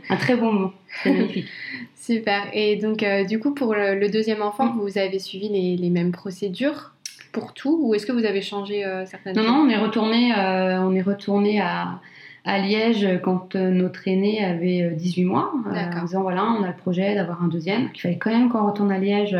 Un 0.10 0.16
très 0.18 0.36
bon 0.36 0.52
moment, 0.52 0.74
c'est 1.04 1.12
magnifique. 1.18 1.48
Super. 1.96 2.44
Et 2.54 2.76
donc, 2.76 3.02
euh, 3.02 3.24
du 3.24 3.40
coup, 3.40 3.54
pour 3.54 3.74
le, 3.74 3.96
le 4.00 4.10
deuxième 4.10 4.42
enfant, 4.44 4.66
Mm. 4.74 4.80
vous 4.80 4.98
avez 4.98 5.18
suivi 5.20 5.50
les, 5.50 5.76
les 5.76 5.90
mêmes 5.90 6.12
procédures 6.12 6.92
pour 7.32 7.54
tout 7.54 7.78
ou 7.82 7.96
est-ce 7.96 8.06
que 8.06 8.12
vous 8.12 8.26
avez 8.26 8.42
changé 8.42 8.86
euh, 8.86 9.06
certaines 9.06 9.36
Non, 9.36 9.42
choses 9.44 9.52
non, 9.52 9.58
on 9.66 9.70
est 9.70 9.78
retourné, 9.78 10.32
on 10.38 10.94
est 10.96 11.02
retourné 11.02 11.60
à, 11.62 12.00
à 12.46 12.60
Liège 12.60 13.08
quand 13.24 13.56
notre 13.56 14.08
aîné 14.08 14.46
avait 14.46 14.84
euh, 14.84 14.92
18 14.92 15.26
mois, 15.26 15.52
D'accord. 15.74 16.02
en 16.04 16.06
disant 16.06 16.22
voilà, 16.22 16.44
on 16.46 16.64
a 16.64 16.68
le 16.68 16.76
projet 16.76 17.16
d'avoir 17.16 17.44
un 17.44 17.48
deuxième. 17.48 17.90
Il 17.96 18.00
fallait 18.02 18.18
quand 18.20 18.30
même 18.30 18.50
qu'on 18.50 18.66
retourne 18.68 18.92
à 18.92 19.00
Liège. 19.00 19.36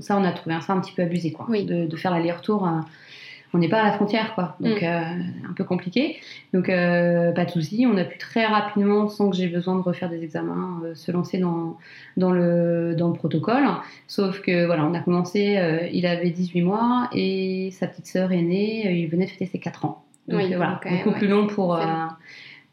ça, 0.00 0.16
on 0.16 0.24
a 0.24 0.30
trouvé 0.32 0.54
ça 0.60 0.72
un 0.74 0.80
petit 0.80 0.92
peu 0.92 1.02
abusé, 1.02 1.32
quoi, 1.32 1.46
Oui. 1.48 1.64
de, 1.64 1.86
de 1.86 1.96
faire 1.96 2.12
l'aller-retour. 2.12 2.68
On 3.54 3.58
n'est 3.58 3.68
pas 3.68 3.80
à 3.80 3.84
la 3.84 3.92
frontière, 3.92 4.34
quoi, 4.34 4.56
donc 4.60 4.80
Mm. 4.80 4.84
euh, 4.84 5.48
un 5.50 5.52
peu 5.54 5.64
compliqué. 5.64 6.16
Donc 6.54 6.68
euh, 6.68 7.32
pas 7.32 7.44
de 7.44 7.50
souci, 7.50 7.86
on 7.90 7.96
a 7.98 8.04
pu 8.04 8.16
très 8.18 8.46
rapidement, 8.46 9.08
sans 9.08 9.28
que 9.30 9.36
j'ai 9.36 9.48
besoin 9.48 9.74
de 9.76 9.82
refaire 9.82 10.08
des 10.08 10.22
examens, 10.24 10.80
euh, 10.84 10.94
se 10.94 11.12
lancer 11.12 11.38
dans, 11.38 11.76
dans, 12.16 12.30
le, 12.30 12.94
dans 12.96 13.08
le 13.08 13.14
protocole. 13.14 13.64
Sauf 14.08 14.40
que 14.40 14.64
voilà, 14.66 14.84
on 14.86 14.94
a 14.94 15.00
commencé, 15.00 15.58
il 15.92 16.06
avait 16.06 16.30
18 16.30 16.62
mois 16.62 17.08
et 17.12 17.70
sa 17.72 17.86
petite 17.86 18.06
sœur 18.06 18.32
aînée, 18.32 18.84
euh, 18.86 18.90
il 18.92 19.06
venait 19.08 19.26
de 19.26 19.30
fêter 19.30 19.46
ses 19.46 19.58
4 19.58 19.84
ans. 19.84 20.02
Donc 20.28 20.40
Oui, 20.40 20.54
voilà, 20.54 20.80
beaucoup 20.88 21.10
ouais, 21.10 21.18
plus 21.18 21.28
long 21.28 21.46
pour, 21.48 21.78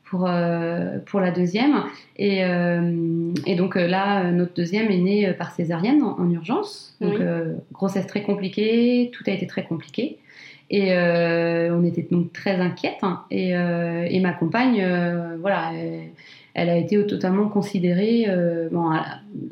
pour, 0.06 0.26
euh, 0.28 0.98
pour 1.06 1.20
la 1.20 1.32
deuxième. 1.32 1.84
Et, 2.18 2.44
euh, 2.46 3.32
et 3.46 3.56
donc 3.56 3.76
là, 3.76 4.32
notre 4.32 4.54
deuxième 4.54 4.89
est 4.92 4.98
né 4.98 5.28
euh, 5.28 5.34
par 5.34 5.52
césarienne 5.52 6.02
en, 6.04 6.20
en 6.20 6.30
urgence. 6.32 6.96
Donc 7.02 7.13
Oui. 7.13 7.18
euh, 7.22 7.54
grossesse 7.74 8.08
très 8.08 8.22
compliquée, 8.24 9.10
tout 9.13 9.24
a 9.28 9.32
été 9.32 9.46
très 9.48 9.63
compliqué. 9.63 10.20
Et 10.71 10.93
euh, 10.93 11.75
on 11.75 11.84
était 11.84 12.08
donc 12.12 12.32
très 12.34 12.55
inquiètes. 12.58 12.99
hein. 13.03 13.23
Et, 13.32 13.55
euh, 13.55 14.05
et 14.10 14.19
ma 14.19 14.34
compagne, 14.34 14.79
euh, 14.82 15.36
voilà, 15.41 15.71
elle, 15.73 16.10
elle 16.53 16.69
a 16.69 16.77
été 16.77 17.03
totalement 17.08 17.47
considérée. 17.47 18.27
bon, 18.71 18.91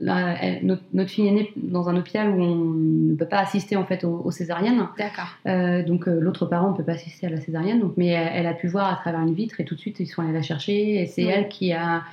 elle- 0.02 0.60
notre, 0.64 0.84
notre 0.94 1.10
fille 1.10 1.28
est 1.28 1.32
née 1.32 1.52
dans 1.56 1.90
un 1.90 1.96
hôpital 1.98 2.30
où 2.30 2.42
on 2.42 2.56
ne 2.56 3.16
peut 3.16 3.26
pas 3.28 3.40
assister 3.40 3.76
en 3.76 3.86
fait 3.86 4.04
aux, 4.04 4.22
aux 4.26 4.32
césariennes. 4.32 4.88
D'accord. 4.98 5.84
Donc 5.88 6.06
l'autre 6.08 6.46
parent 6.46 6.72
ne 6.72 6.78
peut 6.78 6.84
pas 6.84 6.94
assister 6.94 7.28
à 7.28 7.30
la 7.30 7.40
césarienne, 7.40 7.80
donc, 7.80 7.94
mais 7.98 8.08
elle, 8.08 8.46
a 8.46 8.54
pu 8.54 8.68
voir 8.68 8.92
à 8.92 8.96
travers 8.98 9.22
une 9.22 9.34
vitre 9.34 9.60
et 9.62 9.66
tout 9.66 9.76
de 9.76 9.80
suite 9.80 10.00
ils 10.00 10.06
sont 10.08 10.22
allés 10.22 10.34
la 10.34 10.42
chercher 10.42 11.02
et 11.02 11.06
c'est 11.08 11.26
Oui. 11.26 11.32
elle 11.34 11.48
qui 11.48 11.72
a 11.74 12.04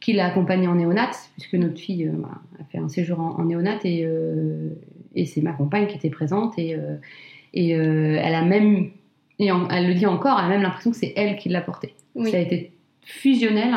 qui 0.00 0.12
l'a 0.12 0.26
accompagnée 0.26 0.68
en 0.68 0.74
néonat 0.74 1.10
puisque 1.32 1.54
notre 1.54 1.78
fille 1.78 2.06
euh, 2.08 2.60
a 2.60 2.64
fait 2.64 2.76
un 2.76 2.90
séjour 2.90 3.20
en, 3.20 3.38
en 3.38 3.44
néonat 3.44 3.78
et, 3.84 4.04
euh, 4.04 4.68
et 5.14 5.24
c'est 5.24 5.40
ma 5.40 5.52
compagne 5.52 5.86
qui 5.86 5.96
était 5.96 6.10
présente 6.10 6.58
et, 6.58 6.74
euh, 6.74 6.96
et 7.54 7.74
euh, 7.74 8.18
elle 8.22 8.34
a 8.34 8.42
même 8.42 8.90
et 9.38 9.50
en- 9.50 9.68
elle 9.68 9.86
le 9.88 9.94
dit 9.94 10.06
encore, 10.06 10.38
elle 10.38 10.44
a 10.46 10.48
même 10.48 10.62
l'impression 10.62 10.90
que 10.90 10.96
c'est 10.96 11.12
elle 11.16 11.36
qui 11.36 11.48
l'a 11.48 11.60
portée. 11.62 11.94
Oui. 12.14 12.30
Ça 12.30 12.36
a 12.36 12.40
été 12.40 12.72
fusionnel 13.02 13.72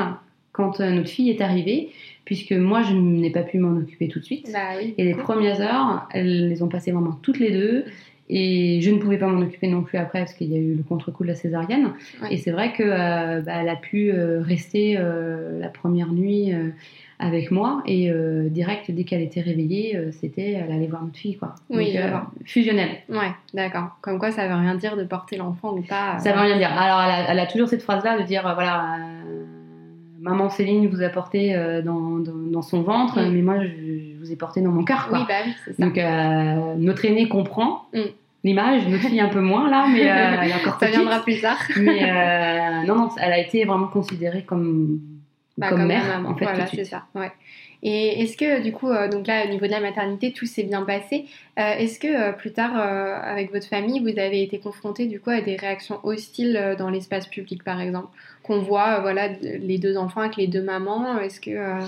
quand 0.51 0.79
euh, 0.81 0.91
notre 0.91 1.09
fille 1.09 1.29
est 1.29 1.41
arrivée 1.41 1.89
puisque 2.25 2.51
moi 2.51 2.81
je 2.83 2.93
n'ai 2.93 3.29
pas 3.29 3.43
pu 3.43 3.57
m'en 3.57 3.77
occuper 3.77 4.07
tout 4.09 4.19
de 4.19 4.25
suite. 4.25 4.49
Bah 4.51 4.71
oui. 4.77 4.93
Et 4.97 5.05
les 5.05 5.13
premières 5.15 5.61
heures, 5.61 6.07
elles 6.11 6.49
les 6.49 6.61
ont 6.61 6.67
passées 6.67 6.91
vraiment 6.91 7.17
toutes 7.21 7.39
les 7.39 7.51
deux. 7.51 7.85
Et 8.29 8.81
je 8.81 8.91
ne 8.91 8.97
pouvais 8.97 9.17
pas 9.17 9.27
m'en 9.27 9.39
occuper 9.41 9.67
non 9.67 9.83
plus 9.83 9.97
après 9.97 10.19
parce 10.19 10.33
qu'il 10.33 10.51
y 10.51 10.55
a 10.55 10.59
eu 10.59 10.73
le 10.75 10.83
contre-coup 10.83 11.23
de 11.23 11.29
la 11.29 11.35
césarienne. 11.35 11.93
Ouais. 12.21 12.33
Et 12.33 12.37
c'est 12.37 12.51
vrai 12.51 12.73
que 12.73 12.83
euh, 12.83 13.39
bah, 13.39 13.53
a 13.59 13.75
pu 13.77 14.11
euh, 14.11 14.41
rester 14.41 14.97
euh, 14.97 15.61
la 15.61 15.69
première 15.69 16.11
nuit 16.11 16.51
avec 17.19 17.49
moi 17.49 17.81
et 17.87 18.11
euh, 18.11 18.47
direct 18.49 18.91
dès 18.91 19.03
qu'elle 19.03 19.21
était 19.21 19.41
réveillée, 19.41 19.95
euh, 19.97 20.11
c'était 20.11 20.51
elle 20.51 20.71
allait 20.71 20.85
voir 20.87 21.03
notre 21.03 21.17
fille 21.17 21.35
quoi. 21.37 21.55
Oui, 21.69 21.93
Donc, 21.93 22.03
je 22.03 22.07
vois. 22.09 22.31
fusionnel. 22.45 22.89
Ouais, 23.09 23.31
d'accord. 23.53 23.97
Comme 24.01 24.19
quoi, 24.19 24.31
ça 24.31 24.47
veut 24.47 24.53
rien 24.53 24.75
dire 24.75 24.95
de 24.95 25.03
porter 25.03 25.35
l'enfant 25.37 25.73
ou 25.73 25.81
pas. 25.81 26.19
Ça 26.19 26.31
veut 26.31 26.39
rien 26.39 26.57
dire. 26.57 26.71
Alors 26.71 27.01
elle 27.01 27.11
a, 27.25 27.31
elle 27.31 27.39
a 27.39 27.45
toujours 27.47 27.67
cette 27.69 27.81
phrase 27.81 28.03
là 28.03 28.19
de 28.19 28.23
dire 28.23 28.45
euh, 28.47 28.53
voilà. 28.53 28.97
euh, 28.99 29.45
maman 30.19 30.49
Céline 30.49 30.87
vous 30.87 31.01
a 31.01 31.09
porté 31.09 31.55
euh, 31.55 31.81
dans, 31.81 32.17
dans, 32.19 32.33
dans 32.35 32.61
son 32.61 32.81
ventre, 32.83 33.19
Mm. 33.21 33.31
mais 33.33 33.41
moi 33.41 33.55
je, 33.63 33.67
je 33.67 34.19
vous 34.19 34.31
ai 34.31 34.35
porté 34.35 34.61
dans 34.61 34.71
mon 34.71 34.83
cœur. 34.83 35.07
Quoi. 35.09 35.19
Oui, 35.19 35.25
bah 35.27 35.35
oui, 35.45 35.53
c'est 35.65 35.73
ça. 35.75 35.83
Donc 35.85 35.97
euh, 35.97 36.75
notre 36.77 37.03
aîné 37.05 37.27
comprend 37.27 37.83
Mm. 37.93 37.99
l'image, 38.43 38.87
notre 38.87 39.03
fille 39.07 39.19
un 39.21 39.29
peu 39.29 39.41
moins 39.41 39.69
là, 39.71 39.87
mais 39.91 40.07
euh, 40.09 40.41
elle 40.43 40.49
est 40.51 40.53
encore 40.53 40.73
ça 40.79 40.85
petite. 40.85 40.95
viendra 40.99 41.19
plus 41.21 41.41
tard. 41.41 41.57
Mais 41.79 42.03
euh, 42.03 42.85
non, 42.85 42.95
non, 42.95 43.09
elle 43.19 43.31
a 43.33 43.39
été 43.39 43.65
vraiment 43.65 43.87
considérée 43.87 44.43
comme, 44.43 44.99
Bah, 45.57 45.69
comme, 45.69 45.79
comme 45.79 45.87
mère, 45.87 46.05
maman. 46.05 46.29
en 46.29 46.35
fait, 46.35 46.45
voilà, 46.45 46.67
c'est 46.67 46.85
ça. 46.85 47.05
Ouais. 47.15 47.31
Et 47.83 48.21
est-ce 48.21 48.37
que 48.37 48.63
du 48.63 48.71
coup, 48.71 48.89
euh, 48.89 49.07
donc 49.07 49.27
là, 49.27 49.45
au 49.45 49.49
niveau 49.49 49.65
de 49.65 49.71
la 49.71 49.79
maternité, 49.79 50.33
tout 50.33 50.45
s'est 50.45 50.63
bien 50.63 50.81
passé. 50.81 51.25
Euh, 51.59 51.73
est-ce 51.77 51.99
que 51.99 52.07
euh, 52.07 52.31
plus 52.31 52.51
tard, 52.51 52.75
avec 52.75 53.51
votre 53.51 53.67
famille, 53.67 53.99
vous 53.99 54.19
avez 54.19 54.41
été 54.41 54.59
confronté 54.59 55.05
du 55.05 55.19
coup 55.19 55.29
à 55.29 55.41
des 55.41 55.55
réactions 55.55 55.99
hostiles 56.03 56.75
dans 56.77 56.89
l'espace 56.89 57.27
public, 57.27 57.63
par 57.63 57.79
exemple, 57.79 58.09
qu'on 58.43 58.59
voit, 58.59 58.99
voilà, 58.99 59.27
les 59.27 59.77
deux 59.77 59.97
enfants 59.97 60.21
avec 60.21 60.37
les 60.37 60.47
deux 60.47 60.63
mamans. 60.63 61.19
Est-ce 61.19 61.39
que 61.39 61.79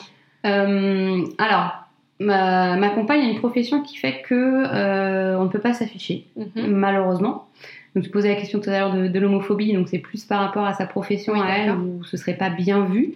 alors, 0.44 1.86
ma, 2.20 2.76
ma 2.76 2.90
compagne 2.90 3.22
a 3.22 3.30
une 3.30 3.40
profession 3.40 3.82
qui 3.82 3.98
fait 3.98 4.22
que 4.22 5.36
on 5.38 5.44
ne 5.44 5.50
peut 5.50 5.60
pas 5.60 5.74
s'afficher, 5.74 6.26
mhm. 6.36 6.68
malheureusement. 6.68 7.48
Donc, 7.96 8.04
tu 8.04 8.12
posais 8.12 8.30
la 8.30 8.36
question 8.36 8.60
tout 8.60 8.70
à 8.70 8.74
l'heure 8.74 8.94
de, 8.94 9.08
de 9.08 9.20
l'homophobie, 9.20 9.74
donc 9.74 9.90
c'est 9.90 9.98
plus 9.98 10.24
par 10.24 10.42
rapport 10.42 10.64
à 10.64 10.74
sa 10.74 10.86
profession 10.86 11.34
Oui, 11.34 11.42
à 11.42 11.58
elle 11.58 11.72
où 11.72 12.04
ce 12.04 12.18
serait 12.18 12.36
pas 12.36 12.52
bien 12.52 12.86
vu. 12.86 13.16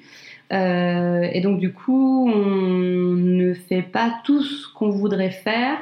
Euh, 0.53 1.27
et 1.31 1.41
donc, 1.41 1.59
du 1.59 1.73
coup, 1.73 2.29
on 2.31 3.15
ne 3.15 3.53
fait 3.53 3.81
pas 3.81 4.13
tout 4.23 4.41
ce 4.41 4.71
qu'on 4.73 4.89
voudrait 4.89 5.31
faire 5.31 5.77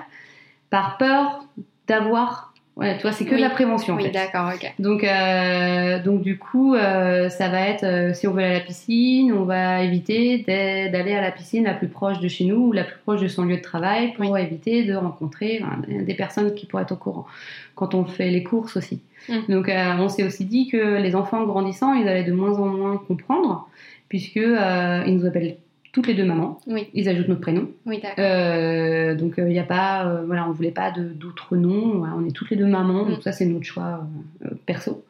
par 0.70 0.98
peur 0.98 1.46
d'avoir. 1.88 2.54
Ouais, 2.78 2.98
vois, 3.02 3.12
c'est 3.12 3.26
que 3.26 3.32
Oui. 3.32 3.38
de 3.38 3.42
la 3.42 3.50
prévention 3.50 3.96
en 3.96 3.98
Oui, 3.98 4.10
d'accord, 4.12 4.50
ok. 4.56 4.74
Donc, 4.80 5.04
euh, 5.04 6.02
donc 6.02 6.22
du 6.22 6.38
coup, 6.40 6.74
euh, 6.74 7.28
ça 7.30 7.50
va 7.50 7.68
être 7.68 8.16
si 8.16 8.28
on 8.28 8.32
veut 8.32 8.42
aller 8.44 8.56
à 8.56 8.60
la 8.60 8.66
piscine, 8.66 9.34
on 9.34 9.44
va 9.44 9.84
éviter 9.84 10.38
d'a- 10.48 10.88
d'aller 10.88 11.14
à 11.14 11.22
la 11.22 11.32
piscine 11.32 11.66
la 11.66 11.74
plus 11.74 11.90
proche 11.90 12.20
de 12.22 12.30
chez 12.30 12.46
nous 12.46 12.68
ou 12.68 12.72
la 12.72 12.86
plus 12.86 12.98
proche 13.04 13.20
de 13.20 13.28
son 13.28 13.44
lieu 13.44 13.58
de 13.58 13.62
travail 13.62 14.14
pour 14.14 14.38
éviter 14.38 14.86
de 14.86 14.96
rencontrer 14.96 15.62
des 15.90 16.14
personnes 16.14 16.56
qui 16.56 16.66
pourraient 16.66 16.84
être 16.84 16.94
au 16.94 16.96
courant. 16.96 17.28
Quand 17.76 17.94
on 17.94 18.06
fait 18.06 18.30
les 18.32 18.42
courses 18.44 18.78
aussi. 18.78 19.02
Mm. 19.28 19.52
Donc, 19.52 19.70
on 20.00 20.08
s'est 20.08 20.24
aussi 20.24 20.46
dit 20.46 20.70
que 20.70 20.98
les 20.98 21.14
enfants 21.14 21.44
grandissant, 21.44 21.94
ils 21.94 22.08
allaient 22.08 22.24
de 22.24 22.32
moins 22.32 22.58
en 22.58 22.68
moins 22.68 22.98
comprendre 23.06 23.68
puisque 24.12 24.36
euh, 24.36 25.04
ils 25.08 25.16
nous 25.16 25.26
appellent 25.26 25.56
toutes 25.94 26.08
les 26.08 26.14
deux 26.14 26.26
mamans. 26.26 26.60
Oui, 26.68 26.90
Ils 26.94 27.08
ajoutent 27.08 27.30
notre 27.30 27.40
prénom. 27.42 27.70
oui. 27.86 28.02
Euh, 28.20 29.16
donc 29.16 29.36
il 29.38 29.46
n'y 29.46 29.58
a 29.60 29.64
pas, 29.64 30.06
euh, 30.06 30.24
voilà, 30.26 30.46
on 30.48 30.52
voulait 30.52 30.72
pas 30.72 30.92
d'autres 30.92 31.56
noms. 31.56 32.00
Voilà, 32.00 32.14
on 32.18 32.26
est 32.26 32.32
toutes 32.36 32.50
les 32.50 32.58
deux 32.58 32.66
mamans, 32.66 33.06
Mm. 33.06 33.10
donc 33.12 33.24
ça 33.24 33.32
c'est 33.32 33.46
notre 33.46 33.64
choix 33.66 34.02
euh, 34.44 34.48
euh, 34.48 34.56
perso, 34.66 35.04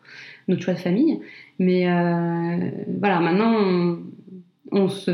notre 0.47 0.61
choix 0.61 0.75
de 0.75 0.79
famille. 0.79 1.19
Mais 1.57 1.89
euh, 1.89 2.69
voilà, 2.99 3.19
maintenant 3.19 3.53
on, 3.55 3.99
on 4.71 4.87
se, 4.87 5.11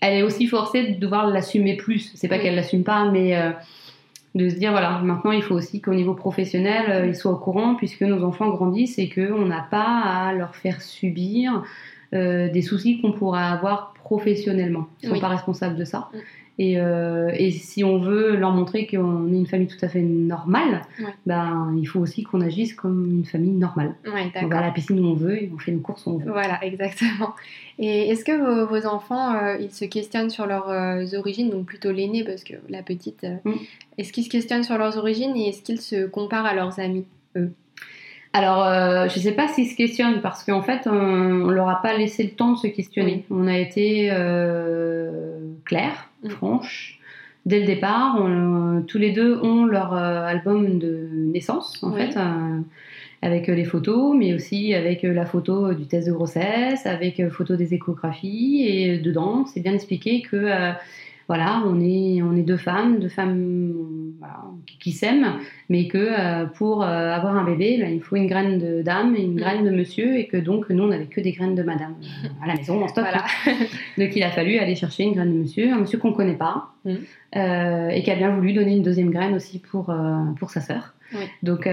elle 0.00 0.14
est 0.14 0.22
aussi 0.22 0.46
forcée 0.46 0.92
de 0.92 1.00
devoir 1.00 1.26
l'assumer 1.26 1.76
plus. 1.76 2.12
C'est 2.14 2.28
pas 2.28 2.36
Oui. 2.36 2.42
qu'elle 2.42 2.54
l'assume 2.54 2.84
pas, 2.84 3.10
mais 3.10 3.36
euh, 3.36 3.50
de 4.36 4.48
se 4.48 4.54
dire 4.56 4.70
voilà, 4.70 5.00
maintenant 5.00 5.32
il 5.32 5.42
faut 5.42 5.54
aussi 5.56 5.80
qu'au 5.80 5.94
niveau 5.94 6.14
professionnel, 6.14 6.84
euh, 6.88 7.06
ils 7.06 7.16
soient 7.16 7.32
au 7.32 7.36
courant 7.38 7.74
puisque 7.74 8.02
nos 8.02 8.22
enfants 8.24 8.48
grandissent 8.48 8.98
et 8.98 9.08
que 9.08 9.32
on 9.32 9.46
n'a 9.46 9.66
pas 9.70 10.00
à 10.28 10.32
leur 10.32 10.54
faire 10.56 10.80
subir 10.82 11.52
euh, 11.56 11.60
des 12.12 12.62
soucis 12.62 13.00
qu'on 13.00 13.12
pourrait 13.12 13.42
avoir 13.42 13.92
professionnellement. 13.94 14.86
Ils 15.02 15.08
sont 15.08 15.14
Oui. 15.14 15.20
pas 15.20 15.28
responsables 15.28 15.76
de 15.76 15.84
ça. 15.84 16.08
Mm. 16.12 16.18
Et, 16.62 16.78
euh, 16.78 17.30
et 17.38 17.52
si 17.52 17.84
on 17.84 17.98
veut 17.98 18.36
leur 18.36 18.50
montrer 18.52 18.86
qu'on 18.86 19.32
est 19.32 19.36
une 19.36 19.46
famille 19.46 19.66
tout 19.68 19.82
à 19.82 19.88
fait 19.88 20.02
normale, 20.02 20.82
Ouais. 20.98 21.06
ben, 21.24 21.74
il 21.80 21.86
faut 21.86 22.00
aussi 22.00 22.22
qu'on 22.22 22.42
agisse 22.42 22.74
comme 22.74 23.08
une 23.10 23.24
famille 23.24 23.52
normale. 23.52 23.94
Ouais, 24.04 24.30
On 24.42 24.46
va 24.48 24.58
à 24.58 24.60
la 24.66 24.70
piscine 24.70 25.00
où 25.00 25.06
on 25.08 25.14
veut 25.14 25.42
et 25.42 25.50
on 25.54 25.58
fait 25.58 25.72
nos 25.72 25.78
courses 25.80 26.04
où 26.04 26.10
on 26.10 26.18
veut. 26.18 26.30
Voilà, 26.30 26.62
exactement. 26.62 27.30
Et 27.78 28.10
est-ce 28.10 28.26
que 28.26 28.32
vos, 28.32 28.66
vos 28.66 28.86
enfants, 28.86 29.34
euh, 29.36 29.56
ils 29.58 29.70
se 29.70 29.86
questionnent 29.86 30.28
sur 30.28 30.44
leurs 30.46 30.68
euh, 30.68 31.06
origines, 31.16 31.48
donc 31.48 31.64
plutôt 31.64 31.92
l'aîné 31.92 32.24
parce 32.24 32.44
que 32.44 32.54
la 32.68 32.82
petite, 32.82 33.24
euh, 33.24 33.36
Mm. 33.44 33.52
est-ce 33.96 34.12
qu'ils 34.12 34.24
se 34.24 34.28
questionnent 34.30 34.64
sur 34.64 34.76
leurs 34.76 34.98
origines 34.98 35.34
et 35.36 35.48
est-ce 35.48 35.62
qu'ils 35.62 35.80
se 35.80 36.06
comparent 36.08 36.44
à 36.46 36.52
leurs 36.54 36.78
amis 36.78 37.06
Alors, 38.32 38.64
euh, 38.64 39.08
je 39.08 39.18
sais 39.18 39.32
pas 39.32 39.48
s'ils 39.48 39.66
se 39.66 39.74
questionnent 39.76 40.20
parce 40.20 40.44
qu'en 40.44 40.62
fait, 40.62 40.82
on, 40.86 40.92
on 40.92 41.48
leur 41.50 41.68
a 41.68 41.82
pas 41.82 41.96
laissé 41.96 42.22
le 42.22 42.30
temps 42.30 42.52
de 42.52 42.58
se 42.58 42.68
questionner. 42.68 43.24
On 43.30 43.46
a 43.48 43.58
été 43.58 44.08
euh, 44.12 45.38
clair, 45.64 46.06
Mm. 46.22 46.28
franche. 46.30 46.98
Dès 47.46 47.60
le 47.60 47.66
départ, 47.66 48.16
on- 48.20 48.82
tous 48.86 48.98
les 48.98 49.10
deux 49.12 49.38
ont 49.42 49.64
leur 49.64 49.94
euh, 49.94 50.24
album 50.26 50.78
de 50.78 51.08
naissance, 51.12 51.82
en 51.82 51.92
Oui. 51.92 52.00
fait, 52.02 52.16
euh, 52.18 52.60
avec 53.22 53.48
les 53.48 53.64
photos, 53.64 54.14
mais 54.16 54.34
aussi 54.34 54.74
avec 54.74 55.02
la 55.02 55.24
photo 55.26 55.72
du 55.74 55.86
test 55.86 56.06
de 56.06 56.12
grossesse, 56.12 56.86
avec 56.86 57.26
photo 57.30 57.56
des 57.56 57.74
échographies. 57.74 58.64
Et 58.66 58.98
dedans, 58.98 59.44
c'est 59.46 59.60
bien 59.60 59.72
expliqué 59.74 60.20
que 60.22 60.36
voilà, 61.30 61.62
on 61.64 61.80
est, 61.80 62.22
on 62.22 62.34
est 62.36 62.42
deux 62.42 62.56
femmes, 62.56 62.98
deux 62.98 63.08
femmes 63.08 63.72
voilà, 64.18 64.40
qui, 64.80 64.90
s'aiment, 64.90 65.34
mais 65.68 65.86
que 65.86 65.96
euh, 65.98 66.46
pour 66.46 66.82
euh, 66.82 66.86
avoir 67.14 67.36
un 67.36 67.44
bébé, 67.44 67.78
ben, 67.80 67.92
il 67.94 68.00
faut 68.02 68.16
une 68.16 68.26
graine 68.26 68.58
de 68.58 68.82
dame 68.82 69.14
et 69.14 69.22
une 69.22 69.34
Mm. 69.34 69.36
graine 69.44 69.64
de 69.64 69.70
monsieur, 69.70 70.16
et 70.18 70.26
que 70.26 70.36
donc 70.36 70.68
nous, 70.70 70.82
on 70.82 70.88
n'avait 70.88 71.06
que 71.06 71.20
des 71.20 71.30
graines 71.30 71.54
de 71.54 71.62
madame 71.62 71.94
euh, 72.02 72.28
à 72.42 72.48
la 72.48 72.56
maison 72.56 72.82
en 72.82 72.88
stock. 72.88 73.04
Voilà. 73.04 73.24
Donc 73.98 74.10
il 74.16 74.22
a 74.24 74.30
fallu 74.30 74.58
aller 74.58 74.74
chercher 74.74 75.04
une 75.04 75.12
graine 75.12 75.32
de 75.32 75.38
monsieur, 75.38 75.72
un 75.72 75.78
monsieur 75.78 75.98
qu'on 75.98 76.12
connaît 76.12 76.34
pas, 76.48 76.70
Mm. 76.84 76.94
et 77.94 78.02
qui 78.02 78.10
a 78.10 78.16
bien 78.16 78.34
voulu 78.34 78.52
donner 78.52 78.74
une 78.74 78.82
deuxième 78.82 79.10
graine 79.10 79.34
aussi 79.34 79.60
pour, 79.60 79.94
pour 80.38 80.50
sa 80.50 80.60
sœur. 80.60 80.94
Oui. 81.12 81.26
Donc 81.42 81.68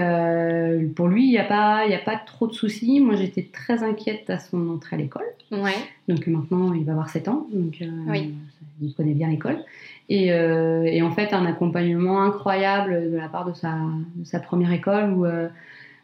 pour 0.96 1.08
lui, 1.08 1.24
il 1.26 1.30
n'y 1.30 1.38
a, 1.38 1.44
pas- 1.44 1.86
y 1.86 1.94
a 1.94 1.98
pas 1.98 2.16
trop 2.16 2.46
de 2.46 2.52
soucis. 2.52 3.00
Moi, 3.00 3.16
j'étais 3.16 3.46
très 3.52 3.82
inquiète 3.82 4.28
à 4.30 4.38
son 4.38 4.68
entrée 4.68 4.96
à 4.96 4.98
l'école. 4.98 5.24
Ouais, 5.50 5.72
Donc 6.08 6.26
maintenant, 6.26 6.72
il 6.74 6.84
va 6.84 6.92
avoir 6.92 7.08
7 7.08 7.26
ans, 7.28 7.46
donc 7.52 7.82
Oui. 8.08 8.34
Il 8.80 8.94
connaît 8.94 9.14
bien 9.14 9.28
l'école. 9.28 9.58
Et, 10.08 10.32
euh, 10.32 10.84
et 10.84 11.02
en 11.02 11.10
fait, 11.10 11.32
un 11.32 11.44
accompagnement 11.46 12.22
incroyable 12.22 13.10
de 13.10 13.16
la 13.16 13.28
part 13.28 13.44
de 13.44 13.54
sa, 13.54 13.74
de 14.16 14.24
sa 14.24 14.40
première 14.40 14.72
école 14.72 15.12
où 15.12 15.26
euh, 15.26 15.48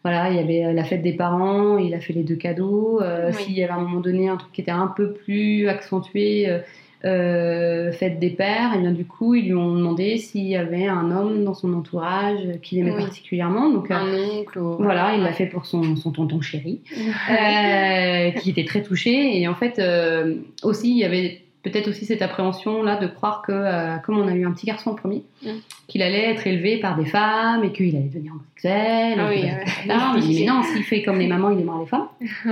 voilà, 0.03 0.31
il 0.31 0.37
y 0.37 0.39
avait 0.39 0.75
la 0.75 0.85
fête 0.85 1.01
des 1.03 1.15
parents, 1.15 1.79
il 1.79 1.95
a 1.95 2.01
fait 2.01 2.13
les 2.13 2.25
deux 2.25 2.37
cadeaux. 2.37 3.01
Euh, 3.03 3.31
Oui. 3.35 3.43
S'il 3.43 3.55
y 3.55 3.65
avait 3.65 3.73
à 3.73 3.77
un 3.77 3.81
moment 3.81 4.01
donné 4.01 4.29
un 4.29 4.37
truc 4.37 4.53
qui 4.53 4.61
était 4.61 4.71
un 4.71 4.89
peu 4.89 5.13
plus 5.13 5.67
accentué, 5.69 6.49
euh, 6.49 6.59
euh, 7.07 7.93
fête 7.93 8.19
des 8.19 8.31
pères, 8.31 8.75
et 8.75 8.79
bien 8.79 8.91
du 8.93 9.05
coup, 9.05 9.35
ils 9.35 9.47
lui 9.47 9.55
ont 9.55 9.75
demandé 9.75 10.17
s'il 10.17 10.45
y 10.47 10.57
avait 10.57 10.87
un 10.87 11.11
homme 11.11 11.45
dans 11.45 11.53
son 11.53 11.75
entourage 11.75 12.39
qu'il 12.63 12.79
aimait 12.79 12.93
Oui. 12.95 13.03
particulièrement. 13.03 13.69
Donc 13.71 13.91
euh, 13.91 13.95
un 13.95 14.39
oncle 14.41 14.59
ou... 14.59 14.77
voilà, 14.79 15.15
il 15.15 15.23
l'a 15.23 15.33
fait 15.33 15.47
pour 15.47 15.67
son, 15.67 15.97
son 15.97 16.13
tonton 16.13 16.41
chéri 16.41 16.81
euh, 17.31 18.31
qui 18.33 18.51
était 18.51 18.65
très 18.65 18.83
touché. 18.83 19.39
Et 19.39 19.49
en 19.49 19.55
fait, 19.55 19.79
euh, 19.79 20.37
aussi, 20.63 20.91
il 20.93 20.99
y 20.99 21.05
avait 21.05 21.44
peut-être 21.65 21.89
aussi 21.89 22.05
cette 22.05 22.23
appréhension 22.23 22.83
là 22.85 22.97
de 22.97 23.07
croire 23.09 23.43
que, 23.43 23.51
euh, 23.53 23.97
comme 24.05 24.19
on 24.19 24.29
a 24.29 24.35
eu 24.35 24.47
un 24.47 24.53
petit 24.53 24.67
garçon 24.67 24.95
premier, 24.95 25.23
Mm. 25.43 25.49
qu'il 25.89 26.03
allait 26.03 26.31
être 26.31 26.47
élevé 26.47 26.79
par 26.79 26.97
des 26.97 27.05
femmes 27.07 27.65
et 27.65 27.73
qu'il 27.73 27.97
allait 27.97 28.07
devenir 28.09 28.33
homosexuel. 28.33 29.19
Ah 29.19 29.29
oui, 29.29 29.43
ouais. 29.43 29.65
Non, 29.89 30.13
on 30.15 30.19
dit, 30.19 30.41
mais 30.41 30.47
non, 30.47 30.63
s'il 30.63 30.83
fait 30.85 31.03
comme 31.03 31.19
les 31.19 31.27
mamans, 31.27 31.51
il 31.51 31.61
aimera 31.61 31.81
les 31.81 31.87
femmes. 31.87 32.09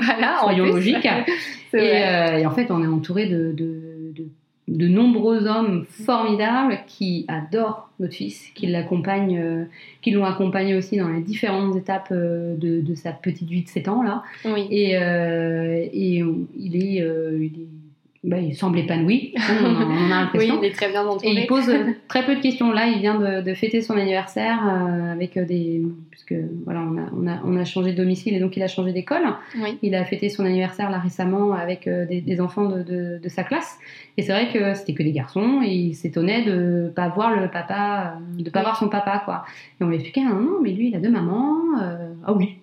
voilà, 0.00 0.38
en 0.40 0.44
Soyons 0.44 0.64
logiques. 0.66 1.06
Et, 1.74 1.76
euh, 2.04 2.38
et 2.38 2.46
en 2.46 2.50
fait, 2.52 2.70
on 2.70 2.82
est 2.84 2.86
entouré 2.86 3.26
de, 3.26 3.52
de, 3.52 4.12
de- 4.14 4.28
de 4.68 4.88
nombreux 4.88 5.46
hommes 5.46 5.84
formidables 6.06 6.78
qui 6.86 7.26
adorent 7.28 7.90
notre 8.00 8.14
fils, 8.14 8.46
qui 8.54 8.66
l'accompagnent, 8.66 9.38
euh, 9.38 9.64
qui 10.00 10.10
l'ont 10.12 10.24
accompagné 10.24 10.74
aussi 10.76 10.96
dans 10.96 11.08
les 11.08 11.20
différentes 11.20 11.74
étapes 11.76 12.08
euh, 12.12 12.56
de, 12.56 12.80
de 12.80 12.94
sa 12.94 13.10
petite 13.12 13.48
vie 13.50 13.62
de 13.64 13.68
7 13.68 13.88
ans 13.88 14.02
là. 14.04 14.22
Oui. 14.46 14.68
Et, 14.70 14.92
et 14.92 16.22
on- 16.22 16.46
il 16.56 16.76
est, 16.76 16.96
il 17.02 17.52
est- 17.60 17.83
bah, 18.24 18.38
il 18.38 18.54
semble 18.54 18.78
épanoui, 18.78 19.34
on, 19.62 19.64
en- 19.64 19.68
on 19.68 19.90
a 19.90 19.94
oui, 19.94 20.08
l'impression. 20.08 20.58
il 20.62 20.66
est 20.66 20.72
très 20.72 20.88
bien 20.88 21.02
Et 21.02 21.06
entouré. 21.06 21.32
il 21.32 21.46
pose 21.46 21.68
euh, 21.68 21.92
très 22.08 22.24
peu 22.24 22.34
de 22.36 22.40
questions. 22.40 22.72
Là, 22.72 22.86
il 22.86 22.98
vient 23.00 23.18
de, 23.18 23.42
de 23.42 23.54
fêter 23.54 23.80
son 23.82 23.96
anniversaire 23.96 24.58
euh, 24.66 25.12
avec 25.12 25.36
euh, 25.36 25.44
des. 25.44 25.82
Puisque 26.14 26.34
voilà, 26.64 26.80
on 26.80 26.96
a, 26.96 27.02
on, 27.12 27.26
a, 27.26 27.40
on 27.44 27.56
a 27.56 27.64
changé 27.64 27.90
de 27.90 27.96
domicile 27.96 28.34
et 28.36 28.38
donc 28.38 28.56
il 28.56 28.62
a 28.62 28.68
changé 28.68 28.92
d'école. 28.92 29.24
Oui. 29.60 29.78
Il 29.82 29.96
a 29.96 30.04
fêté 30.04 30.28
son 30.28 30.44
anniversaire 30.44 30.88
là 30.88 31.00
récemment 31.00 31.52
avec 31.54 31.88
euh, 31.88 32.06
des, 32.06 32.20
des 32.20 32.40
enfants 32.40 32.68
de, 32.68 32.84
de, 32.84 33.18
de 33.20 33.28
sa 33.28 33.42
classe. 33.42 33.78
Et 34.16 34.22
c'est 34.22 34.30
vrai 34.30 34.48
que 34.52 34.74
c'était 34.74 34.94
que 34.94 35.02
des 35.02 35.10
garçons 35.10 35.60
et 35.66 35.72
il 35.74 35.94
s'étonnait 35.94 36.44
de 36.44 36.92
pas 36.94 37.08
voir 37.08 37.34
le 37.40 37.50
papa, 37.50 38.14
euh, 38.38 38.42
de 38.44 38.48
pas 38.48 38.60
Oui. 38.60 38.64
voir 38.64 38.78
son 38.78 38.88
papa 38.88 39.22
quoi. 39.24 39.44
Et 39.80 39.84
on 39.84 39.88
lui 39.88 39.96
expliquait 39.96 40.22
ah 40.24 40.32
non 40.34 40.60
mais 40.62 40.70
lui 40.70 40.90
il 40.90 40.94
a 40.94 41.00
deux 41.00 41.10
mamans. 41.10 41.56
Euh, 41.82 42.12
ah 42.24 42.32
oui, 42.32 42.58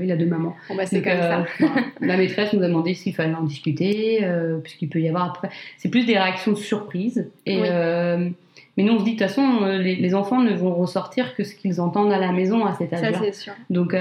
il 0.00 0.10
a 0.10 0.16
deux 0.16 0.24
mamans. 0.26 0.56
Bon, 0.70 0.74
bah, 0.74 0.86
c'est 0.86 1.02
comme 1.02 1.12
euh, 1.12 1.44
ça. 1.60 1.66
La 2.00 2.16
maîtresse 2.16 2.54
nous 2.54 2.62
a 2.62 2.68
demandé 2.68 2.94
s'il 2.94 3.14
fallait 3.14 3.34
en 3.34 3.42
discuter, 3.44 4.20
euh, 4.24 4.58
puisqu'il 4.58 4.88
peut 4.88 5.00
y 5.00 5.08
avoir 5.08 5.24
après. 5.28 5.50
C'est 5.76 5.90
plus 5.90 6.06
des 6.06 6.14
réactions 6.18 6.52
de 6.52 6.56
surprise. 6.56 7.30
Et, 7.44 7.60
Oui. 7.60 8.32
Mais 8.76 8.84
nous, 8.84 8.94
on 8.94 8.98
se 8.98 9.04
dit, 9.04 9.14
de 9.14 9.18
toute 9.18 9.26
façon, 9.28 9.62
euh, 9.62 9.78
les, 9.78 9.96
les 9.96 10.14
enfants 10.14 10.40
ne 10.40 10.52
vont 10.54 10.74
ressortir 10.74 11.34
que 11.34 11.44
ce 11.44 11.54
qu'ils 11.54 11.80
entendent 11.80 12.12
à 12.12 12.18
la 12.18 12.32
maison 12.32 12.64
à 12.64 12.74
cet 12.74 12.90
Ça, 12.90 12.96
âge-là. 12.96 13.18
c'est 13.22 13.34
sûr. 13.34 13.52
Donc, 13.70 13.92
euh, 13.94 13.98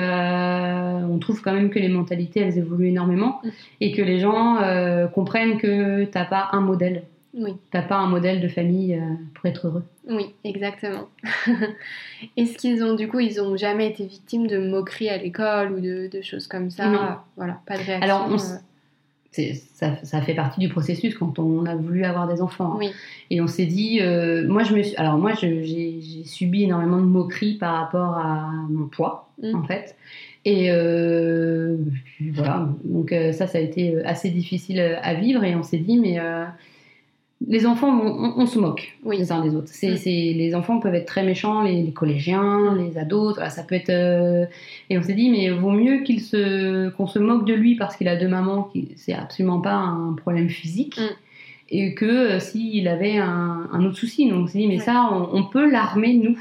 on 1.10 1.18
trouve 1.20 1.42
quand 1.42 1.54
même 1.54 1.70
que 1.70 1.80
les 1.80 1.90
mentalités, 1.90 2.40
elles 2.42 2.58
évoluent 2.58 2.88
énormément 2.90 3.40
Mm. 3.44 3.50
et 3.82 3.92
que 3.92 4.02
les 4.02 4.20
gens 4.20 4.58
euh, 4.62 5.08
comprennent 5.08 5.58
que 5.58 6.06
t'as 6.06 6.26
pas 6.26 6.50
un 6.54 6.62
modèle. 6.62 7.04
Oui. 7.34 7.54
T'as 7.72 7.82
pas 7.82 7.96
un 7.96 8.08
modèle 8.08 8.42
de 8.42 8.48
famille 8.50 8.94
euh, 8.96 9.00
pour 9.36 9.46
être 9.46 9.68
heureux. 9.68 9.84
Oui, 10.10 10.34
exactement. 10.44 11.08
Est-ce 12.38 12.58
qu'ils 12.58 12.84
ont, 12.84 12.94
du 12.96 13.08
coup, 13.08 13.20
ils 13.20 13.42
ont 13.42 13.56
jamais 13.56 13.88
été 13.88 14.06
victimes 14.06 14.48
de 14.48 14.58
moqueries 14.58 15.10
à 15.10 15.18
l'école 15.18 15.72
ou 15.74 15.80
de, 15.80 16.10
de 16.12 16.22
choses 16.22 16.48
comme 16.48 16.70
ça? 16.70 16.88
Non. 16.88 17.00
Voilà, 17.38 17.60
pas 17.66 17.78
de 17.78 17.84
réaction. 17.84 18.04
Alors, 18.04 18.28
on 18.30 18.36
s- 18.36 18.64
ça, 19.32 19.96
ça, 20.04 20.22
fait 20.22 20.34
partie 20.34 20.60
du 20.60 20.68
processus 20.68 21.18
quand 21.18 21.40
on 21.40 21.66
a 21.66 21.76
voulu 21.76 22.04
avoir 22.04 22.28
des 22.28 22.42
enfants. 22.42 22.74
Hein. 22.74 22.80
Oui. 22.80 22.92
Et 23.30 23.40
on 23.42 23.48
s'est 23.48 23.66
dit, 23.66 24.00
euh, 24.02 24.46
moi 24.48 24.64
je 24.64 24.76
me 24.76 24.84
suis, 24.84 24.96
alors 24.98 25.18
moi 25.18 25.34
j'ai 25.34 26.24
subi 26.26 26.64
énormément 26.64 26.98
de 26.98 27.06
moqueries 27.06 27.56
par 27.56 27.76
rapport 27.76 28.18
à 28.18 28.52
mon 28.70 28.88
poids 28.88 29.30
mm. 29.42 29.56
en 29.56 29.64
fait. 29.64 29.96
Et 30.44 30.72
euh, 30.72 31.78
voilà, 32.34 32.68
donc 32.84 33.14
euh, 33.14 33.32
ça 33.32 33.48
ça 33.48 33.60
a 33.60 33.62
été 33.62 34.04
assez 34.04 34.32
difficile 34.32 34.80
à 35.02 35.14
vivre 35.14 35.44
et 35.44 35.56
on 35.56 35.64
s'est 35.64 35.78
dit 35.78 35.98
mais 35.98 36.20
les 37.48 37.66
enfants, 37.66 38.00
on, 38.38 38.46
se 38.46 38.60
moque 38.60 38.98
les 39.10 39.32
uns 39.32 39.42
des 39.44 39.56
autres. 39.56 39.70
C'est, 39.72 39.92
mm. 39.94 40.38
les 40.38 40.54
enfants 40.56 40.80
peuvent 40.80 40.94
être 40.94 41.08
très 41.08 41.24
méchants, 41.24 41.64
les, 41.64 41.92
collégiens, 41.92 42.76
les 42.76 42.98
ados, 42.98 43.40
ça 43.50 43.64
peut 43.64 43.76
être. 43.76 43.90
Euh, 43.90 44.46
et 44.90 44.98
on 44.98 45.02
s'est 45.02 45.14
dit, 45.14 45.30
mais 45.30 45.50
vaut 45.50 45.72
mieux 45.72 46.04
qu'il 46.04 46.22
se, 46.22 46.90
qu'on 46.90 47.08
se 47.08 47.20
moque 47.20 47.46
de 47.46 47.54
lui 47.54 47.76
parce 47.76 47.96
qu'il 47.96 48.08
a 48.08 48.16
deux 48.16 48.28
mamans, 48.28 48.70
qui 48.72 48.90
c'est 48.96 49.14
absolument 49.14 49.60
pas 49.60 49.74
un 49.74 50.14
problème 50.14 50.50
physique, 50.50 51.00
mm. 51.00 51.16
et 51.72 51.96
que 51.96 52.06
euh, 52.06 52.40
s'il 52.40 52.88
avait 52.88 53.18
un, 53.18 53.84
autre 53.86 53.98
souci. 53.98 54.30
Donc 54.30 54.44
on 54.44 54.48
s'est 54.48 54.60
dit, 54.60 54.68
mais 54.68 54.80
ça, 54.80 55.10
on, 55.12 55.44
peut 55.44 55.70
l'armer 55.70 56.14
nous. 56.14 56.38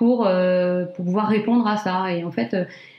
Pour, 0.00 0.26
euh, 0.26 0.86
pour 0.86 1.04
pouvoir 1.04 1.28
répondre 1.28 1.66
à 1.66 1.76
ça. 1.76 2.10
Et 2.10 2.24
en 2.24 2.30
fait 2.30 2.56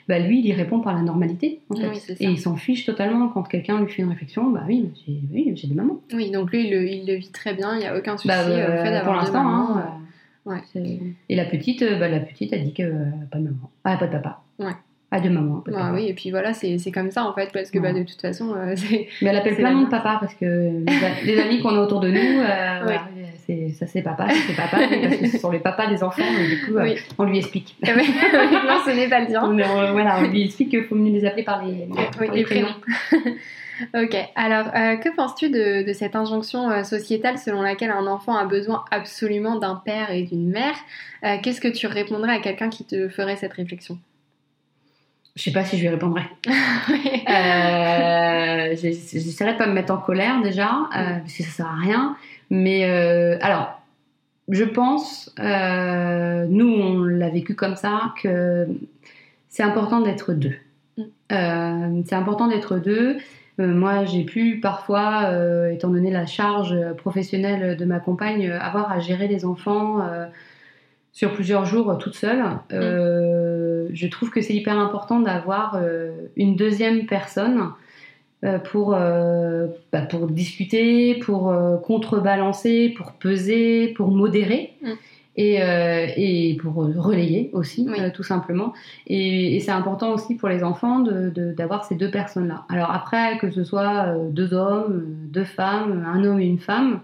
bah, 0.07 0.19
lui, 0.19 0.39
il 0.39 0.45
y 0.45 0.53
répond 0.53 0.81
par 0.81 0.93
la 0.93 1.01
normalité. 1.01 1.61
En 1.69 1.75
fait. 1.75 2.15
et 2.19 2.25
il 2.25 2.39
s'en 2.39 2.55
fiche 2.57 2.85
totalement 2.85 3.29
quand 3.29 3.41
quelqu'un 3.41 3.81
lui 3.81 3.91
fait 3.91 4.03
une 4.03 4.09
réflexion. 4.09 4.51
Bah 4.51 4.61
oui, 4.67 4.91
j'ai 5.33 5.67
des 5.67 5.73
mamans. 5.73 5.99
Oui, 6.13 6.29
donc 6.29 6.51
lui, 6.51 6.67
il 6.67 6.71
le, 6.71 6.87
il 6.87 7.07
le, 7.07 7.15
vit 7.15 7.31
très 7.31 7.55
bien, 7.55 7.73
il 7.73 7.79
n'y 7.79 7.87
a 7.87 7.97
aucun 7.97 8.17
souci 8.17 8.27
bah, 8.27 8.41
euh, 8.41 8.83
fait 8.83 9.03
Pour 9.03 9.13
l'instant, 9.13 9.47
hein, 9.47 9.99
euh, 10.47 10.79
Et 11.27 11.35
la 11.35 11.45
petite, 11.45 11.81
euh, 11.81 11.97
bah, 11.97 12.07
la 12.07 12.19
petite 12.19 12.53
a 12.53 12.57
dit 12.57 12.73
que 12.73 12.83
pas 13.31 13.39
de 13.39 13.45
maman. 13.45 13.71
Ah, 13.83 13.97
pas 13.97 14.05
de 14.05 14.11
papa. 14.11 14.41
Ouais. 14.59 14.75
À 15.13 15.19
deux 15.19 15.29
mamans. 15.29 15.61
Ah 15.75 15.91
oui, 15.93 16.07
et 16.07 16.13
puis 16.13 16.31
voilà, 16.31 16.53
c'est 16.53 16.91
comme 16.93 17.11
ça 17.11 17.25
en 17.25 17.33
fait, 17.33 17.49
parce 17.51 17.69
que 17.69 17.79
bah, 17.79 17.91
de 17.91 18.03
toute 18.03 18.21
façon. 18.21 18.53
Euh, 18.55 18.75
mais 19.21 19.29
elle 19.29 19.35
appelle 19.35 19.57
plein 19.57 19.81
de 19.81 19.89
papa, 19.89 20.17
parce 20.21 20.33
que 20.35 20.85
les, 21.25 21.37
amis 21.37 21.59
qu'on 21.59 21.75
a 21.75 21.81
autour 21.81 21.99
de 21.99 22.09
nous, 22.09 22.17
euh, 22.17 22.97
ça 23.77 23.87
c'est 23.87 24.01
papa, 24.01 24.27
c'est 24.47 24.55
papa, 24.55 24.77
parce 24.87 25.17
que 25.17 25.27
ce 25.27 25.37
sont 25.37 25.51
les 25.51 25.59
papas 25.59 25.87
des 25.87 26.03
enfants, 26.03 26.21
et 26.21 26.47
du 26.47 26.65
coup, 26.65 26.77
euh, 26.77 26.95
on 27.17 27.23
lui 27.23 27.37
explique. 27.37 27.75
non, 27.85 27.93
ce 28.85 28.95
n'est 28.95 29.07
pas 29.07 29.21
le 29.21 29.27
dire. 29.27 29.41
On, 29.43 29.91
voilà, 29.91 30.19
on 30.19 30.27
lui 30.27 30.43
explique 30.43 30.69
qu'il 30.69 30.83
faut 30.83 30.95
mieux 30.95 31.11
les 31.11 31.25
appeler 31.25 31.43
par 31.43 31.63
les, 31.65 31.87
les, 32.33 32.43
prénoms. 32.43 32.75
ok, 33.93 34.15
alors 34.35 34.71
que 34.71 35.15
penses-tu 35.15 35.49
de, 35.49 35.85
de, 35.85 35.93
cette 35.93 36.15
injonction 36.15 36.83
sociétale 36.83 37.37
selon 37.37 37.61
laquelle 37.61 37.91
un 37.91 38.07
enfant 38.07 38.35
a 38.35 38.45
besoin 38.45 38.85
absolument 38.91 39.57
d'un 39.57 39.75
père 39.75 40.11
et 40.11 40.23
d'une 40.23 40.49
mère? 40.49 40.75
Qu'est-ce 41.41 41.61
que 41.61 41.67
tu 41.67 41.87
répondrais 41.87 42.35
à 42.35 42.39
quelqu'un 42.39 42.69
qui 42.69 42.85
te 42.85 43.09
ferait 43.09 43.35
cette 43.35 43.53
réflexion? 43.53 43.97
Je 45.35 45.43
sais 45.43 45.51
pas 45.51 45.63
si 45.63 45.77
je 45.77 45.83
lui 45.83 45.89
répondrai. 45.89 46.23
euh, 46.47 48.75
J'essaierai 48.75 49.53
de 49.53 49.57
pas 49.57 49.67
me 49.67 49.73
mettre 49.73 49.93
en 49.93 49.97
colère 49.97 50.41
déjà, 50.41 50.89
euh, 50.95 51.19
parce 51.19 51.33
que 51.33 51.43
ça 51.43 51.49
sert 51.49 51.67
à 51.67 51.75
rien. 51.75 52.17
Mais 52.51 52.87
euh, 52.87 53.39
alors, 53.41 53.81
je 54.47 54.63
pense, 54.63 55.33
euh, 55.39 56.45
nous 56.47 56.67
on 56.67 57.03
l'a 57.03 57.29
vécu 57.29 57.55
comme 57.55 57.75
ça, 57.75 58.13
que 58.21 58.67
c'est 59.49 59.63
important 59.63 60.01
d'être 60.01 60.33
deux. 60.33 60.55
Mm. 60.97 62.03
c'est 62.05 62.15
important 62.15 62.47
d'être 62.47 62.77
deux. 62.77 63.17
moi, 63.57 64.05
j'ai 64.05 64.23
pu 64.23 64.59
parfois, 64.59 65.31
étant 65.71 65.89
donné 65.89 66.11
la 66.11 66.27
charge 66.27 66.75
professionnelle 66.97 67.75
de 67.75 67.85
ma 67.85 67.99
compagne, 67.99 68.51
avoir 68.51 68.91
à 68.91 68.99
gérer 68.99 69.27
les 69.27 69.45
enfants 69.45 70.01
sur 71.13 71.33
plusieurs 71.33 71.65
jours 71.65 71.97
toute 71.97 72.15
seule. 72.15 72.43
Euh, 72.71 73.89
je 73.91 74.07
trouve 74.07 74.29
que 74.29 74.41
c'est 74.41 74.53
hyper 74.53 74.77
important 74.77 75.19
d'avoir 75.19 75.75
euh, 75.75 76.11
une 76.35 76.55
deuxième 76.55 77.05
personne 77.05 77.69
euh, 78.43 78.59
pour, 78.59 78.91
bah, 78.91 80.01
pour 80.09 80.27
discuter, 80.27 81.15
pour 81.15 81.53
contrebalancer, 81.83 82.89
pour 82.95 83.13
peser, 83.13 83.89
pour 83.89 84.09
modérer. 84.11 84.73
Mm. 84.81 84.89
Et, 85.37 85.55
et, 86.17 86.57
pour 86.57 86.75
relayer 86.75 87.51
aussi, 87.53 87.87
tout 88.13 88.21
simplement. 88.21 88.73
Et, 89.07 89.59
c'est 89.61 89.71
important 89.71 90.11
aussi 90.11 90.35
pour 90.35 90.49
les 90.49 90.61
enfants 90.61 90.99
d'avoir 90.99 91.79
de, 91.81 91.85
ces 91.85 91.95
deux 91.95 92.11
personnes-là. 92.11 92.65
Alors 92.67 92.91
après, 92.91 93.37
que 93.37 93.49
ce 93.49 93.63
soit 93.63 94.13
deux 94.29 94.53
hommes, 94.53 95.05
deux 95.31 95.45
femmes, 95.45 96.05
un 96.05 96.25
homme 96.25 96.41
et 96.41 96.45
une 96.45 96.59
femme, 96.59 96.99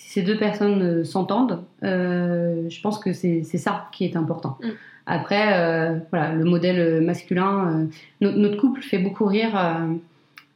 si 0.00 0.10
ces 0.10 0.22
deux 0.22 0.38
personnes 0.38 0.82
euh, 0.82 1.04
s'entendent, 1.04 1.62
euh, 1.84 2.68
je 2.70 2.80
pense 2.80 2.98
que 2.98 3.12
c'est 3.12 3.42
ça 3.42 3.88
qui 3.92 4.04
est 4.04 4.16
important. 4.16 4.56
Mm. 4.62 4.68
Après, 5.06 5.52
euh, 5.52 5.98
voilà, 6.10 6.32
le 6.32 6.44
modèle 6.44 7.02
masculin, 7.02 7.88
notre 8.20 8.56
couple 8.56 8.80
fait 8.80 8.98
beaucoup 8.98 9.26
rire. 9.26 9.52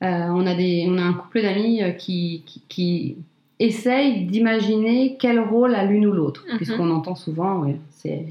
On, 0.04 0.46
a 0.46 0.54
des, 0.54 0.86
on 0.88 0.98
a 0.98 1.02
un 1.02 1.14
couple 1.14 1.42
d'amis 1.42 1.82
qui, 1.98 2.42
qui, 2.68 3.16
essayent 3.60 4.24
d'imaginer 4.24 5.16
quel 5.18 5.38
rôle 5.38 5.76
a 5.76 5.84
l'une 5.84 6.06
ou 6.06 6.12
l'autre, 6.12 6.44
mm-hmm. 6.44 6.56
puisqu'on 6.56 6.90
entend 6.90 7.14
souvent, 7.14 7.64
c'est 7.90 8.26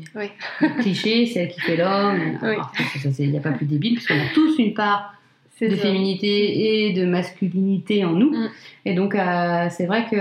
cliché, 0.80 1.26
c'est 1.28 1.40
elle 1.40 1.50
qui 1.50 1.62
fait 1.62 1.78
l'homme. 1.78 2.38
Il 3.20 3.32
n'y 3.32 3.38
a 3.38 3.42
pas 3.42 3.52
plus 3.52 3.66
débile, 3.66 3.94
puisqu'on 3.94 4.20
a 4.20 4.34
tous 4.34 4.60
une 4.60 4.74
part 4.74 5.14
de 5.62 5.76
féminité 5.76 6.88
et 6.88 6.94
de 6.94 7.06
masculinité 7.06 8.04
en 8.04 8.12
nous. 8.12 8.32
Mm. 8.32 8.50
Et 8.86 8.94
donc, 8.94 9.16
c'est 9.70 9.86
vrai 9.86 10.06
que 10.12 10.18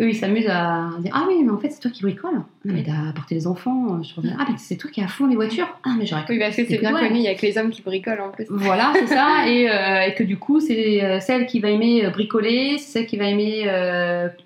eux, 0.00 0.08
ils 0.08 0.16
s'amusent 0.16 0.48
à 0.48 0.90
dire 0.98 1.12
Ah 1.14 1.24
oui, 1.28 1.42
mais 1.44 1.50
en 1.50 1.58
fait, 1.58 1.70
c'est 1.70 1.80
toi 1.80 1.90
qui 1.90 2.02
bricole. 2.02 2.34
Ah, 2.36 2.42
mais 2.64 2.82
t'as 2.82 3.10
apporté 3.10 3.34
les 3.34 3.46
enfants. 3.46 4.02
Je 4.02 4.14
reviens, 4.14 4.36
ah, 4.38 4.46
mais 4.48 4.56
c'est 4.58 4.76
toi 4.76 4.90
qui 4.90 5.00
as 5.00 5.04
à 5.04 5.08
fond 5.08 5.26
les 5.26 5.36
voitures. 5.36 5.68
Ah, 5.84 5.94
mais 5.98 6.06
j'aurais 6.06 6.24
Oui, 6.28 6.38
parce 6.38 6.56
que 6.56 6.64
c'est 6.66 6.78
bien 6.78 6.92
connu, 6.92 7.16
il 7.16 7.22
y 7.22 7.28
a 7.28 7.34
que 7.34 7.46
les 7.46 7.58
hommes 7.58 7.70
qui 7.70 7.82
bricolent 7.82 8.20
en 8.20 8.30
plus. 8.30 8.46
Voilà, 8.48 8.92
c'est 8.94 9.06
ça. 9.06 9.28
Euh, 9.50 10.02
et, 10.02 10.14
que 10.14 10.22
du 10.22 10.36
coup, 10.36 10.60
c'est 10.60 11.02
euh, 11.02 11.20
celle 11.20 11.46
qui 11.46 11.60
va 11.60 11.70
aimer 11.70 12.04
euh, 12.04 12.10
bricoler, 12.10 12.78
c'est 12.78 12.92
celle 12.92 13.06
qui 13.06 13.16
va 13.16 13.24
aimer 13.24 13.66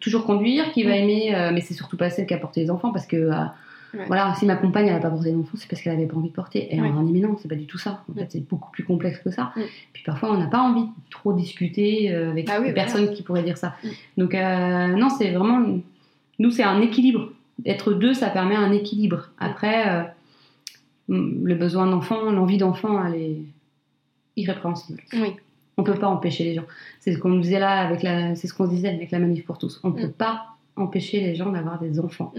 toujours 0.00 0.24
conduire, 0.24 0.72
qui 0.72 0.82
va 0.82 0.90
mm. 0.90 0.94
aimer. 0.94 1.50
mais 1.52 1.60
c'est 1.60 1.74
surtout 1.74 1.96
pas 1.96 2.10
celle 2.10 2.26
qui 2.26 2.34
a 2.34 2.38
porté 2.38 2.60
les 2.60 2.70
enfants 2.70 2.92
parce 2.92 3.06
que 3.06 3.30
voilà, 4.06 4.34
si 4.34 4.46
ma 4.46 4.56
compagne 4.56 4.86
n'a 4.86 4.98
pas 4.98 5.10
porté 5.10 5.32
d'enfant, 5.32 5.56
c'est 5.56 5.68
parce 5.68 5.82
qu'elle 5.82 5.92
avait 5.92 6.06
pas 6.06 6.16
envie 6.16 6.28
de 6.28 6.34
porter. 6.34 6.74
Et 6.74 6.80
on 6.80 7.02
dit 7.02 7.12
mais 7.12 7.20
non, 7.20 7.36
c'est 7.40 7.48
pas 7.48 7.54
du 7.54 7.66
tout 7.66 7.78
ça. 7.78 8.04
En 8.10 8.14
fait, 8.14 8.26
c'est 8.30 8.48
beaucoup 8.48 8.70
plus 8.70 8.84
complexe 8.84 9.18
que 9.18 9.30
ça. 9.30 9.52
Puis 9.92 10.02
parfois, 10.04 10.32
on 10.32 10.38
n'a 10.38 10.46
pas 10.46 10.60
envie 10.60 10.84
de 10.84 11.10
trop 11.10 11.32
discuter 11.32 12.12
euh, 12.12 12.30
avec 12.30 12.48
ah 12.50 12.60
des 12.60 12.72
personnes 12.72 13.12
qui 13.12 13.22
pourraient 13.22 13.42
dire 13.42 13.58
ça. 13.58 13.76
Donc 14.16 14.34
euh, 14.34 14.88
non, 14.88 15.08
c'est 15.10 15.30
vraiment 15.30 15.64
nous, 16.38 16.50
c'est 16.50 16.62
un 16.62 16.80
équilibre. 16.80 17.30
Être 17.64 17.92
deux, 17.92 18.14
ça 18.14 18.30
permet 18.30 18.56
un 18.56 18.72
équilibre. 18.72 19.30
Après, 19.38 19.88
euh, 19.88 20.02
le 21.08 21.54
besoin 21.54 21.86
d'enfant, 21.86 22.30
l'envie 22.30 22.58
d'enfant, 22.58 23.04
elle 23.04 23.14
est 23.14 23.38
irrépréhensible. 24.36 25.02
Oui. 25.12 25.34
On 25.76 25.82
peut 25.82 25.94
pas 25.94 26.08
empêcher 26.08 26.44
les 26.44 26.54
gens. 26.54 26.64
C'est 27.00 27.12
ce 27.12 27.18
qu'on 27.18 27.38
disait 27.38 27.58
là 27.58 27.80
avec 27.80 28.02
la, 28.02 28.36
c'est 28.36 28.46
ce 28.46 28.54
qu'on 28.54 28.66
disait 28.66 28.88
avec 28.88 29.10
la 29.10 29.18
manif 29.18 29.44
pour 29.44 29.58
tous. 29.58 29.80
On 29.82 29.90
ne 29.90 29.94
peut 29.94 30.10
pas 30.10 30.46
empêcher 30.76 31.20
les 31.20 31.34
gens 31.34 31.50
d'avoir 31.50 31.80
des 31.80 32.00
enfants. 32.00 32.32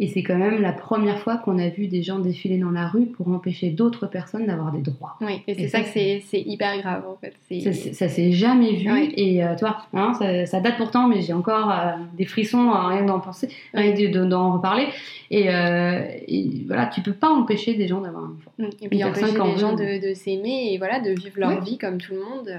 Et 0.00 0.06
c'est 0.06 0.22
quand 0.22 0.38
même 0.38 0.62
la 0.62 0.72
première 0.72 1.18
fois 1.18 1.36
qu'on 1.36 1.58
a 1.58 1.68
vu 1.68 1.86
des 1.86 2.02
gens 2.02 2.20
défiler 2.20 2.56
dans 2.56 2.70
la 2.70 2.88
rue 2.88 3.04
pour 3.04 3.28
empêcher 3.28 3.68
d'autres 3.68 4.06
personnes 4.06 4.46
d'avoir 4.46 4.72
des 4.72 4.80
droits. 4.80 5.18
Oui, 5.20 5.42
et 5.46 5.54
c'est 5.54 5.68
ça, 5.68 5.82
que 5.82 5.88
c'est 5.88 6.22
hyper 6.32 6.78
grave 6.78 7.04
en 7.06 7.16
fait. 7.16 7.34
Ça, 7.60 7.92
ça 7.92 8.08
s'est 8.08 8.32
jamais 8.32 8.76
vu. 8.76 8.90
Et 9.14 9.44
euh, 9.44 9.54
toi, 9.56 9.76
hein, 9.92 10.14
ça, 10.46 10.60
date 10.60 10.78
pourtant, 10.78 11.06
mais 11.06 11.20
j'ai 11.20 11.34
encore 11.34 11.70
euh, 11.70 11.92
des 12.16 12.24
frissons 12.24 12.70
à 12.70 12.88
rien 12.88 13.04
d'en 13.04 13.20
penser, 13.20 13.50
rien 13.74 13.94
d'en 14.24 14.54
reparler. 14.54 14.86
Euh, 15.32 16.02
et, 16.26 16.64
voilà, 16.66 16.86
tu 16.86 17.02
peux 17.02 17.12
pas 17.12 17.28
empêcher 17.28 17.74
des 17.74 17.86
gens 17.86 18.00
d'avoir 18.00 18.24
un 18.24 18.34
enfant. 18.38 18.52
Mm. 18.58 18.64
Et 18.80 18.88
puis 18.88 19.04
empêcher 19.04 19.32
les 19.32 19.58
gens 19.58 19.74
de, 19.74 20.08
de 20.08 20.14
s'aimer 20.14 20.72
et 20.72 20.78
voilà, 20.78 21.00
de 21.00 21.10
vivre 21.10 21.38
leur 21.38 21.62
vie 21.62 21.76
comme 21.76 21.98
tout 21.98 22.14
le 22.14 22.20
monde. 22.20 22.50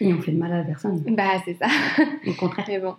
Et 0.00 0.12
on 0.12 0.20
fait 0.20 0.32
de 0.32 0.38
mal 0.38 0.52
à 0.52 0.58
la 0.58 0.64
personne. 0.64 1.00
Bah, 1.06 1.40
c'est 1.44 1.54
ça. 1.54 1.68
Au 2.26 2.32
contraire. 2.32 2.66
Mais 2.68 2.80
bon. 2.80 2.96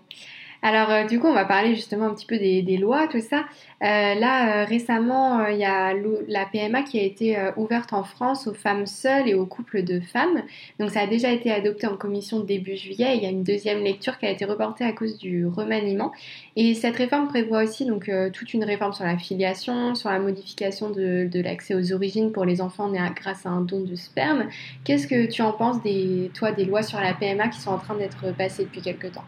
Alors 0.65 0.89
euh, 0.91 1.03
du 1.03 1.19
coup, 1.19 1.27
on 1.27 1.33
va 1.33 1.43
parler 1.43 1.75
justement 1.75 2.05
un 2.05 2.13
petit 2.13 2.25
peu 2.25 2.37
des, 2.37 2.77
lois, 2.77 3.09
tout 3.09 3.19
ça. 3.19 3.39
Euh, 3.81 4.15
là, 4.15 4.61
euh, 4.61 4.65
récemment, 4.65 5.45
il 5.47 5.57
y 5.57 5.65
a 5.65 5.93
la 6.29 6.45
PMA 6.45 6.83
qui 6.83 6.97
a 6.97 7.03
été 7.03 7.37
ouverte 7.57 7.91
en 7.91 8.05
France 8.05 8.47
aux 8.47 8.53
femmes 8.53 8.85
seules 8.85 9.27
et 9.27 9.33
aux 9.33 9.45
couples 9.45 9.83
de 9.83 9.99
femmes. 9.99 10.41
Donc 10.79 10.91
ça 10.91 11.01
a 11.01 11.07
déjà 11.07 11.31
été 11.31 11.51
adopté 11.51 11.85
en 11.85 11.97
commission 11.97 12.39
début 12.39 12.77
juillet. 12.77 13.17
il 13.17 13.23
y 13.23 13.25
a 13.25 13.29
une 13.29 13.43
deuxième 13.43 13.83
lecture 13.83 14.17
qui 14.17 14.25
a 14.25 14.29
été 14.29 14.45
reportée 14.45 14.85
à 14.85 14.93
cause 14.93 15.17
du 15.17 15.45
remaniement. 15.45 16.13
Et 16.55 16.73
cette 16.75 16.95
réforme 16.95 17.27
prévoit 17.27 17.63
aussi 17.63 17.85
donc 17.85 18.09
toute 18.31 18.53
une 18.53 18.63
réforme 18.63 18.93
sur 18.93 19.03
la 19.03 19.17
filiation, 19.17 19.95
sur 19.95 20.09
la 20.11 20.19
modification 20.19 20.91
de, 20.91 21.41
l'accès 21.41 21.75
aux 21.75 21.91
origines 21.91 22.31
pour 22.31 22.45
les 22.45 22.61
enfants 22.61 22.87
nés 22.87 23.01
grâce 23.17 23.45
à 23.45 23.49
un 23.49 23.61
don 23.61 23.81
de 23.81 23.95
sperme. 23.95 24.47
Qu'est-ce 24.85 25.07
que 25.07 25.25
tu 25.29 25.41
en 25.41 25.51
penses 25.51 25.81
des, 25.83 26.31
toi, 26.33 26.53
des 26.53 26.63
lois 26.63 26.83
sur 26.83 27.01
la 27.01 27.13
PMA 27.13 27.49
qui 27.49 27.59
sont 27.59 27.71
en 27.71 27.79
train 27.79 27.95
d'être 27.95 28.33
passées 28.37 28.63
depuis 28.63 28.81
quelques 28.81 29.11
temps? 29.11 29.25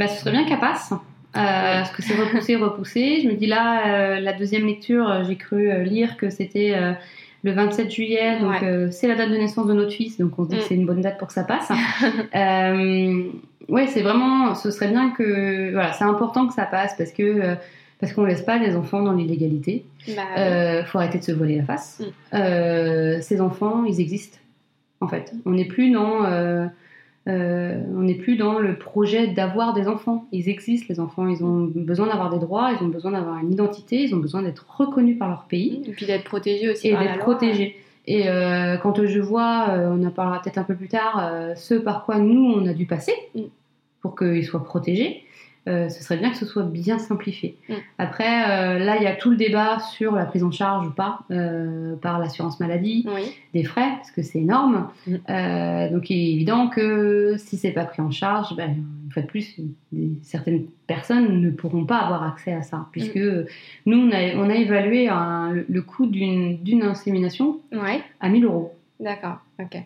Bah, 0.00 0.08
ce 0.08 0.18
serait 0.18 0.30
bien 0.30 0.46
qu'elle 0.46 0.58
passe. 0.58 0.92
Euh, 0.92 0.96
parce 1.34 1.90
que 1.92 2.02
c'est 2.02 2.14
repoussé, 2.14 2.56
repoussé. 2.56 3.20
Je 3.22 3.28
me 3.28 3.34
dis 3.34 3.46
là, 3.46 3.86
euh, 3.86 4.20
la 4.20 4.32
deuxième 4.32 4.66
lecture, 4.66 5.08
euh, 5.08 5.24
j'ai 5.28 5.36
cru 5.36 5.84
lire 5.84 6.16
que 6.16 6.30
c'était 6.30 6.74
le 7.42 7.52
27 7.52 7.90
juillet, 7.90 8.38
donc 8.40 8.64
c'est 8.92 9.08
la 9.08 9.14
date 9.14 9.28
de 9.28 9.36
naissance 9.36 9.66
de 9.66 9.74
notre 9.74 9.92
fils, 9.92 10.18
donc 10.18 10.38
on 10.38 10.44
se 10.44 10.48
dit 10.48 10.56
que 10.56 10.62
mm. 10.62 10.66
c'est 10.68 10.74
une 10.74 10.86
bonne 10.86 11.02
date 11.02 11.18
pour 11.18 11.28
que 11.28 11.34
ça 11.34 11.44
passe. 11.44 11.68
ouais, 13.68 13.86
c'est 13.88 14.00
vraiment, 14.00 14.54
ce 14.54 14.70
serait 14.70 14.88
bien 14.88 15.10
que, 15.10 15.70
voilà, 15.72 15.92
c'est 15.92 16.04
important 16.04 16.46
que 16.46 16.54
ça 16.54 16.64
passe 16.64 16.94
parce 16.96 17.12
que 17.12 17.56
parce 18.00 18.14
qu'on 18.14 18.24
laisse 18.24 18.40
pas 18.40 18.56
les 18.56 18.76
enfants 18.76 19.02
dans 19.02 19.12
l'illégalité. 19.12 19.84
Il 20.08 20.16
bah, 20.16 20.82
faut 20.84 20.96
arrêter 20.96 21.18
de 21.18 21.24
se 21.24 21.32
voler 21.32 21.58
la 21.58 21.64
face. 21.64 22.00
Mm. 22.32 23.20
ces 23.20 23.40
enfants, 23.42 23.84
ils 23.84 24.00
existent 24.00 24.38
en 25.02 25.08
fait. 25.08 25.34
On 25.44 25.50
n'est 25.50 25.66
plus 25.66 25.90
dans 25.90 26.24
Euh, 27.28 27.82
on 27.94 28.00
n'est 28.00 28.14
plus 28.14 28.36
dans 28.36 28.58
le 28.58 28.78
projet 28.78 29.28
d'avoir 29.28 29.74
des 29.74 29.88
enfants. 29.88 30.26
Ils 30.32 30.48
existent, 30.48 30.86
les 30.88 31.00
enfants. 31.00 31.28
Ils 31.28 31.44
ont 31.44 31.70
besoin 31.74 32.06
d'avoir 32.06 32.30
des 32.30 32.38
droits, 32.38 32.72
ils 32.72 32.82
ont 32.84 32.88
besoin 32.88 33.12
d'avoir 33.12 33.38
une 33.38 33.52
identité, 33.52 34.02
ils 34.02 34.14
ont 34.14 34.18
besoin 34.18 34.42
d'être 34.42 34.66
reconnus 34.68 35.18
par 35.18 35.28
leur 35.28 35.44
pays. 35.44 35.82
Et 35.86 35.92
puis 35.92 36.06
d'être 36.06 36.24
protégés 36.24 36.70
aussi. 36.70 36.88
Et 36.88 36.92
la 36.92 37.04
d'être 37.04 37.18
protégés. 37.18 37.76
Et 38.06 38.28
euh, 38.28 38.76
quand 38.78 39.06
je 39.06 39.20
vois, 39.20 39.68
euh, 39.70 39.90
on 39.92 40.04
en 40.04 40.10
parlera 40.10 40.40
peut-être 40.40 40.58
un 40.58 40.64
peu 40.64 40.74
plus 40.74 40.88
tard, 40.88 41.30
ce 41.56 41.74
par 41.74 42.04
quoi 42.04 42.18
nous, 42.18 42.44
on 42.44 42.66
a 42.66 42.72
dû 42.72 42.86
passer 42.86 43.12
Mm. 43.34 43.42
pour 44.00 44.16
qu'ils 44.16 44.44
soient 44.44 44.64
protégés, 44.64 45.22
euh, 45.68 45.88
ce 45.90 46.02
serait 46.02 46.16
bien 46.16 46.30
que 46.30 46.36
ce 46.36 46.46
soit 46.46 46.62
bien 46.62 46.98
simplifié. 46.98 47.56
Mm. 47.68 47.74
Après, 47.98 48.24
euh, 48.50 48.78
là, 48.78 48.96
il 48.96 49.02
y 49.02 49.06
a 49.06 49.14
tout 49.14 49.30
le 49.30 49.36
débat 49.36 49.78
sur 49.78 50.14
la 50.14 50.24
prise 50.24 50.42
en 50.42 50.50
charge 50.50 50.86
ou 50.86 50.90
pas 50.90 51.20
euh, 51.30 51.96
par 51.96 52.18
l'assurance 52.18 52.60
maladie 52.60 53.06
Oui. 53.14 53.34
des 53.52 53.62
frais, 53.64 53.88
parce 53.96 54.10
que 54.10 54.22
c'est 54.22 54.38
énorme. 54.40 54.88
Mm. 55.06 55.16
Donc 55.92 56.08
il 56.10 56.16
est 56.16 56.32
évident 56.32 56.68
que 56.68 57.34
si 57.38 57.56
c'est 57.58 57.72
pas 57.72 57.84
pris 57.84 58.00
en 58.02 58.10
charge, 58.10 58.56
ben, 58.56 58.70
une 59.04 59.12
fois 59.12 59.22
de 59.22 59.26
plus, 59.26 59.56
des- 59.92 60.12
certaines 60.22 60.64
personnes 60.86 61.40
ne 61.40 61.50
pourront 61.50 61.84
pas 61.84 61.98
avoir 61.98 62.22
accès 62.22 62.52
à 62.52 62.62
ça, 62.62 62.86
puisque 62.92 63.16
Mm. 63.16 63.44
nous, 63.86 63.98
on 63.98 64.10
a, 64.12 64.34
on 64.36 64.48
a 64.48 64.54
évalué 64.54 65.08
un- 65.08 65.52
le- 65.68 65.82
coût 65.82 66.06
d'une 66.06 66.82
insémination 66.82 67.58
Ouais. 67.72 68.00
à 68.20 68.28
1000 68.28 68.44
euros. 68.44 68.74
D'accord. 68.98 69.38
Ok. 69.60 69.76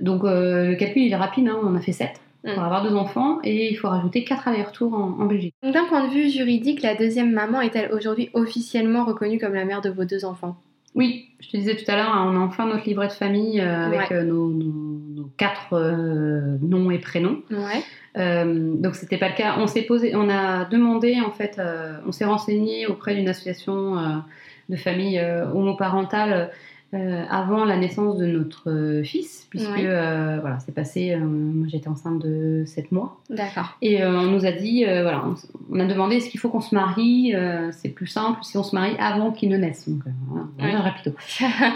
Donc 0.00 0.22
le 0.24 0.74
calcul 0.74 1.02
il 1.02 1.12
est 1.12 1.16
rapide, 1.16 1.48
hein, 1.48 1.56
on 1.62 1.74
a 1.74 1.80
fait 1.80 1.92
7 1.92 2.10
Mm. 2.10 2.25
Pour 2.54 2.62
avoir 2.62 2.82
deux 2.82 2.94
enfants 2.94 3.38
et 3.44 3.70
il 3.70 3.74
faut 3.76 3.88
rajouter 3.88 4.24
4 4.24 4.48
allers-retours 4.48 4.94
en, 4.94 5.18
en 5.20 5.26
Belgique. 5.26 5.54
D'un 5.62 5.84
point 5.84 6.06
de 6.06 6.12
vue 6.12 6.28
juridique, 6.30 6.82
la 6.82 6.94
deuxième 6.94 7.32
maman 7.32 7.60
est-elle 7.60 7.92
aujourd'hui 7.92 8.30
officiellement 8.34 9.04
reconnue 9.04 9.38
comme 9.38 9.54
la 9.54 9.64
mère 9.64 9.80
de 9.80 9.90
vos 9.90 10.04
deux 10.04 10.24
enfants? 10.24 10.56
Oui, 10.94 11.26
je 11.40 11.50
te 11.50 11.56
disais 11.58 11.76
tout 11.76 11.84
à 11.90 11.96
l'heure, 11.96 12.08
hein, 12.14 12.32
on 12.32 12.36
a 12.40 12.40
enfin 12.42 12.66
notre 12.66 12.84
livret 12.86 13.08
de 13.08 13.12
famille 13.12 13.60
euh, 13.60 13.86
avec 13.86 14.10
Ouais. 14.10 14.16
euh, 14.16 14.24
nos, 14.24 14.48
nos- 14.48 15.00
nos 15.14 15.30
quatre 15.36 15.74
euh, 15.74 16.56
noms 16.62 16.90
et 16.90 16.98
prénoms. 16.98 17.42
Ouais. 17.50 17.82
Euh, 18.16 18.72
donc 18.76 18.94
c'était 18.94 19.18
pas 19.18 19.28
le 19.28 19.34
cas. 19.34 19.56
On 19.58 19.66
s'est 19.66 19.82
posé, 19.82 20.14
on 20.16 20.30
a 20.30 20.64
demandé 20.64 21.18
en 21.20 21.32
fait, 21.32 21.56
euh, 21.58 21.98
on 22.06 22.12
s'est 22.12 22.24
renseigné 22.24 22.86
auprès 22.86 23.14
d'une 23.14 23.28
association 23.28 23.96
de 24.70 24.76
famille 24.76 25.20
homoparentale 25.54 26.50
euh, 26.96 27.24
avant 27.30 27.64
la 27.64 27.76
naissance 27.76 28.16
de 28.16 28.26
notre 28.26 28.70
euh, 28.70 29.02
fils, 29.02 29.46
puisque 29.50 29.70
Oui. 29.70 29.82
euh, 29.84 30.38
voilà, 30.40 30.58
c'est 30.60 30.74
passé. 30.74 31.14
moi 31.16 31.66
j'étais 31.68 31.88
enceinte 31.88 32.18
de 32.20 32.64
7 32.66 32.90
mois 32.90 33.18
D'accord. 33.28 33.76
et 33.82 34.04
on 34.04 34.22
nous 34.22 34.46
a 34.46 34.52
dit, 34.52 34.84
voilà, 34.84 35.24
on, 35.70 35.80
a 35.80 35.84
demandé 35.84 36.16
est-ce 36.16 36.30
qu'il 36.30 36.40
faut 36.40 36.48
qu'on 36.48 36.60
se 36.60 36.74
marie 36.74 37.34
C'est 37.72 37.90
plus 37.90 38.06
simple 38.06 38.38
si 38.42 38.56
on 38.56 38.62
se 38.62 38.74
marie 38.74 38.96
avant 38.98 39.30
qu'il 39.30 39.48
ne 39.48 39.56
naisse. 39.56 39.88
Donc 39.88 40.02
voilà, 40.28 40.70
dire 40.70 40.80
rapido. 40.80 41.12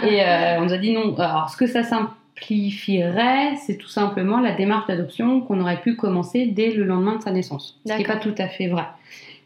Et 0.07 0.21
on 0.59 0.65
nous 0.65 0.73
a 0.73 0.77
dit 0.77 0.93
non. 0.93 1.15
Alors, 1.17 1.49
ce 1.49 1.57
que 1.57 1.67
ça 1.67 1.83
simplifierait, 1.83 3.55
c'est 3.57 3.77
tout 3.77 3.89
simplement 3.89 4.39
la 4.39 4.53
démarche 4.53 4.87
d'adoption 4.87 5.41
qu'on 5.41 5.59
aurait 5.61 5.81
pu 5.81 5.95
commencer 5.95 6.47
dès 6.47 6.71
le 6.71 6.83
lendemain 6.83 7.17
de 7.17 7.21
sa 7.21 7.31
naissance. 7.31 7.79
Ce 7.85 7.93
qui 7.93 7.99
n'est 7.99 8.05
pas 8.05 8.17
tout 8.17 8.35
à 8.37 8.47
fait 8.47 8.67
vrai. 8.67 8.85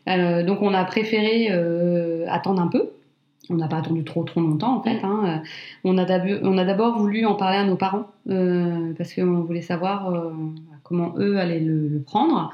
Euh, 0.08 0.44
donc, 0.44 0.62
on 0.62 0.74
a 0.74 0.84
préféré 0.86 1.48
euh, 1.52 2.26
attendre 2.30 2.62
un 2.62 2.68
peu. 2.68 2.90
On 3.50 3.56
n'a 3.56 3.68
pas 3.68 3.78
attendu 3.78 4.04
trop 4.04 4.24
trop 4.24 4.42
longtemps 4.42 4.78
en 4.78 4.82
fait. 4.82 5.00
Hein. 5.04 5.42
Euh, 5.44 5.48
On 5.84 5.98
a 5.98 6.66
d'abord 6.66 6.98
voulu 6.98 7.26
en 7.26 7.36
parler 7.36 7.58
à 7.58 7.64
nos 7.64 7.76
parents 7.76 8.08
euh, 8.30 8.94
parce 8.98 9.14
qu'on 9.14 9.42
voulait 9.42 9.62
savoir 9.62 10.10
euh, 10.10 10.32
comment 10.84 11.14
eux 11.18 11.38
allaient 11.38 11.60
le, 11.60 11.88
le 11.88 12.00
prendre. 12.00 12.52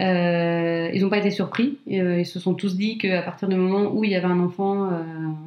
Euh, 0.00 0.90
ils 0.92 1.02
n'ont 1.02 1.10
pas 1.10 1.18
été 1.18 1.30
surpris. 1.30 1.78
Ils 1.86 2.26
se 2.26 2.40
sont 2.40 2.54
tous 2.54 2.76
dit 2.76 2.98
qu'à 2.98 3.22
partir 3.22 3.48
du 3.48 3.56
moment 3.56 3.92
où 3.92 4.04
il 4.04 4.10
y 4.10 4.14
avait 4.16 4.26
un 4.26 4.40
enfant, 4.40 4.88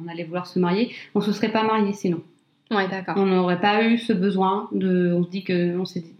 on 0.04 0.08
allait 0.10 0.24
vouloir 0.24 0.46
se 0.46 0.58
marier. 0.58 0.92
On 1.14 1.20
se 1.20 1.32
serait 1.32 1.50
pas 1.50 1.62
marié 1.62 1.92
sinon. 1.92 2.20
Ouais, 2.70 2.88
d'accord. 2.88 3.14
On 3.16 3.26
n'aurait 3.26 3.60
pas 3.60 3.84
eu 3.84 3.96
ce 3.98 4.12
besoin 4.12 4.68
de. 4.72 5.12
On 5.14 5.22
se 5.22 5.30
dit 5.30 5.44
que 5.44 5.78
on 5.78 5.84
s'est 5.84 6.00
dit- 6.00 6.14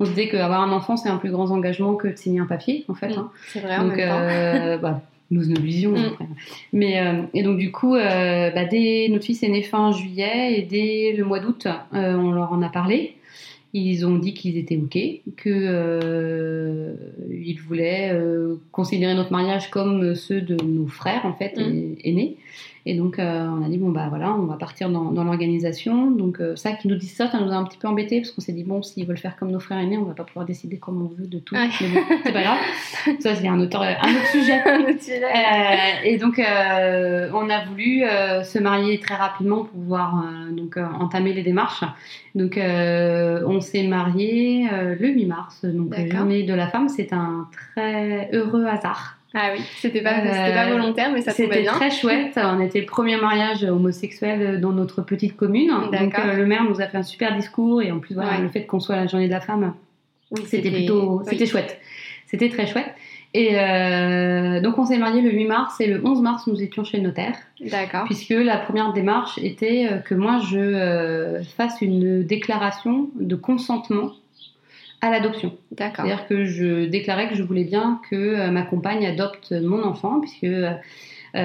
on 0.00 0.04
se 0.04 0.10
disait 0.10 0.28
qu'avoir 0.28 0.60
un 0.62 0.70
enfant 0.70 0.96
c'est 0.96 1.08
un 1.08 1.16
plus 1.16 1.30
grand 1.30 1.50
engagement 1.50 1.94
que 1.94 2.08
de 2.08 2.16
signer 2.16 2.40
un 2.40 2.46
papier 2.46 2.84
en 2.88 2.94
fait. 2.94 3.16
Hein. 3.16 3.30
C'est 3.48 3.60
vrai 3.60 3.76
en 3.78 3.84
même 3.86 3.96
temps. 3.96 4.78
bah, 4.82 5.00
nous 5.30 5.44
nos 5.44 5.60
visions. 5.60 5.92
Mm. 5.92 6.04
après. 6.12 6.26
Mais 6.72 7.00
euh, 7.00 7.22
et 7.34 7.42
donc 7.42 7.58
du 7.58 7.70
coup, 7.70 7.94
euh, 7.94 8.50
bah, 8.50 8.64
dès 8.64 9.08
notre 9.10 9.24
fils 9.24 9.42
est 9.42 9.48
né 9.48 9.62
fin 9.62 9.92
juillet 9.92 10.58
et 10.58 10.62
dès 10.62 11.14
le 11.16 11.24
mois 11.24 11.40
d'août, 11.40 11.66
euh, 11.66 12.14
on 12.14 12.32
leur 12.32 12.52
en 12.52 12.62
a 12.62 12.68
parlé. 12.68 13.14
Ils 13.74 14.06
ont 14.06 14.16
dit 14.16 14.32
qu'ils 14.32 14.56
étaient 14.56 14.78
ok, 14.78 14.98
que 15.36 15.50
euh, 15.50 16.94
ils 17.30 17.60
voulaient 17.60 18.18
considérer 18.72 19.14
notre 19.14 19.30
mariage 19.30 19.68
comme 19.70 20.14
ceux 20.14 20.40
de 20.40 20.56
nos 20.64 20.86
frères 20.86 21.26
en 21.26 21.34
fait 21.34 21.54
Mm. 21.58 21.96
aînés. 22.02 22.36
Et 22.88 22.94
donc 22.94 23.18
euh, 23.18 23.46
on 23.46 23.62
a 23.64 23.68
dit 23.68 23.78
bon 23.78 23.90
bah 23.90 24.06
voilà, 24.08 24.32
on 24.32 24.46
va 24.46 24.56
partir 24.56 24.88
dans, 24.88 25.12
dans 25.12 25.22
l'organisation. 25.22 26.10
Donc 26.10 26.40
euh, 26.40 26.56
ça, 26.56 26.72
qui 26.72 26.88
nous 26.88 26.96
disent 26.96 27.14
ça, 27.14 27.30
ça 27.30 27.38
nous 27.38 27.52
a 27.52 27.54
un 27.54 27.64
petit 27.64 27.78
peu 27.78 27.86
embêté 27.86 28.20
parce 28.20 28.32
qu'on 28.32 28.40
s'est 28.40 28.52
dit 28.52 28.64
bon, 28.64 28.82
s'ils 28.82 29.06
veulent 29.06 29.18
faire 29.18 29.36
comme 29.36 29.50
nos 29.50 29.60
frères 29.60 29.78
aînés, 29.78 29.98
on 29.98 30.04
va 30.04 30.14
pas 30.14 30.24
pouvoir 30.24 30.46
décider 30.46 30.78
comme 30.78 31.02
on 31.02 31.08
veut 31.14 31.26
de 31.26 31.38
tout. 31.38 31.54
Ouais. 31.54 31.68
Mais 31.80 31.88
bon, 31.88 32.00
c'est 32.24 32.32
pas 32.32 32.42
grave. 32.42 32.58
Ça 33.20 33.34
c'est 33.34 33.46
un 33.48 33.60
autre 33.60 33.78
un 34.02 34.10
autre 34.10 34.30
sujet. 34.32 34.62
Euh, 34.66 36.04
et 36.04 36.16
donc, 36.16 36.38
euh, 36.38 37.30
on 37.32 37.48
a 37.50 37.64
voulu 37.64 38.04
euh, 38.04 38.42
se 38.42 38.58
marier 38.58 38.98
très 38.98 39.14
rapidement 39.14 39.64
pour 39.64 39.80
pouvoir 39.80 40.24
euh, 40.24 40.52
donc, 40.52 40.76
euh, 40.76 40.86
entamer 40.98 41.32
les 41.32 41.42
démarches. 41.42 41.84
Donc, 42.34 42.56
euh, 42.56 43.42
on 43.46 43.60
s'est 43.60 43.86
marié 43.86 44.68
euh, 44.72 44.94
le 44.98 45.08
8 45.08 45.26
mars, 45.26 45.64
donc 45.64 45.96
la 45.96 46.08
journée 46.08 46.44
de 46.44 46.54
la 46.54 46.68
femme. 46.68 46.88
C'est 46.88 47.12
un 47.12 47.48
très 47.52 48.30
heureux 48.32 48.66
hasard. 48.66 49.17
Ah 49.34 49.50
oui, 49.54 49.62
c'était 49.76 50.00
pas, 50.00 50.20
Euh, 50.20 50.22
c'était 50.32 50.54
pas 50.54 50.68
volontaire, 50.70 51.10
mais 51.12 51.20
ça 51.20 51.32
tombait 51.32 51.48
C'était 51.48 51.60
bien. 51.62 51.72
très 51.72 51.90
chouette. 51.90 52.32
On 52.42 52.60
était 52.60 52.80
le 52.80 52.86
premier 52.86 53.16
mariage 53.18 53.62
homosexuel 53.64 54.60
dans 54.60 54.72
notre 54.72 55.02
petite 55.02 55.36
commune. 55.36 55.68
Donc, 55.68 56.18
euh, 56.18 56.34
le 56.34 56.46
maire 56.46 56.64
nous 56.64 56.80
a 56.80 56.86
fait 56.86 56.96
un 56.98 57.02
super 57.02 57.36
discours 57.36 57.82
et 57.82 57.92
en 57.92 57.98
plus, 57.98 58.14
voilà, 58.14 58.32
Ouais. 58.36 58.42
le 58.42 58.48
fait 58.48 58.64
qu'on 58.64 58.80
soit 58.80 58.96
la 58.96 59.06
journée 59.06 59.26
de 59.26 59.32
la 59.32 59.40
femme, 59.40 59.74
Oui, 60.30 60.42
c'était 60.46 60.70
plutôt, 60.70 61.18
oui. 61.20 61.26
c'était 61.28 61.46
chouette. 61.46 61.78
C'était 62.26 62.48
très 62.48 62.66
chouette. 62.66 62.88
Et 63.34 63.58
euh, 63.60 64.62
donc 64.62 64.78
on 64.78 64.86
s'est 64.86 64.96
marié 64.96 65.20
le 65.20 65.30
8 65.30 65.44
mars 65.46 65.80
et 65.82 65.86
le 65.86 66.00
11 66.02 66.22
mars 66.22 66.46
nous 66.46 66.62
étions 66.62 66.82
chez 66.82 66.96
le 66.96 67.02
notaire 67.02 67.34
D'accord. 67.60 68.04
puisque 68.06 68.30
la 68.30 68.56
première 68.56 68.94
démarche 68.94 69.38
était 69.42 69.86
euh, 69.92 69.98
que 69.98 70.14
moi 70.14 70.38
je 70.50 71.38
fasse 71.58 71.82
une 71.82 72.22
déclaration 72.24 73.10
de 73.20 73.36
consentement 73.36 74.12
à 75.00 75.10
l'adoption. 75.10 75.52
D'accord. 75.72 76.04
C'est-à-dire 76.06 76.26
que 76.26 76.44
je 76.44 76.86
déclarais 76.86 77.28
que 77.28 77.34
je 77.34 77.42
voulais 77.42 77.64
bien 77.64 78.00
que 78.10 78.16
euh, 78.16 78.50
ma 78.50 78.62
compagne 78.62 79.06
adopte 79.06 79.52
mon 79.52 79.82
enfant 79.84 80.20
puisque 80.20 80.44
euh, 80.44 80.72
à, 81.34 81.40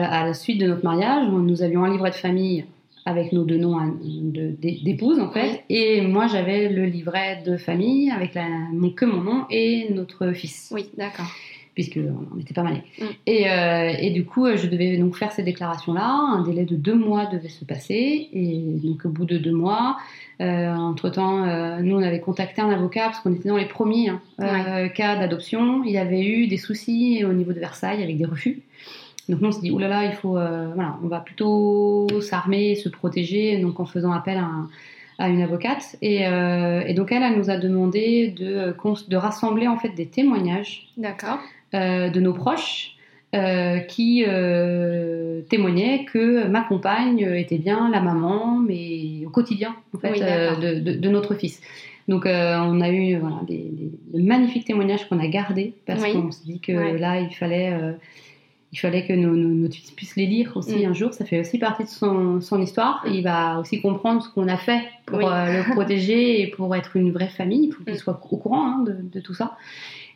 la, 0.00 0.10
à 0.20 0.24
la 0.26 0.34
suite 0.34 0.60
de 0.60 0.66
notre 0.66 0.84
mariage 0.84 1.26
nous 1.28 1.62
avions 1.62 1.84
un 1.84 1.90
livret 1.90 2.10
de 2.10 2.14
famille 2.16 2.64
avec 3.04 3.32
nos 3.32 3.44
deux 3.44 3.56
noms 3.56 3.78
hein, 3.78 3.94
de- 4.02 4.54
d'épouse 4.84 5.18
en 5.20 5.30
fait. 5.30 5.62
Et 5.68 6.00
moi 6.02 6.26
j'avais 6.26 6.68
le 6.68 6.84
livret 6.86 7.42
de 7.46 7.56
famille 7.56 8.10
avec 8.10 8.34
la, 8.34 8.46
mon, 8.72 8.90
que 8.90 9.04
mon 9.04 9.20
nom 9.22 9.44
et 9.50 9.88
notre 9.94 10.32
fils, 10.32 10.70
Oui, 10.74 10.86
d'accord. 10.98 11.26
puisque 11.74 11.98
on 12.32 12.36
n'était 12.36 12.52
pas 12.54 12.62
mariés. 12.64 12.82
Mm. 13.00 13.04
Et, 13.26 13.50
euh, 13.50 13.92
et 14.00 14.10
du 14.10 14.24
coup 14.24 14.44
euh, 14.46 14.56
je 14.56 14.66
devais 14.66 14.96
donc 14.96 15.16
faire 15.16 15.32
ces 15.32 15.42
déclarations-là. 15.44 16.04
Un 16.08 16.42
délai 16.42 16.64
de 16.64 16.76
deux 16.76 16.94
mois 16.96 17.26
devait 17.26 17.48
se 17.48 17.64
passer. 17.64 18.28
Et 18.32 18.58
donc 18.84 19.04
au 19.04 19.08
bout 19.10 19.24
de 19.24 19.38
deux 19.38 19.52
mois, 19.54 19.96
euh, 19.98 20.00
entre-temps, 20.40 21.44
euh, 21.44 21.78
nous 21.80 21.96
on 21.96 22.02
avait 22.02 22.20
contacté 22.20 22.60
un 22.60 22.70
avocat 22.70 23.04
parce 23.06 23.20
qu'on 23.20 23.32
était 23.34 23.48
dans 23.48 23.56
les 23.56 23.64
premiers 23.66 24.10
hein, 24.10 24.20
euh, 24.40 24.88
cas 24.88 25.16
d'adoption. 25.16 25.82
Il 25.84 25.92
y 25.92 25.98
avait 25.98 26.22
eu 26.22 26.46
des 26.46 26.58
soucis 26.58 27.24
au 27.24 27.32
niveau 27.32 27.52
de 27.52 27.58
Versailles 27.58 28.02
avec 28.02 28.18
des 28.18 28.26
refus. 28.26 28.62
Donc 29.28 29.40
nous 29.40 29.48
on 29.48 29.52
s'est 29.52 29.60
dit, 29.62 29.70
là, 29.70 30.04
il 30.04 30.12
faut, 30.12 30.36
euh, 30.36 30.70
voilà, 30.74 30.98
on 31.02 31.08
va 31.08 31.20
plutôt 31.20 32.06
s'armer, 32.20 32.74
se 32.76 32.88
protéger, 32.88 33.58
donc 33.58 33.80
en 33.80 33.86
faisant 33.86 34.12
appel 34.12 34.36
à, 34.36 34.42
un- 34.42 34.68
à 35.18 35.28
une 35.28 35.40
avocate. 35.42 35.96
Et, 36.02 36.26
euh, 36.26 36.82
et 36.86 36.94
donc 36.94 37.12
elle, 37.12 37.22
elle 37.22 37.36
nous 37.38 37.50
a 37.50 37.56
demandé 37.56 38.28
de, 38.28 38.74
rassembler 39.16 39.66
en 39.68 39.78
fait 39.78 39.88
des 39.90 40.06
témoignages 40.06 40.88
euh, 41.74 42.10
de 42.10 42.20
nos 42.20 42.34
proches 42.34 42.95
euh, 43.36 43.78
qui 43.80 44.24
euh, 44.26 45.42
témoignaient 45.50 46.04
que 46.10 46.46
ma 46.48 46.62
compagne 46.62 47.20
était 47.36 47.58
bien 47.58 47.90
la 47.90 48.00
maman, 48.00 48.56
mais 48.58 49.24
au 49.26 49.30
quotidien 49.30 49.76
en 49.94 49.98
fait 49.98 50.12
Oui, 50.12 50.18
euh, 50.22 50.56
de, 50.56 50.80
de- 50.80 50.98
de 50.98 51.08
notre 51.08 51.34
fils. 51.34 51.60
Donc 52.08 52.24
on 52.26 52.80
a 52.80 52.88
eu 52.90 53.16
voilà, 53.18 53.40
des, 53.48 53.58
des- 53.72 53.90
de 54.14 54.22
magnifiques 54.22 54.64
témoignages 54.64 55.08
qu'on 55.08 55.18
a 55.18 55.26
gardés 55.26 55.74
parce 55.86 56.02
Oui. 56.02 56.12
qu'on 56.12 56.30
s'est 56.30 56.44
dit 56.44 56.60
que 56.60 56.72
Ouais. 56.72 56.98
là 56.98 57.18
il 57.20 57.34
fallait, 57.34 57.72
il 58.72 58.78
fallait 58.78 59.04
que 59.06 59.12
nos, 59.12 59.34
nos- 59.34 59.54
notre 59.62 59.74
fils 59.74 59.90
puisse 59.90 60.14
les 60.16 60.26
lire 60.26 60.52
aussi 60.54 60.84
Mm. 60.86 60.90
un 60.90 60.92
jour. 60.94 61.12
Ça 61.14 61.24
fait 61.24 61.40
aussi 61.40 61.58
partie 61.58 61.82
de 61.84 61.88
son, 61.88 62.40
son 62.40 62.60
histoire. 62.62 63.04
Mm. 63.06 63.12
Il 63.12 63.22
va 63.24 63.58
aussi 63.58 63.80
comprendre 63.80 64.22
ce 64.22 64.28
qu'on 64.28 64.46
a 64.46 64.56
fait 64.56 64.82
pour 65.04 65.18
Oui. 65.18 65.24
euh, 65.26 65.64
le 65.64 65.72
protéger 65.72 66.42
et 66.42 66.46
pour 66.48 66.74
être 66.76 66.96
une 66.96 67.10
vraie 67.10 67.28
famille. 67.28 67.66
Il 67.66 67.72
faut 67.72 67.82
qu'il 67.82 67.94
Mm. 67.94 67.98
soit 67.98 68.20
au 68.30 68.36
courant 68.38 68.66
hein, 68.66 68.84
de, 68.86 68.96
de 69.12 69.20
tout 69.20 69.34
ça. 69.34 69.56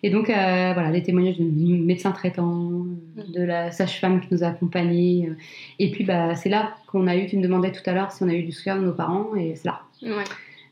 Et 0.03 0.11
donc, 0.11 0.31
euh, 0.31 0.71
voilà, 0.73 0.91
des 0.91 1.03
témoignages 1.03 1.39
de 1.39 1.45
médecins 1.45 2.13
traitants, 2.13 2.87
Mm. 3.17 3.33
de 3.35 3.43
la 3.43 3.71
sage-femme 3.71 4.21
qui 4.21 4.29
nous 4.33 4.43
a 4.45 4.47
accompagnés. 4.49 5.27
euh, 5.29 5.35
Et 5.79 5.91
puis, 5.91 6.05
bah, 6.05 6.35
c'est 6.37 6.49
là 6.49 6.75
qu'on 6.87 7.07
a 7.07 7.17
eu, 7.17 7.27
tu 7.27 7.37
me 7.37 7.43
demandais 7.43 7.71
tout 7.73 7.83
à 7.87 7.93
l'heure 7.93 8.11
si 8.13 8.23
on 8.23 8.29
a 8.29 8.35
eu 8.35 8.43
du 8.45 8.53
soutien 8.53 8.77
de 8.77 8.85
nos 8.85 8.93
parents, 8.93 9.35
et 9.37 9.55
c'est 9.57 9.67
là. 9.69 9.81
Ouais. 10.03 10.25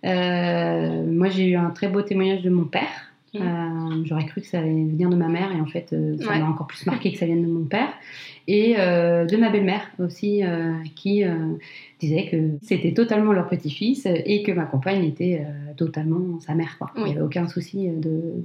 Euh, 0.05 1.05
moi, 1.07 1.29
j'ai 1.29 1.47
eu 1.49 1.57
un 1.57 1.70
très 1.70 1.89
beau 1.89 2.03
témoignage 2.03 2.43
de 2.43 2.51
mon 2.51 2.64
père. 2.64 3.12
Mm. 3.35 3.39
Euh, 3.43 4.05
J'aurais 4.05 4.24
cru 4.26 4.41
que 4.41 4.47
ça 4.47 4.59
allait 4.61 4.70
venir 4.70 5.11
de 5.11 5.16
ma 5.16 5.29
mère, 5.29 5.51
et 5.55 5.61
en 5.61 5.66
fait, 5.66 5.89
ça 5.91 6.31
Ouais. 6.31 6.39
m'a 6.39 6.47
encore 6.47 6.66
plus 6.66 6.87
marqué 6.87 7.12
que 7.12 7.18
ça 7.18 7.26
vienne 7.26 7.43
de 7.43 7.49
mon 7.49 7.64
père. 7.64 7.89
Et 8.51 8.74
de 8.74 9.36
ma 9.36 9.51
belle-mère 9.51 9.90
aussi, 9.99 10.42
qui 10.96 11.22
disait 12.01 12.28
que 12.30 12.36
c'était 12.62 12.92
totalement 12.92 13.32
leur 13.32 13.46
petit-fils 13.49 14.07
et 14.07 14.42
que 14.42 14.53
ma 14.53 14.64
compagne 14.64 15.05
était 15.05 15.44
totalement 15.76 16.40
sa 16.40 16.55
mère. 16.55 16.76
Quoi. 16.78 16.90
Il 16.96 17.05
n'y 17.05 17.11
avait 17.11 17.20
aucun 17.20 17.46
souci 17.46 17.88
de, 17.88 18.44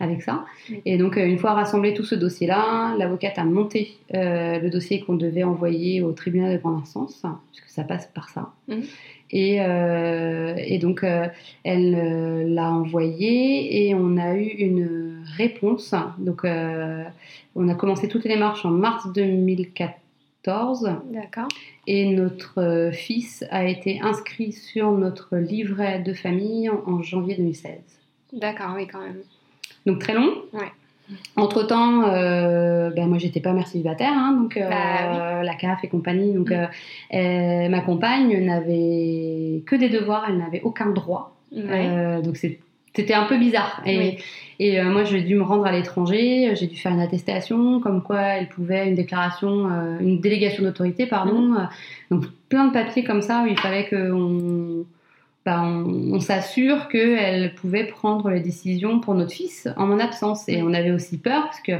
avec 0.00 0.22
ça. 0.22 0.44
Et 0.84 0.98
donc, 0.98 1.16
une 1.16 1.38
fois 1.38 1.54
rassemblé 1.54 1.94
tout 1.94 2.04
ce 2.04 2.14
dossier-là, 2.14 2.94
l'avocate 2.98 3.38
a 3.38 3.44
monté 3.44 3.92
le 4.12 4.68
dossier 4.68 5.00
qu'on 5.00 5.16
devait 5.16 5.44
envoyer 5.44 6.02
au 6.02 6.12
tribunal 6.12 6.52
de 6.52 6.58
grande 6.58 6.82
instance, 6.82 7.24
puisque 7.50 7.70
ça 7.70 7.84
passe 7.84 8.10
par 8.14 8.28
ça. 8.28 8.52
Mhm. 8.68 8.82
Et, 9.30 9.60
euh, 9.60 10.54
et, 10.56 10.78
donc, 10.78 11.04
euh, 11.04 11.26
elle 11.64 11.94
euh, 11.94 12.44
l'a 12.48 12.72
envoyé 12.72 13.88
et 13.88 13.94
on 13.94 14.16
a 14.16 14.34
eu 14.34 14.46
une 14.46 15.17
réponse. 15.38 15.94
Donc, 16.18 16.44
on 16.44 17.68
a 17.68 17.74
commencé 17.74 18.08
toutes 18.08 18.24
les 18.24 18.34
démarches 18.34 18.64
en 18.64 18.70
mars 18.70 19.06
2014. 19.12 20.90
D'accord. 21.12 21.48
Et 21.86 22.10
notre 22.12 22.90
fils 22.92 23.44
a 23.50 23.66
été 23.66 24.00
inscrit 24.00 24.52
sur 24.52 24.92
notre 24.92 25.36
livret 25.36 26.00
de 26.00 26.12
famille 26.12 26.68
en, 26.68 27.02
janvier 27.02 27.36
2016. 27.36 27.72
D'accord, 28.34 28.72
oui, 28.76 28.86
quand 28.86 29.00
même. 29.00 29.22
Donc, 29.86 30.00
très 30.00 30.14
long. 30.14 30.32
Ouais. 30.52 30.72
Entre 31.36 31.66
temps, 31.66 32.04
euh, 32.04 32.90
ben 32.90 33.06
moi 33.06 33.18
j'étais 33.18 33.40
pas 33.40 33.52
mère 33.52 33.66
célibataire, 33.66 34.12
hein, 34.12 34.36
donc 34.38 34.56
euh, 34.56 34.68
bah 34.68 35.42
la 35.42 35.54
CAF 35.54 35.82
et 35.82 35.88
compagnie. 35.88 36.32
Donc 36.32 36.50
mm. 36.50 36.68
euh, 37.14 37.68
ma 37.68 37.80
compagne 37.80 38.44
n'avait 38.44 39.62
que 39.66 39.76
des 39.76 39.88
devoirs, 39.88 40.26
elle 40.28 40.38
n'avait 40.38 40.60
aucun 40.62 40.90
droit. 40.90 41.34
donc 41.52 42.36
c'était 42.94 43.14
un 43.14 43.24
peu 43.24 43.38
bizarre. 43.38 43.82
Et, 43.86 44.18
et 44.58 44.82
moi 44.82 45.04
j'ai 45.04 45.22
dû 45.22 45.34
me 45.34 45.42
rendre 45.42 45.66
à 45.66 45.72
l'étranger, 45.72 46.54
j'ai 46.56 46.66
dû 46.66 46.76
faire 46.76 46.92
une 46.92 47.00
attestation 47.00 47.80
comme 47.80 48.02
quoi 48.02 48.20
elle 48.20 48.48
pouvait 48.48 48.88
une 48.88 48.94
déclaration, 48.94 49.68
une 50.00 50.20
délégation 50.20 50.64
d'autorité, 50.64 51.06
pardon. 51.06 51.40
Mm. 51.40 51.68
donc 52.10 52.24
plein 52.48 52.66
de 52.66 52.72
papiers 52.72 53.04
comme 53.04 53.22
ça 53.22 53.42
où 53.44 53.46
il 53.46 53.58
fallait 53.58 53.88
qu'on 53.88 54.84
bah, 55.48 55.62
on, 55.62 56.20
s'assure 56.20 56.88
qu'elle 56.88 57.54
pouvait 57.54 57.84
prendre 57.84 58.28
les 58.28 58.40
décisions 58.40 59.00
pour 59.00 59.14
notre 59.14 59.32
fils 59.32 59.66
en 59.78 59.86
mon 59.86 59.98
absence. 59.98 60.46
Et 60.46 60.62
on 60.62 60.74
avait 60.74 60.90
aussi 60.90 61.16
peur, 61.16 61.44
parce 61.44 61.60
que 61.62 61.72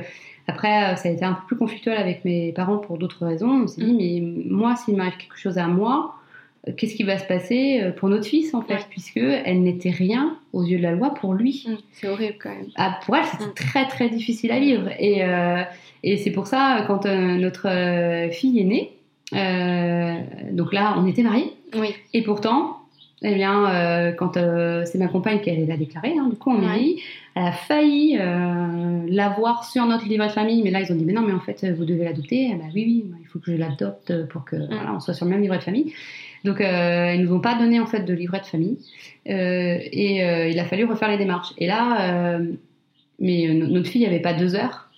après, 0.47 0.97
ça 0.97 1.11
a 1.11 1.13
été 1.13 1.23
un 1.23 1.35
peu 1.35 1.43
plus 1.49 1.57
conflictuel 1.57 1.99
avec 1.99 2.25
mes 2.25 2.53
parents 2.53 2.79
pour 2.79 2.97
d'autres 2.97 3.27
raisons. 3.27 3.65
On 3.65 3.67
s'est 3.67 3.83
dit, 3.83 3.93
mm. 3.93 3.97
mais 3.97 4.43
moi, 4.47 4.75
s'il 4.77 4.97
m'arrive 4.97 5.19
quelque 5.19 5.39
chose 5.39 5.59
à 5.59 5.67
moi, 5.67 6.15
euh, 6.15 6.18
qu'est-ce 6.77 6.95
qui 6.95 7.03
va 7.03 7.19
se 7.19 7.27
passer 7.27 7.81
euh, 7.83 7.91
pour 7.91 8.09
notre 8.09 8.27
fils, 8.27 8.55
en 8.55 8.63
fait, 8.63 8.87
puisque 8.91 9.17
elle 9.19 9.63
n'était 9.63 9.91
rien 9.91 10.37
aux 10.53 10.65
yeux 10.65 10.79
de 10.79 10.83
la 10.83 10.93
loi 10.93 11.15
pour 11.15 11.35
lui. 11.35 11.65
Mm. 11.67 11.75
C'est 11.93 12.09
horrible 12.09 12.37
quand 12.41 12.51
même. 12.51 12.69
Ah, 12.77 12.99
pour 13.05 13.17
elle, 13.17 13.25
c'était 13.25 13.47
mm. 13.47 13.55
très, 13.55 13.87
très 13.87 14.09
difficile 14.09 14.53
à 14.53 14.61
vivre. 14.61 14.89
Et, 14.99 15.25
euh, 15.25 15.63
et 16.03 16.17
c'est 16.17 16.31
pour 16.31 16.47
ça, 16.47 16.85
quand 16.87 17.07
notre 17.07 18.31
fille 18.33 18.61
est 18.61 18.65
née, 18.65 18.93
donc 20.53 20.73
là, 20.73 20.95
on 20.99 21.07
était 21.07 21.23
mariés. 21.23 21.53
Oui. 21.75 21.95
Et 22.15 22.23
pourtant, 22.23 22.79
eh 23.23 23.35
bien, 23.35 23.69
euh, 23.69 24.13
quand 24.13 24.37
euh, 24.37 24.85
c'est 24.85 24.99
ma 24.99 25.09
compagne 25.09 25.41
qui 25.41 25.51
l'a 25.51 25.77
déclaré, 25.77 26.15
hein, 26.17 26.29
du 26.29 26.37
coup, 26.37 26.51
on 26.51 26.59
m'a 26.59 26.79
dit, 26.79 27.03
elle 27.35 27.47
a 27.47 27.53
failli 27.53 28.17
euh, 28.17 29.07
l'avoir 29.09 29.65
sur 29.65 29.87
notre 29.87 30.07
livret 30.07 30.29
de 30.29 30.33
famille, 30.33 30.63
mais 30.63 30.71
là, 30.71 30.81
ils 30.81 30.93
ont 30.93 30.95
dit, 30.95 31.05
mais 31.05 31.13
non, 31.13 31.23
mais 31.23 31.33
en 31.33 31.41
fait, 31.41 31.67
vous 31.77 31.85
devez 31.85 32.05
l'adopter. 32.05 32.55
bah 32.55 32.67
oui, 32.75 32.85
oui, 32.87 33.05
il 33.21 33.27
faut 33.27 33.41
que 33.41 33.51
je 33.51 33.57
l'adopte 33.57 34.27
pour 34.29 34.45
que 34.45 34.57
voilà, 34.57 34.95
on 34.95 35.01
soit 35.01 35.15
sur 35.15 35.25
le 35.25 35.33
même 35.33 35.43
livret 35.43 35.59
de 35.59 35.65
famille. 35.65 35.93
Donc, 36.45 36.61
ils 36.61 37.21
nous 37.23 37.35
ont 37.35 37.41
pas 37.41 37.55
donné 37.59 37.81
en 37.81 37.87
fait 37.87 38.01
de 38.01 38.15
livret 38.15 38.41
de 38.41 38.47
famille, 38.47 38.79
et 39.27 40.51
il 40.51 40.59
a 40.59 40.65
fallu 40.65 40.85
refaire 40.85 41.09
les 41.09 41.19
démarches. 41.19 41.53
Et 41.59 41.67
là, 41.67 42.39
mais 43.19 43.49
notre 43.49 43.89
fille 43.89 44.07
avait 44.07 44.21
pas 44.21 44.33
deux 44.33 44.55
heures 44.55 44.89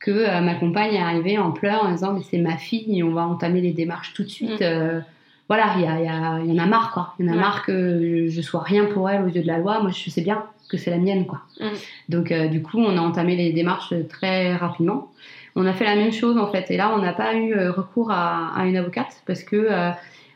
que 0.00 0.40
ma 0.40 0.54
compagne 0.54 0.94
est 0.94 1.02
arrivée 1.02 1.38
en 1.38 1.52
pleurs 1.52 1.84
en 1.84 1.92
disant, 1.92 2.12
mais 2.12 2.22
c'est 2.22 2.38
ma 2.38 2.56
fille, 2.56 2.98
et 2.98 3.02
on 3.02 3.12
va 3.12 3.26
entamer 3.26 3.60
les 3.60 3.72
démarches 3.72 4.12
tout 4.14 4.24
de 4.24 4.28
suite. 4.28 4.60
Mm 4.60 5.02
voilà, 5.48 5.74
il 5.76 5.80
y, 5.80 5.84
y, 5.84 6.52
y, 6.52 6.60
en 6.60 6.62
a 6.62 6.66
marre, 6.66 6.90
quoi. 6.92 7.14
Il 7.18 7.26
y 7.26 7.30
en 7.30 7.32
a 7.32 7.36
marre 7.36 7.64
que 7.64 8.26
je, 8.28 8.40
sois 8.42 8.62
rien 8.62 8.84
pour 8.84 9.08
elle 9.08 9.22
aux 9.22 9.28
yeux 9.28 9.42
de 9.42 9.46
la 9.46 9.58
loi. 9.58 9.80
Moi, 9.80 9.90
je 9.90 10.10
sais 10.10 10.20
bien 10.20 10.44
que 10.68 10.76
c'est 10.76 10.90
la 10.90 10.98
mienne, 10.98 11.26
quoi. 11.26 11.40
Mm. 11.58 11.66
Donc, 12.10 12.30
euh, 12.30 12.48
du 12.48 12.62
coup, 12.62 12.78
on 12.78 12.98
a 12.98 13.00
entamé 13.00 13.34
les 13.34 13.52
démarches 13.52 13.94
très 14.10 14.54
rapidement. 14.54 15.10
On 15.56 15.64
a 15.64 15.72
fait 15.72 15.84
la 15.84 15.96
même 15.96 16.12
chose, 16.12 16.36
en 16.36 16.48
fait. 16.48 16.70
Et 16.70 16.76
là, 16.76 16.92
on 16.94 16.98
n'a 16.98 17.14
pas 17.14 17.34
eu 17.34 17.54
euh, 17.54 17.72
recours 17.72 18.10
à, 18.10 18.62
une 18.66 18.76
avocate 18.76 19.22
parce 19.26 19.42
que, 19.42 19.56
euh, 19.56 19.90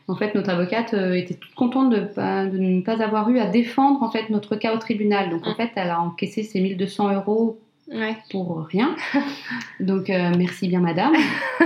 en 0.07 0.15
fait, 0.15 0.35
notre 0.35 0.49
avocate 0.49 0.93
était 0.93 1.35
toute 1.35 1.53
contente 1.55 1.89
de, 1.89 1.99
de, 1.99 2.57
ne 2.57 2.81
pas 2.81 3.01
avoir 3.01 3.29
eu 3.29 3.39
à 3.39 3.45
défendre, 3.45 4.03
en 4.03 4.11
fait, 4.11 4.29
notre 4.29 4.55
cas 4.55 4.73
au 4.73 4.77
tribunal. 4.77 5.29
Donc, 5.29 5.47
en 5.47 5.51
mm. 5.51 5.55
fait, 5.55 5.71
elle 5.75 5.89
a 5.89 6.01
encaissé 6.01 6.43
ses 6.43 6.59
1200 6.59 7.13
euros 7.13 7.59
pour 8.31 8.65
rien. 8.65 8.95
Donc 9.79 10.09
euh, 10.09 10.31
merci 10.37 10.67
bien 10.67 10.79
madame. 10.79 11.13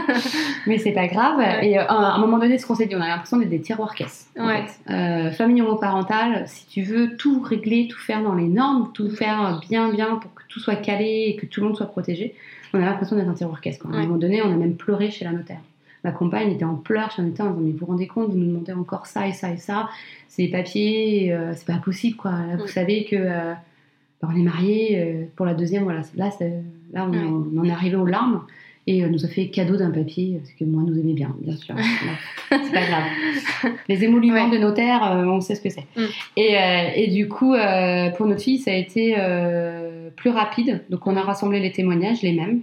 Mais 0.68 0.78
c'est 0.78 0.92
pas 0.92 1.08
grave. 1.08 1.40
Et 1.62 1.78
euh, 1.78 1.84
à 1.88 2.16
un 2.16 2.18
moment 2.18 2.38
donné, 2.38 2.58
ce 2.58 2.66
qu'on 2.66 2.76
s'est 2.76 2.88
dit, 2.88 2.96
on 2.96 3.02
a 3.02 3.08
l'impression 3.08 3.38
d'être 3.38 3.50
des 3.50 3.62
tiroirs 3.62 3.96
caisses. 3.96 4.30
Euh, 4.90 5.32
famille 5.32 5.62
homoparentale, 5.62 6.48
si 6.48 6.68
tu 6.68 6.82
veux 6.82 7.16
tout 7.16 7.42
régler, 7.42 7.88
tout 7.88 8.00
faire 8.00 8.24
dans 8.24 8.36
les 8.36 8.48
normes, 8.48 8.92
tout 8.94 9.10
faire 9.10 9.60
bien 9.70 9.90
bien 9.90 10.16
pour 10.16 10.34
que 10.34 10.44
tout 10.50 10.60
soit 10.60 10.76
calé 10.76 11.26
et 11.28 11.36
que 11.36 11.46
tout 11.46 11.62
le 11.62 11.68
monde 11.68 11.78
soit 11.78 11.88
protégé, 11.88 12.36
on 12.74 12.82
a 12.82 12.86
l'impression 12.86 13.16
d'être 13.16 13.30
un 13.30 13.34
tiroir 13.34 13.62
caisse. 13.62 13.80
À 13.84 13.96
un 13.96 14.04
moment 14.04 14.18
donné, 14.18 14.42
on 14.42 14.52
a 14.52 14.56
même 14.56 14.76
pleuré 14.76 15.12
chez 15.12 15.26
la 15.26 15.32
notaire. 15.32 15.60
Ma 16.08 16.14
compagne 16.14 16.52
était 16.52 16.66
en 16.66 16.76
pleurs 16.76 17.14
la 17.18 17.24
notaire 17.24 17.48
en 17.48 17.52
disant 17.52 17.62
Mais 17.62 17.72
vous 17.72 17.78
vous 17.80 17.86
rendez 17.86 18.08
compte, 18.08 18.30
vous 18.30 18.38
nous 18.38 18.48
demandez 18.48 18.74
encore 18.74 19.06
ça 19.06 19.28
et 19.28 19.34
ça 19.34 19.52
et 19.52 19.58
ça, 19.58 19.90
c'est 20.28 20.44
des 20.44 20.52
papiers, 20.52 21.38
c'est 21.56 21.68
pas 21.68 21.78
possible 21.78 22.16
quoi. 22.16 22.34
vous 22.58 22.68
savez 22.68 23.06
que 23.06 23.56
on 24.24 24.36
est 24.36 24.44
mariés 24.44 25.00
euh, 25.00 25.26
pour 25.36 25.46
la 25.46 25.54
deuxième, 25.54 25.84
voilà. 25.84 26.02
Là, 26.16 26.30
là 26.94 27.08
on, 27.12 27.60
en 27.60 27.64
est 27.64 27.72
arrivé 27.72 27.96
aux 27.96 28.06
larmes 28.06 28.44
et 28.88 29.04
euh, 29.04 29.10
nous 29.10 29.26
a 29.26 29.28
fait 29.28 29.48
cadeau 29.48 29.76
d'un 29.76 29.92
papier, 29.92 30.40
parce 30.42 30.54
que 30.54 30.64
moi, 30.64 30.82
nous 30.86 30.98
aimait 30.98 31.14
bien, 31.14 31.36
bien 31.42 31.56
sûr. 31.58 31.76
c'est 32.50 32.72
pas 32.72 32.86
grave. 32.86 33.74
Les 33.90 34.04
émoluments 34.04 34.48
de 34.50 34.58
notaire, 34.58 35.12
euh, 35.12 35.26
on 35.26 35.42
sait 35.42 35.56
ce 35.56 35.62
que 35.62 35.70
c'est. 35.70 35.86
Mm. 35.96 36.06
Et, 36.38 37.04
et, 37.04 37.08
du 37.08 37.28
coup, 37.28 37.54
pour 38.18 38.28
notre 38.28 38.42
fille, 38.42 38.60
ça 38.60 38.72
a 38.72 38.76
été 38.76 39.16
plus 40.16 40.30
rapide. 40.30 40.84
Donc, 40.90 41.06
on 41.06 41.16
a 41.18 41.22
rassemblé 41.22 41.60
les 41.60 41.72
témoignages, 41.72 42.22
les 42.22 42.34
mêmes. 42.34 42.62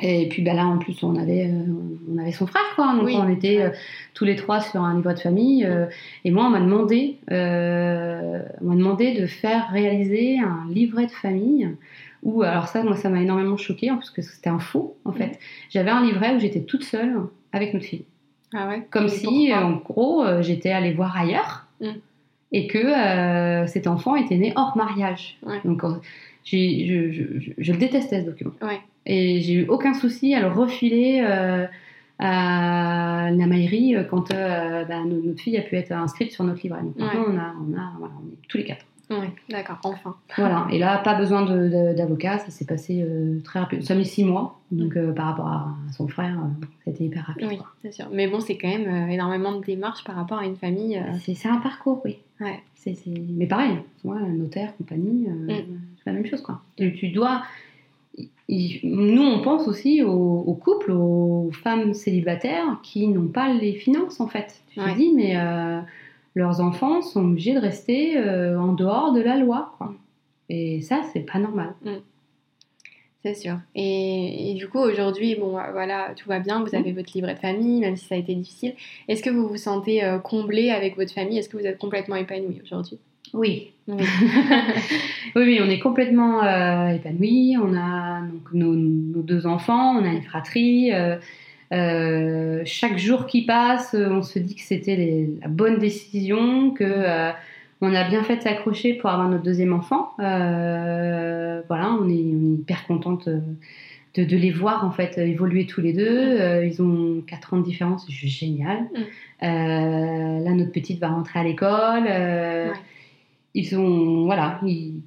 Et 0.00 0.28
puis 0.28 0.42
bah 0.42 0.54
là, 0.54 0.66
en 0.66 0.78
plus, 0.78 1.02
on 1.02 1.16
avait, 1.16 1.46
euh, 1.46 1.64
on 2.12 2.18
avait 2.18 2.32
son 2.32 2.46
frère, 2.46 2.62
quoi. 2.74 2.94
Donc 2.94 3.08
on 3.08 3.28
était 3.28 3.62
euh, 3.62 3.70
tous 4.12 4.24
les 4.24 4.34
trois 4.34 4.60
sur 4.60 4.80
un 4.80 4.96
livret 4.96 5.14
de 5.14 5.20
famille. 5.20 5.64
Euh, 5.64 5.86
et 6.24 6.30
moi, 6.30 6.46
on 6.46 6.50
m'a 6.50 6.60
demandé, 6.60 7.18
on 7.30 8.64
m'a 8.64 8.74
demandé 8.74 9.14
de 9.14 9.26
faire 9.26 9.70
réaliser 9.70 10.38
un 10.38 10.66
livret 10.70 11.06
de 11.06 11.12
famille. 11.12 11.68
Où, 12.22 12.42
alors 12.42 12.68
ça, 12.68 12.82
moi, 12.82 12.96
ça 12.96 13.10
m'a 13.10 13.20
énormément 13.20 13.56
choqué, 13.56 13.88
parce 13.88 14.10
que 14.10 14.22
c'était 14.22 14.48
un 14.50 14.58
faux, 14.58 14.96
en 15.04 15.12
fait. 15.12 15.38
J'avais 15.68 15.90
un 15.90 16.02
livret 16.02 16.34
où 16.34 16.38
j'étais 16.38 16.62
toute 16.62 16.82
seule 16.82 17.16
avec 17.52 17.74
notre 17.74 17.86
fille. 17.86 18.06
Ah 18.54 18.66
ouais 18.66 18.86
Comme 18.90 19.08
si, 19.08 19.52
en 19.52 19.72
gros, 19.72 20.24
j'étais 20.40 20.70
allée 20.70 20.92
voir 20.92 21.16
ailleurs. 21.16 21.66
Mm. 21.80 21.88
Et 22.52 22.66
que 22.66 23.66
cet 23.66 23.86
enfant 23.86 24.16
était 24.16 24.36
né 24.36 24.52
hors 24.56 24.76
mariage. 24.76 25.38
Donc, 25.64 25.82
je, 26.44 27.10
je, 27.10 27.52
je, 27.58 27.72
le 27.72 27.78
détestais 27.78 28.20
ce 28.20 28.26
document. 28.26 28.52
Ouais. 28.62 28.80
Et 29.06 29.40
j'ai 29.40 29.54
eu 29.54 29.66
aucun 29.68 29.94
souci 29.94 30.34
à 30.34 30.40
le 30.40 30.48
refiler 30.48 31.22
euh, 31.26 31.66
à 32.18 33.30
la 33.30 33.46
mairie 33.46 33.96
euh, 33.96 34.04
quand 34.04 34.32
euh, 34.32 34.84
bah, 34.84 35.04
notre 35.04 35.40
fille 35.40 35.56
a 35.56 35.62
pu 35.62 35.76
être 35.76 35.92
inscrite 35.92 36.32
sur 36.32 36.44
notre 36.44 36.62
livret. 36.62 36.82
Donc 36.82 36.96
maintenant, 36.96 37.24
on, 37.28 37.38
a, 37.38 37.54
on, 37.60 37.78
a, 37.78 37.92
voilà, 37.98 38.14
on 38.22 38.28
est 38.28 38.48
tous 38.48 38.58
les 38.58 38.64
quatre. 38.64 38.84
Oui, 39.10 39.26
d'accord, 39.50 39.78
enfin. 39.84 40.16
Voilà, 40.38 40.66
et 40.70 40.78
là, 40.78 40.96
pas 40.96 41.14
besoin 41.14 41.42
d'avocat, 41.92 42.38
ça 42.38 42.48
s'est 42.48 42.64
passé 42.64 43.06
très 43.44 43.60
rapide. 43.60 43.82
Ça 43.82 43.94
met 43.94 44.04
six 44.04 44.24
mois, 44.24 44.62
donc 44.70 44.96
par 45.14 45.26
rapport 45.26 45.46
à, 45.46 45.76
son 45.92 46.08
frère, 46.08 46.38
c'était 46.86 47.04
hyper 47.04 47.26
rapide. 47.26 47.48
Oui, 47.50 47.58
c'est 47.82 47.92
sûr. 47.92 48.06
Mais 48.10 48.28
bon, 48.28 48.40
c'est 48.40 48.56
quand 48.56 48.66
même 48.66 49.10
énormément 49.10 49.52
de 49.52 49.62
démarches 49.62 50.04
par 50.04 50.16
rapport 50.16 50.38
à 50.38 50.46
une 50.46 50.56
famille. 50.56 50.98
C'est 51.18 51.48
un 51.48 51.58
parcours, 51.58 52.00
oui. 52.06 52.16
Ouais. 52.40 52.62
c'est 52.76 52.96
Mais 53.06 53.46
pareil, 53.46 53.76
moi, 54.04 54.18
notaire, 54.20 54.74
compagnie, 54.78 55.28
mm. 55.28 55.80
La 56.06 56.12
même 56.12 56.26
chose, 56.26 56.42
quoi. 56.42 56.60
Tu, 56.76 56.94
tu 56.94 57.08
dois 57.08 57.42
nous, 58.48 59.22
on 59.22 59.40
pense 59.40 59.66
aussi 59.68 60.02
aux, 60.02 60.58
couples, 60.62 60.92
aux 60.92 61.50
femmes 61.62 61.94
célibataires 61.94 62.78
qui 62.82 63.08
n'ont 63.08 63.28
pas 63.28 63.52
les 63.52 63.72
finances, 63.72 64.20
en 64.20 64.28
fait. 64.28 64.62
Tu 64.70 64.80
te 64.80 64.96
dis, 64.96 65.12
mais 65.14 65.36
euh, 65.36 65.80
leurs 66.34 66.60
enfants 66.60 67.00
sont 67.00 67.24
obligés 67.24 67.54
de 67.54 67.60
rester 67.60 68.18
euh, 68.18 68.58
en 68.58 68.72
dehors 68.72 69.12
de 69.12 69.20
la 69.20 69.36
loi. 69.36 69.74
Quoi. 69.78 69.94
Et 70.48 70.82
ça, 70.82 71.00
c'est 71.12 71.20
pas 71.20 71.38
normal. 71.38 71.74
Mm. 71.82 71.90
C'est 73.22 73.34
sûr. 73.34 73.56
Et, 73.74 74.54
du 74.58 74.68
coup, 74.68 74.78
aujourd'hui, 74.78 75.34
bon, 75.36 75.52
voilà, 75.52 76.12
tout 76.14 76.28
va 76.28 76.40
bien, 76.40 76.62
vous 76.62 76.74
avez 76.74 76.92
mm. 76.92 76.96
votre 76.96 77.12
livret 77.14 77.34
de 77.34 77.38
famille, 77.38 77.80
même 77.80 77.96
si 77.96 78.04
ça 78.04 78.14
a 78.14 78.18
été 78.18 78.34
difficile. 78.34 78.74
Est-ce 79.08 79.22
que 79.22 79.30
vous 79.30 79.48
vous 79.48 79.56
sentez 79.56 80.04
euh, 80.04 80.18
comblé 80.18 80.70
avec 80.70 80.96
votre 80.96 81.12
famille? 81.12 81.38
Est-ce 81.38 81.48
que 81.48 81.56
vous 81.56 81.66
êtes 81.66 81.78
complètement 81.78 82.16
épanoui 82.16 82.60
aujourd'hui? 82.62 82.98
Oui. 83.32 83.70
Oui. 83.86 84.02
oui, 85.36 85.60
on 85.62 85.68
est 85.68 85.78
complètement 85.78 86.42
euh, 86.42 86.88
épanouis. 86.88 87.56
On 87.62 87.76
a 87.76 88.22
donc, 88.22 88.52
nos, 88.54 89.22
deux 89.22 89.46
enfants, 89.46 89.98
on 89.98 90.04
a 90.04 90.08
une 90.08 90.22
fratrie. 90.22 90.90
Euh, 90.92 91.16
euh, 91.72 92.62
chaque 92.64 92.96
jour 92.96 93.26
qui 93.26 93.44
passe, 93.44 93.94
on 93.94 94.22
se 94.22 94.38
dit 94.38 94.54
que 94.54 94.62
c'était 94.62 95.28
la 95.42 95.48
bonne 95.48 95.78
décision, 95.78 96.70
que 96.70 97.30
on 97.82 97.94
a 97.94 98.08
bien 98.08 98.22
fait 98.22 98.36
de 98.36 98.42
s'accrocher 98.42 98.94
pour 98.94 99.10
avoir 99.10 99.28
notre 99.28 99.42
deuxième 99.42 99.74
enfant. 99.74 100.14
voilà, 100.16 101.96
on 102.00 102.08
est, 102.08 102.14
hyper 102.14 102.86
contente 102.86 103.28
de, 103.28 104.24
de, 104.24 104.36
les 104.36 104.50
voir 104.50 104.86
en 104.86 104.92
fait 104.92 105.18
évoluer 105.18 105.66
tous 105.66 105.82
les 105.82 105.92
deux. 105.92 106.40
Euh, 106.40 106.64
ils 106.64 106.80
ont 106.80 107.22
4 107.26 107.54
ans 107.54 107.58
de 107.58 107.64
différence, 107.64 108.06
c'est 108.06 108.12
juste 108.12 108.38
génial. 108.38 108.84
Mm. 109.42 110.44
là, 110.44 110.54
notre 110.54 110.72
petite 110.72 111.00
va 111.00 111.08
rentrer 111.08 111.40
à 111.40 111.44
l'école. 111.44 112.08
Ils 113.54 113.66
sont, 113.66 114.24
voilà, 114.24 114.60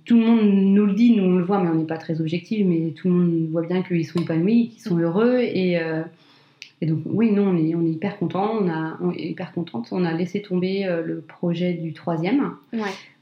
tout 0.05 0.17
le 0.17 0.25
monde 0.25 0.41
nous 0.41 0.85
le 0.85 0.93
dit, 0.93 1.15
nous 1.15 1.23
on 1.23 1.35
le 1.35 1.43
voit, 1.43 1.61
mais 1.61 1.69
on 1.69 1.75
n'est 1.75 1.85
pas 1.85 1.97
très 1.97 2.21
objectif, 2.21 2.65
mais 2.65 2.91
tout 2.91 3.09
le 3.09 3.13
monde 3.13 3.49
voit 3.51 3.63
bien 3.63 3.83
qu'ils 3.83 4.05
sont 4.05 4.21
épanouis, 4.21 4.69
qu'ils 4.69 4.81
sont 4.81 4.97
heureux. 4.97 5.39
Et, 5.39 5.77
et 6.79 6.85
donc, 6.85 6.99
oui, 7.05 7.31
non, 7.31 7.49
on 7.49 7.57
est, 7.57 7.75
on 7.75 7.85
est 7.85 7.89
hyper 7.89 8.17
content, 8.17 8.53
on, 8.61 8.69
a, 8.69 8.97
on 9.01 9.11
est 9.11 9.31
hyper 9.31 9.51
contente. 9.51 9.89
On 9.91 10.05
a 10.05 10.13
laissé 10.13 10.41
tomber 10.41 10.87
le 11.03 11.19
projet 11.19 11.73
du 11.73 11.91
troisième. 11.91 12.53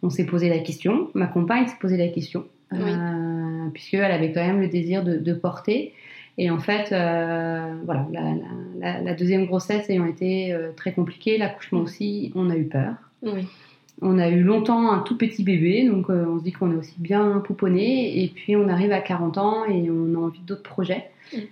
On 0.03 0.11
s'est 0.11 0.27
posé 0.27 0.47
la 0.47 0.59
question, 0.59 1.09
ma 1.15 1.25
compagne 1.25 1.65
s'est 1.65 1.79
posé 1.81 1.97
la 1.97 2.09
question. 2.09 2.45
Euh, 2.73 3.69
puisqu'elle 3.73 4.11
avait 4.11 4.31
quand 4.31 4.45
même 4.45 4.61
le 4.61 4.67
désir 4.67 5.03
de, 5.03 5.33
porter. 5.33 5.93
Et 6.37 6.49
en 6.49 6.59
fait, 6.59 6.91
euh, 6.91 7.73
voilà, 7.85 8.07
la, 8.79 9.13
deuxième 9.13 9.45
grossesse 9.45 9.89
ayant 9.89 10.05
été 10.05 10.51
euh, 10.51 10.71
très 10.75 10.93
compliquée, 10.93 11.37
l'accouchement 11.37 11.81
aussi, 11.81 12.31
on 12.35 12.49
a 12.49 12.57
eu 12.57 12.65
peur. 12.65 12.95
On 14.01 14.19
a 14.19 14.29
eu 14.29 14.41
longtemps 14.41 14.91
un 14.91 14.99
tout 14.99 15.17
petit 15.17 15.43
bébé, 15.43 15.87
donc 15.87 16.09
on 16.09 16.37
se 16.37 16.43
dit 16.43 16.51
qu'on 16.51 16.71
est 16.71 16.75
aussi 16.75 16.95
bien 16.97 17.41
pouponné. 17.45 18.23
Et 18.23 18.27
puis 18.27 18.55
on 18.55 18.67
arrive 18.67 18.91
à 18.91 18.99
40 18.99 19.37
ans 19.37 19.65
et 19.65 19.89
on 19.89 20.15
a 20.15 20.25
envie 20.25 20.41
d'autres 20.41 20.63
projets. 20.63 21.09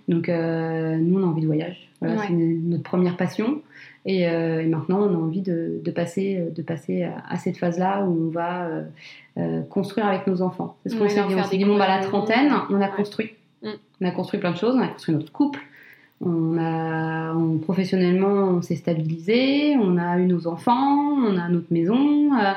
Donc 0.08 0.28
nous, 0.28 1.18
on 1.18 1.22
a 1.22 1.26
envie 1.26 1.42
de 1.42 1.46
voyage. 1.46 1.88
Voilà, 2.00 2.22
C'est 2.26 2.32
notre 2.32 2.82
première 2.82 3.16
passion. 3.16 3.62
Et, 4.04 4.26
maintenant, 4.66 5.08
on 5.08 5.14
a 5.14 5.16
envie 5.16 5.40
de, 5.40 5.80
passer, 5.94 6.44
de 6.54 6.62
passer 6.62 7.04
à, 7.04 7.36
cette 7.36 7.56
phase-là 7.56 8.04
où 8.04 8.28
on 8.28 8.30
va 8.30 8.68
euh, 9.36 9.62
construire 9.62 10.06
avec 10.06 10.28
nos 10.28 10.42
enfants. 10.42 10.76
C'est 10.84 10.90
ce 10.90 10.96
qu'on 10.96 11.08
s'est 11.08 11.26
dit. 11.26 11.34
On 11.34 11.42
s'est 11.42 11.56
dit, 11.56 11.64
bon, 11.64 11.76
bah, 11.76 11.88
la 11.88 12.04
trentaine, 12.04 12.52
on 12.70 12.80
a 12.80 12.86
construit. 12.86 13.32
Mm. 13.62 13.70
On 14.00 14.06
a 14.06 14.10
construit 14.12 14.38
plein 14.38 14.52
de 14.52 14.56
choses, 14.56 14.76
on 14.76 14.80
a 14.80 14.86
construit 14.86 15.14
notre 15.14 15.32
couple. 15.32 15.60
On 16.20 16.56
a, 16.58 17.34
professionnellement, 17.62 18.48
on 18.48 18.62
s'est 18.62 18.76
stabilisé, 18.76 19.76
on 19.76 19.98
a 19.98 20.18
eu 20.18 20.26
nos 20.26 20.46
enfants, 20.46 21.12
on 21.18 21.36
a 21.36 21.48
notre 21.48 21.72
maison. 21.72 22.32
Euh, 22.34 22.52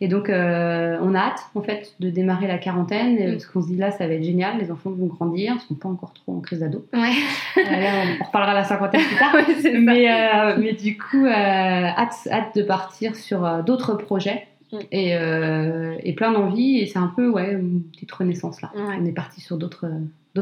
et 0.00 0.06
donc, 0.06 0.28
euh, 0.28 0.96
on 1.02 1.14
a 1.14 1.18
hâte, 1.18 1.40
en 1.54 1.62
fait, 1.62 1.94
de 1.98 2.10
démarrer 2.10 2.46
la 2.46 2.58
quarantaine. 2.58 3.14
Mm. 3.14 3.32
Parce 3.32 3.46
qu'on 3.46 3.62
se 3.62 3.68
dit 3.68 3.76
là, 3.76 3.90
ça 3.90 4.06
va 4.06 4.14
être 4.14 4.22
génial, 4.22 4.58
les 4.58 4.70
enfants 4.70 4.90
vont 4.90 5.06
grandir, 5.06 5.52
ils 5.52 5.54
ne 5.56 5.60
sont 5.60 5.74
pas 5.74 5.88
encore 5.88 6.12
trop 6.12 6.34
en 6.34 6.40
crise 6.40 6.60
d'ado. 6.60 6.86
Ouais. 6.92 7.12
on, 7.56 8.24
reparlera 8.24 8.54
la 8.54 8.64
cinquantaine 8.64 9.00
plus 9.00 9.16
tard. 9.16 9.34
mais, 9.80 10.56
mais, 10.58 10.72
du 10.74 10.96
coup, 10.96 11.26
hâte, 11.26 12.14
hâte 12.30 12.54
de 12.56 12.62
partir 12.62 13.16
sur 13.16 13.64
d'autres 13.64 13.94
projets. 13.94 14.46
Mm. 14.72 14.76
Euh, 14.94 15.96
et, 16.02 16.12
plein 16.14 16.32
d'envie. 16.32 16.78
Et 16.78 16.86
c'est 16.86 16.98
un 16.98 17.12
peu 17.14 17.28
ouais, 17.28 17.52
une 17.52 17.82
petite 17.82 18.12
renaissance 18.12 18.60
là. 18.60 18.70
On 18.74 19.04
est 19.04 19.12
parti 19.12 19.40
sur 19.40 19.56
d'autres 19.56 19.86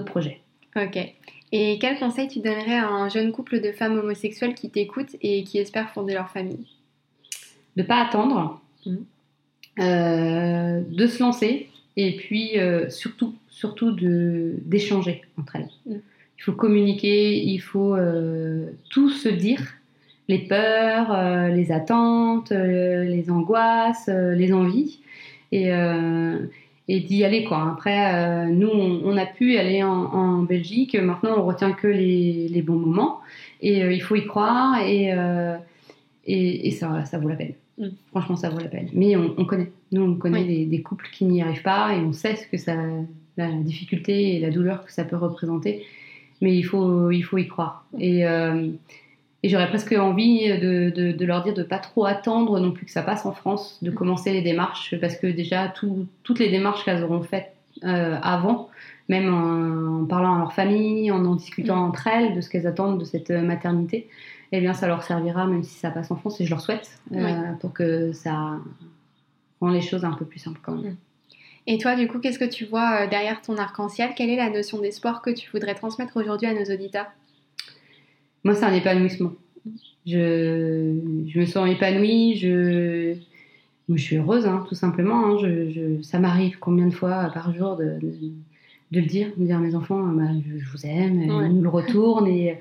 projets. 0.05 0.41
Ok. 0.77 0.99
Et 1.53 1.79
quel 1.81 1.99
conseil 1.99 2.29
tu 2.29 2.41
donnerais 2.41 2.77
à 2.77 2.89
un 2.89 3.09
jeune 3.09 3.33
couple 3.33 3.61
de 3.61 3.73
femmes 3.73 3.99
homosexuelles 3.99 4.55
qui 4.55 4.71
t'écoutent 4.71 5.17
et 5.23 5.45
qui 5.45 5.59
espèrent 5.59 5.91
fonder 5.91 6.15
leur 6.15 6.31
famille? 6.31 6.67
De 7.77 7.83
pas 7.83 8.03
attendre, 8.03 8.61
mm. 8.85 8.97
euh, 9.81 10.81
de 10.89 11.07
se 11.07 11.23
lancer 11.23 11.69
et 11.97 12.17
puis 12.17 12.59
euh, 12.59 12.91
surtout, 12.91 13.35
surtout 13.49 13.93
d'échanger 13.93 15.23
entre 15.39 15.57
elles. 15.57 15.71
Mm. 15.87 15.97
Il 16.39 16.43
faut 16.43 16.53
communiquer, 16.53 17.39
il 17.43 17.59
faut 17.59 17.97
tout 18.91 19.09
se 19.09 19.29
dire 19.29 19.63
les 20.29 20.39
peurs, 20.39 21.13
euh, 21.13 21.49
les 21.49 21.73
attentes, 21.73 22.53
euh, 22.53 23.05
les 23.05 23.31
angoisses, 23.31 24.09
euh, 24.09 24.35
les 24.35 24.53
envies. 24.53 25.01
Et, 25.53 25.71
et 26.89 27.01
d'y 27.01 27.25
aller 27.25 27.45
quoi. 27.45 27.73
Après, 27.73 28.47
nous, 28.47 28.69
on, 28.69 29.17
a 29.17 29.27
pu 29.27 29.57
aller 29.59 29.83
en, 29.83 30.43
Belgique. 30.43 30.95
Maintenant, 30.95 31.39
on 31.39 31.45
retient 31.45 31.73
que 31.73 31.89
les, 31.89 32.49
les 32.49 32.63
bons 32.63 32.79
moments. 32.79 33.21
Et 33.61 33.79
il 33.79 34.03
faut 34.03 34.15
y 34.15 34.25
croire. 34.27 34.81
Et, 34.83 35.13
et, 36.27 36.69
et 36.69 36.71
ça, 36.71 37.05
ça 37.05 37.19
vaut 37.19 37.29
la 37.29 37.37
peine. 37.37 37.55
Mm. 37.79 37.89
Franchement, 38.11 38.37
ça 38.37 38.51
vaut 38.51 38.59
la 38.59 38.69
peine. 38.69 38.89
Mais 38.93 39.17
on, 39.17 39.45
connaît. 39.45 39.71
Nous, 39.93 40.03
on 40.03 40.15
connaît 40.15 40.67
des, 40.67 40.83
couples 40.83 41.09
qui 41.13 41.25
n'y 41.25 41.43
arrivent 41.43 41.63
pas 41.63 41.95
et 41.95 41.99
on 41.99 42.13
sait 42.13 42.37
ce 42.37 42.47
que 42.47 42.57
ça, 42.57 42.77
la 43.37 43.51
difficulté 43.53 44.37
et 44.37 44.41
la 44.41 44.51
douleur 44.51 44.85
que 44.85 44.93
ça 44.93 45.05
peut 45.05 45.17
représenter. 45.17 45.85
Mais 46.41 46.57
il 46.57 46.63
faut, 46.65 47.11
il 47.11 47.23
faut 47.23 47.39
y 47.39 47.47
croire. 47.47 47.87
Et, 47.99 48.25
et 49.43 49.49
j'aurais 49.49 49.69
presque 49.69 49.93
envie 49.93 50.49
de, 50.59 50.91
de, 50.91 51.25
leur 51.25 51.43
dire 51.45 51.55
de 51.55 51.63
pas 51.63 51.79
trop 51.79 52.05
attendre 52.05 52.59
non 52.59 52.73
plus 52.73 52.87
que 52.87 52.91
ça 52.91 53.03
passe 53.03 53.27
en 53.27 53.33
France, 53.33 53.79
de 53.83 53.91
commencer 53.91 54.33
les 54.33 54.43
démarches, 54.43 54.99
parce 55.01 55.17
que 55.17 55.27
déjà 55.27 55.73
toutes 56.23 56.39
les 56.39 56.49
démarches 56.49 56.85
qu'elles 56.85 57.05
auront 57.05 57.23
faites 57.23 57.55
euh, 57.85 58.17
avant, 58.23 58.71
même 59.09 59.33
en, 59.33 60.05
parlant 60.07 60.35
à 60.35 60.39
leur 60.39 60.53
famille, 60.53 61.11
en 61.11 61.25
en 61.25 61.35
discutant 61.35 61.77
mm. 61.77 61.89
entre 61.89 62.07
elles 62.07 62.35
de 62.35 62.41
ce 62.41 62.49
qu'elles 62.49 62.67
attendent 62.67 62.99
de 62.99 63.05
cette 63.05 63.31
maternité, 63.31 64.09
eh 64.53 64.61
bien 64.61 64.73
ça 64.73 64.87
leur 64.89 65.03
servira 65.03 65.47
même 65.47 65.63
si 65.63 65.79
ça 65.79 65.91
passe 65.91 66.11
en 66.11 66.17
France, 66.17 66.41
et 66.41 66.45
je 66.45 66.51
leur 66.51 66.61
souhaite, 66.61 66.99
euh, 67.13 67.53
pour 67.61 67.73
que 67.73 68.13
ça 68.13 68.59
rend 69.61 69.69
les 69.69 69.83
choses 69.83 70.05
un 70.05 70.13
peu 70.13 70.25
plus 70.25 70.39
simples 70.39 70.61
quand 70.63 70.77
même. 70.77 70.93
Mm. 70.93 70.97
Et 71.69 71.79
toi, 71.79 71.97
du 71.97 72.07
coup, 72.07 72.21
qu'est-ce 72.21 72.39
que 72.39 72.45
tu 72.45 72.65
vois 72.65 73.03
euh, 73.03 73.07
derrière 73.09 73.43
ton 73.43 73.59
arc-en-ciel? 73.59 74.11
Quelle 74.17 74.31
est 74.31 74.37
la 74.37 74.51
notion 74.51 74.79
d'espoir 74.79 75.21
que 75.21 75.31
tu 75.31 75.51
voudrais 75.51 75.75
transmettre 75.75 76.17
aujourd'hui 76.17 76.47
à 76.47 76.55
nos 76.55 76.73
auditeurs? 76.73 77.07
Moi, 78.47 78.55
c'est 78.55 78.65
un 78.65 78.73
épanouissement. 78.73 79.33
Je, 80.07 80.95
je, 81.27 81.41
me 81.41 81.47
sens 81.47 81.69
épanouie, 81.69 82.37
je, 82.37 83.15
je 83.89 84.01
suis 84.01 84.17
heureuse, 84.17 84.47
hein, 84.47 84.65
tout 84.69 84.77
simplement. 84.77 85.27
Hein. 85.27 85.39
Je, 85.43 86.01
ça 86.03 86.21
m'arrive 86.21 86.59
combien 86.61 86.87
de 86.87 86.95
fois 86.95 87.29
par 87.35 87.53
jour 87.53 87.77
de, 87.77 87.99
de, 88.93 89.01
le 89.01 89.07
dire, 89.07 89.33
de 89.37 89.45
dire 89.45 89.57
à 89.57 89.61
mes 89.61 89.75
enfants, 89.75 90.01
bah, 90.01 90.29
je, 90.49 90.65
vous 90.71 90.87
aime, 90.87 91.23
ils 91.23 91.57
nous 91.57 91.63
le 91.63 91.69
retournent 91.69 92.29
et, 92.29 92.57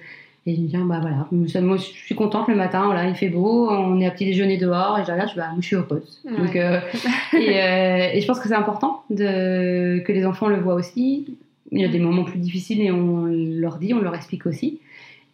et 0.48 0.56
je 0.56 0.62
me 0.62 0.68
dis, 0.68 0.76
bah 0.76 1.00
voilà, 1.02 1.28
moi 1.62 1.78
je 1.78 1.84
suis 1.84 2.16
contente 2.16 2.48
le 2.48 2.56
matin, 2.56 2.86
voilà, 2.86 3.08
il 3.08 3.14
fait 3.14 3.30
beau, 3.30 3.70
on 3.70 4.00
est 4.00 4.08
à 4.08 4.12
petit 4.12 4.26
déjeuner 4.26 4.58
dehors 4.58 4.98
et 4.98 5.06
je 5.06 5.12
regarde, 5.12 5.30
je, 5.30 5.36
bah, 5.36 5.52
je 5.60 5.66
suis 5.68 5.76
heureuse. 5.76 6.24
Donc, 6.26 6.56
euh, 6.56 6.80
et, 7.34 7.62
euh, 7.62 8.10
et, 8.12 8.22
je 8.22 8.26
pense 8.26 8.40
que 8.40 8.48
c'est 8.48 8.56
important 8.56 9.04
de, 9.12 10.00
que 10.00 10.12
les 10.12 10.26
enfants 10.26 10.48
le 10.48 10.60
voient 10.60 10.76
aussi. 10.76 11.38
Il 11.72 11.80
y 11.80 11.86
a 11.86 11.90
des 11.90 12.00
moments 12.00 12.24
plus 12.24 12.40
difficiles 12.40 12.82
et 12.82 12.90
on 12.92 13.26
leur 13.26 13.78
dit, 13.78 13.94
on 13.94 14.02
leur 14.02 14.16
explique 14.16 14.48
aussi. 14.48 14.80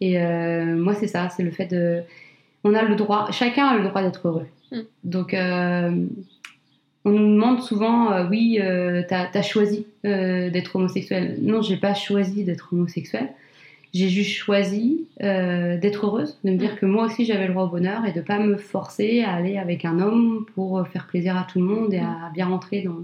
Et 0.02 0.18
euh, 0.18 0.64
moi, 0.64 0.94
c'est 0.94 1.06
ça, 1.06 1.28
c'est 1.28 1.44
le 1.44 1.52
fait 1.52 1.66
de. 1.66 2.02
On 2.64 2.74
a 2.74 2.82
le 2.82 2.96
droit, 2.96 3.30
chacun 3.30 3.68
a 3.68 3.78
le 3.78 3.84
droit 3.84 4.02
d'être 4.02 4.26
heureux. 4.26 4.48
Mm. 4.72 4.80
Donc, 5.04 5.32
euh, 5.32 6.06
on 7.04 7.10
nous 7.10 7.34
demande 7.34 7.62
souvent, 7.62 8.10
euh, 8.10 8.26
oui, 8.28 8.58
t'as 9.08 9.28
as 9.32 9.42
choisi 9.42 9.86
d'être 10.02 10.74
homosexuel. 10.74 11.38
Non, 11.40 11.62
j'ai 11.62 11.76
pas 11.76 11.94
choisi 11.94 12.42
d'être 12.42 12.70
homosexuel. 12.72 13.28
J'ai 13.94 14.08
juste 14.08 14.32
choisi 14.32 15.06
d'être 15.20 16.06
heureuse, 16.06 16.36
de 16.42 16.50
me 16.50 16.56
dire 16.56 16.72
mm. 16.72 16.78
que 16.78 16.86
moi 16.86 17.06
aussi 17.06 17.24
j'avais 17.24 17.46
le 17.46 17.52
droit 17.52 17.64
au 17.64 17.68
bonheur 17.68 18.04
et 18.04 18.12
de 18.12 18.22
pas 18.22 18.40
me 18.40 18.56
forcer 18.56 19.22
à 19.22 19.34
aller 19.34 19.56
avec 19.56 19.84
un 19.84 20.00
homme 20.00 20.46
pour 20.56 20.84
faire 20.88 21.06
plaisir 21.06 21.36
à 21.36 21.46
tout 21.48 21.60
le 21.60 21.66
monde 21.66 21.94
et 21.94 22.00
à 22.00 22.30
mm. 22.30 22.32
bien 22.34 22.46
rentrer 22.46 22.82
dans 22.82 22.98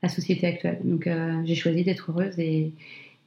la 0.00 0.08
société 0.08 0.46
actuelle. 0.46 0.78
Donc, 0.84 1.08
j'ai 1.44 1.56
choisi 1.56 1.82
d'être 1.82 2.12
heureuse 2.12 2.38
et, 2.38 2.70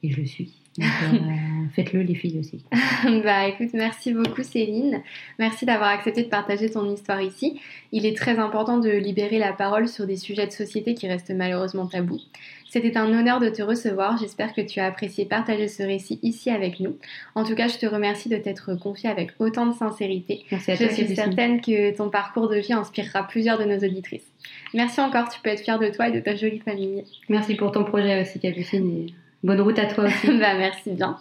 et 0.02 0.10
je 0.10 0.20
le 0.22 0.26
suis. 0.26 0.63
Euh, 0.80 0.82
faites-le 1.74 2.02
les 2.02 2.14
filles 2.14 2.40
aussi. 2.40 2.64
bah 3.22 3.46
écoute, 3.48 3.70
merci 3.74 4.12
beaucoup 4.12 4.42
Céline. 4.42 5.02
Merci 5.38 5.66
d'avoir 5.66 5.90
accepté 5.90 6.22
de 6.22 6.28
partager 6.28 6.70
ton 6.70 6.92
histoire 6.92 7.20
ici. 7.20 7.60
Il 7.92 8.06
est 8.06 8.16
très 8.16 8.38
important 8.38 8.78
de 8.78 8.90
libérer 8.90 9.38
la 9.38 9.52
parole 9.52 9.88
sur 9.88 10.06
des 10.06 10.16
sujets 10.16 10.46
de 10.46 10.52
société 10.52 10.94
qui 10.94 11.06
restent 11.08 11.32
malheureusement 11.34 11.86
tabous. 11.86 12.20
C'était 12.68 12.96
un 12.96 13.06
honneur 13.16 13.38
de 13.38 13.50
te 13.50 13.62
recevoir. 13.62 14.18
J'espère 14.18 14.52
que 14.52 14.60
tu 14.60 14.80
as 14.80 14.86
apprécié 14.86 15.26
partager 15.26 15.68
ce 15.68 15.84
récit 15.84 16.18
ici 16.24 16.50
avec 16.50 16.80
nous. 16.80 16.96
En 17.36 17.44
tout 17.44 17.54
cas, 17.54 17.68
je 17.68 17.78
te 17.78 17.86
remercie 17.86 18.28
de 18.28 18.36
t'être 18.36 18.74
confiée 18.74 19.08
avec 19.08 19.30
autant 19.38 19.66
de 19.66 19.74
sincérité. 19.74 20.44
Merci 20.50 20.72
à 20.72 20.74
je 20.74 20.86
suis 20.86 21.14
certaine 21.14 21.60
que 21.60 21.96
ton 21.96 22.10
parcours 22.10 22.48
de 22.48 22.56
vie 22.56 22.72
inspirera 22.72 23.28
plusieurs 23.28 23.58
de 23.58 23.64
nos 23.64 23.78
auditrices. 23.78 24.26
Merci 24.74 25.00
encore, 25.00 25.28
tu 25.28 25.40
peux 25.40 25.50
être 25.50 25.62
fière 25.62 25.78
de 25.78 25.88
toi 25.88 26.08
et 26.08 26.12
de 26.12 26.18
ta 26.18 26.34
jolie 26.34 26.58
famille. 26.58 27.04
Merci 27.28 27.54
pour 27.54 27.70
ton 27.70 27.84
projet 27.84 28.20
aussi, 28.20 28.40
Capucine. 28.40 29.06
Bonne 29.44 29.60
route 29.60 29.78
à 29.78 29.86
toi 29.86 30.04
aussi. 30.04 30.26
bah, 30.38 30.54
merci 30.56 30.90
bien. 30.90 31.18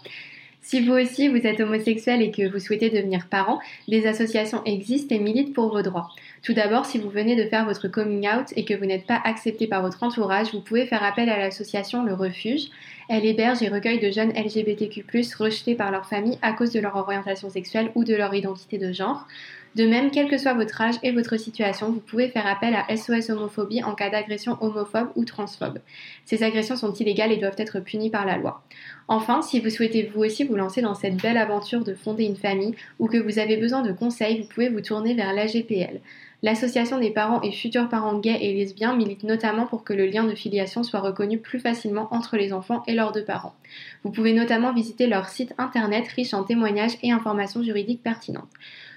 Si 0.61 0.79
vous 0.79 0.93
aussi 0.93 1.27
vous 1.27 1.45
êtes 1.45 1.59
homosexuel 1.59 2.21
et 2.21 2.31
que 2.31 2.49
vous 2.49 2.59
souhaitez 2.59 2.89
devenir 2.89 3.27
parent, 3.27 3.59
des 3.89 4.07
associations 4.07 4.63
existent 4.63 5.13
et 5.13 5.19
militent 5.19 5.53
pour 5.53 5.69
vos 5.69 5.81
droits. 5.81 6.07
Tout 6.41 6.53
d'abord, 6.53 6.85
si 6.85 6.97
vous 6.97 7.09
venez 7.09 7.35
de 7.35 7.49
faire 7.49 7.65
votre 7.65 7.89
coming 7.89 8.25
out 8.29 8.53
et 8.55 8.63
que 8.63 8.73
vous 8.73 8.85
n'êtes 8.85 9.05
pas 9.05 9.21
accepté 9.25 9.67
par 9.67 9.81
votre 9.81 10.01
entourage, 10.03 10.53
vous 10.53 10.61
pouvez 10.61 10.85
faire 10.85 11.03
appel 11.03 11.29
à 11.29 11.37
l'association 11.37 12.05
Le 12.05 12.13
Refuge. 12.13 12.69
Elle 13.09 13.25
héberge 13.25 13.61
et 13.61 13.67
recueille 13.67 13.99
de 13.99 14.09
jeunes 14.09 14.31
LGBTQ+, 14.31 15.03
rejetés 15.37 15.75
par 15.75 15.91
leur 15.91 16.05
famille 16.05 16.39
à 16.41 16.53
cause 16.53 16.71
de 16.71 16.79
leur 16.79 16.95
orientation 16.95 17.49
sexuelle 17.49 17.91
ou 17.95 18.05
de 18.05 18.15
leur 18.15 18.33
identité 18.33 18.77
de 18.77 18.93
genre. 18.93 19.27
De 19.75 19.87
même, 19.87 20.11
quel 20.11 20.29
que 20.29 20.37
soit 20.37 20.53
votre 20.53 20.79
âge 20.81 20.95
et 21.01 21.11
votre 21.11 21.35
situation, 21.37 21.91
vous 21.91 21.99
pouvez 21.99 22.29
faire 22.29 22.45
appel 22.45 22.75
à 22.75 22.95
SOS 22.95 23.31
homophobie 23.31 23.83
en 23.83 23.95
cas 23.95 24.11
d'agression 24.11 24.55
homophobe 24.61 25.09
ou 25.15 25.25
transphobe. 25.25 25.79
Ces 26.25 26.43
agressions 26.43 26.75
sont 26.75 26.93
illégales 26.93 27.31
et 27.31 27.37
doivent 27.37 27.55
être 27.57 27.79
punies 27.79 28.11
par 28.11 28.25
la 28.25 28.37
loi. 28.37 28.63
Enfin, 29.07 29.41
si 29.41 29.59
vous 29.59 29.71
souhaitez 29.71 30.03
vous 30.13 30.23
aussi 30.23 30.43
vous 30.43 30.55
lancer 30.55 30.81
dans 30.81 30.93
cette 30.93 31.19
belle 31.19 31.37
aventure 31.37 31.83
de 31.83 31.95
fonder 31.95 32.25
une 32.25 32.35
famille 32.35 32.75
ou 32.99 33.07
que 33.07 33.17
vous 33.17 33.39
avez 33.39 33.57
besoin 33.57 33.81
de 33.81 33.91
conseils, 33.91 34.41
vous 34.41 34.47
pouvez 34.47 34.69
vous 34.69 34.81
tourner 34.81 35.15
vers 35.15 35.33
l'AGPL. 35.33 36.01
L'association 36.43 36.99
des 36.99 37.09
parents 37.09 37.41
et 37.41 37.53
futurs 37.53 37.87
parents 37.87 38.19
gays 38.19 38.37
et 38.41 38.53
lesbiens 38.53 38.95
milite 38.95 39.23
notamment 39.23 39.65
pour 39.65 39.85
que 39.85 39.93
le 39.93 40.05
lien 40.05 40.25
de 40.25 40.35
filiation 40.35 40.83
soit 40.83 40.99
reconnu 40.99 41.39
plus 41.39 41.59
facilement 41.59 42.09
entre 42.11 42.35
les 42.35 42.51
enfants 42.51 42.83
et 42.85 42.93
leurs 42.93 43.13
deux 43.13 43.23
parents. 43.23 43.55
Vous 44.03 44.11
pouvez 44.11 44.33
notamment 44.33 44.73
visiter 44.73 45.07
leur 45.07 45.29
site 45.29 45.53
internet 45.57 46.05
riche 46.09 46.33
en 46.33 46.43
témoignages 46.43 46.97
et 47.01 47.13
informations 47.13 47.63
juridiques 47.63 48.03
pertinentes. 48.03 48.49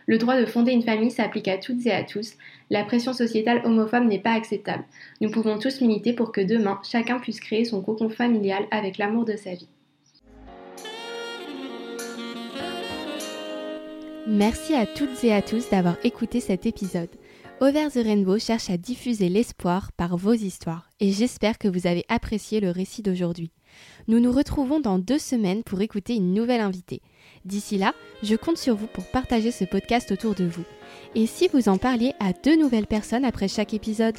Le 0.07 0.19
droit 0.19 0.41
de 0.41 0.47
fonder 0.47 0.71
une 0.71 0.85
famille 0.85 1.11
s'applique 1.11 1.49
à 1.49 1.59
toutes 1.59 1.85
et 1.85 1.91
à 1.91 2.05
tous. 2.05 2.35
La 2.71 2.85
pression 2.85 3.13
sociétale 3.13 3.61
homophobe 3.65 4.05
n'est 4.05 4.21
pas 4.21 4.35
acceptable. 4.35 4.85
Nous 5.21 5.31
pouvons 5.31 5.59
tous 5.59 5.81
militer 5.81 6.13
pour 6.13 6.31
que 6.31 6.41
demain, 6.41 6.81
chacun 6.89 7.19
puisse 7.19 7.41
créer 7.41 7.65
son 7.65 7.83
cocon 7.83 8.09
familial 8.09 8.67
avec 8.71 8.99
l'amour 8.99 9.25
de 9.25 9.35
sa 9.35 9.55
vie. 9.55 9.69
Merci 14.29 14.75
à 14.75 14.87
toutes 14.87 15.23
et 15.25 15.33
à 15.33 15.43
tous 15.43 15.71
d'avoir 15.71 15.97
écouté 16.05 16.41
cet 16.41 16.67
épisode. 16.67 17.11
Over 17.61 17.89
the 17.91 18.05
Rainbow 18.05 18.39
cherche 18.39 18.71
à 18.71 18.77
diffuser 18.77 19.29
l'espoir 19.29 19.91
par 19.93 20.17
vos 20.17 20.35
histoires 20.35 20.91
et 21.01 21.11
j'espère 21.11 21.59
que 21.59 21.69
vous 21.69 21.87
avez 21.87 22.05
apprécié 22.09 22.61
le 22.61 22.71
récit 22.71 23.03
d'aujourd'hui. 23.03 23.51
Nous 24.09 24.21
nous 24.21 24.31
retrouvons 24.31 24.79
dans 24.79 24.99
deux 24.99 25.19
semaines 25.19 25.63
pour 25.63 25.81
écouter 25.81 26.17
une 26.17 26.35
nouvelle 26.35 26.61
invitée. 26.61 27.01
D'ici 27.47 27.79
là, 27.79 27.95
je 28.25 28.35
compte 28.35 28.59
sur 28.59 28.75
vous 28.75 28.89
pour 28.89 29.05
partager 29.05 29.53
ce 29.53 29.65
podcast 29.65 30.11
autour 30.11 30.35
de 30.35 30.45
vous. 30.45 30.65
Et 31.15 31.27
si 31.27 31.47
vous 31.47 31.69
en 31.69 31.79
parliez 31.79 32.13
à 32.19 32.33
deux 32.33 32.57
nouvelles 32.57 32.89
personnes 32.89 33.25
après 33.25 33.47
chaque 33.47 33.73
épisode, 33.73 34.17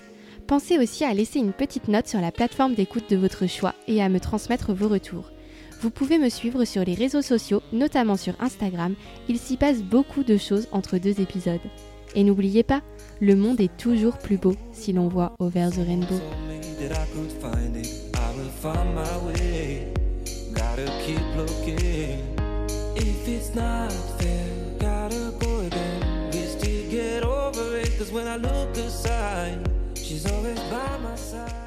pensez 0.47 0.77
aussi 0.77 1.03
à 1.03 1.13
laisser 1.13 1.39
une 1.39 1.51
petite 1.51 1.89
note 1.89 2.07
sur 2.07 2.21
la 2.21 2.31
plateforme 2.31 2.73
d'écoute 2.73 3.09
de 3.09 3.17
votre 3.17 3.45
choix 3.45 3.75
et 3.85 4.01
à 4.01 4.07
me 4.07 4.21
transmettre 4.21 4.73
vos 4.73 4.87
retours. 4.87 5.31
Vous 5.81 5.89
pouvez 5.89 6.19
me 6.19 6.29
suivre 6.29 6.63
sur 6.63 6.85
les 6.85 6.93
réseaux 6.93 7.21
sociaux, 7.21 7.61
notamment 7.73 8.15
sur 8.15 8.33
Instagram, 8.39 8.95
il 9.27 9.37
s'y 9.37 9.57
passe 9.57 9.83
beaucoup 9.83 10.23
de 10.23 10.37
choses 10.37 10.69
entre 10.71 10.97
deux 10.97 11.19
épisodes. 11.19 11.59
Et 12.15 12.23
n'oubliez 12.23 12.63
pas, 12.63 12.81
le 13.19 13.35
monde 13.35 13.59
est 13.59 13.75
toujours 13.75 14.19
plus 14.19 14.37
beau 14.37 14.55
si 14.71 14.93
l'on 14.93 15.09
voit 15.09 15.35
over 15.39 15.67
the 15.69 15.85
rainbow. 15.85 16.15
It's 23.29 23.53
not 23.53 23.91
fair, 23.91 24.47
gotta 24.79 25.33
go 25.37 25.59
again. 25.59 26.31
We 26.31 26.43
still 26.43 26.89
get 26.89 27.23
over 27.25 27.75
it, 27.75 27.91
cause 27.97 28.09
when 28.09 28.25
I 28.25 28.37
look 28.37 28.77
aside, 28.77 29.69
she's 29.95 30.25
always 30.31 30.57
by 30.71 30.97
my 30.99 31.15
side. 31.15 31.66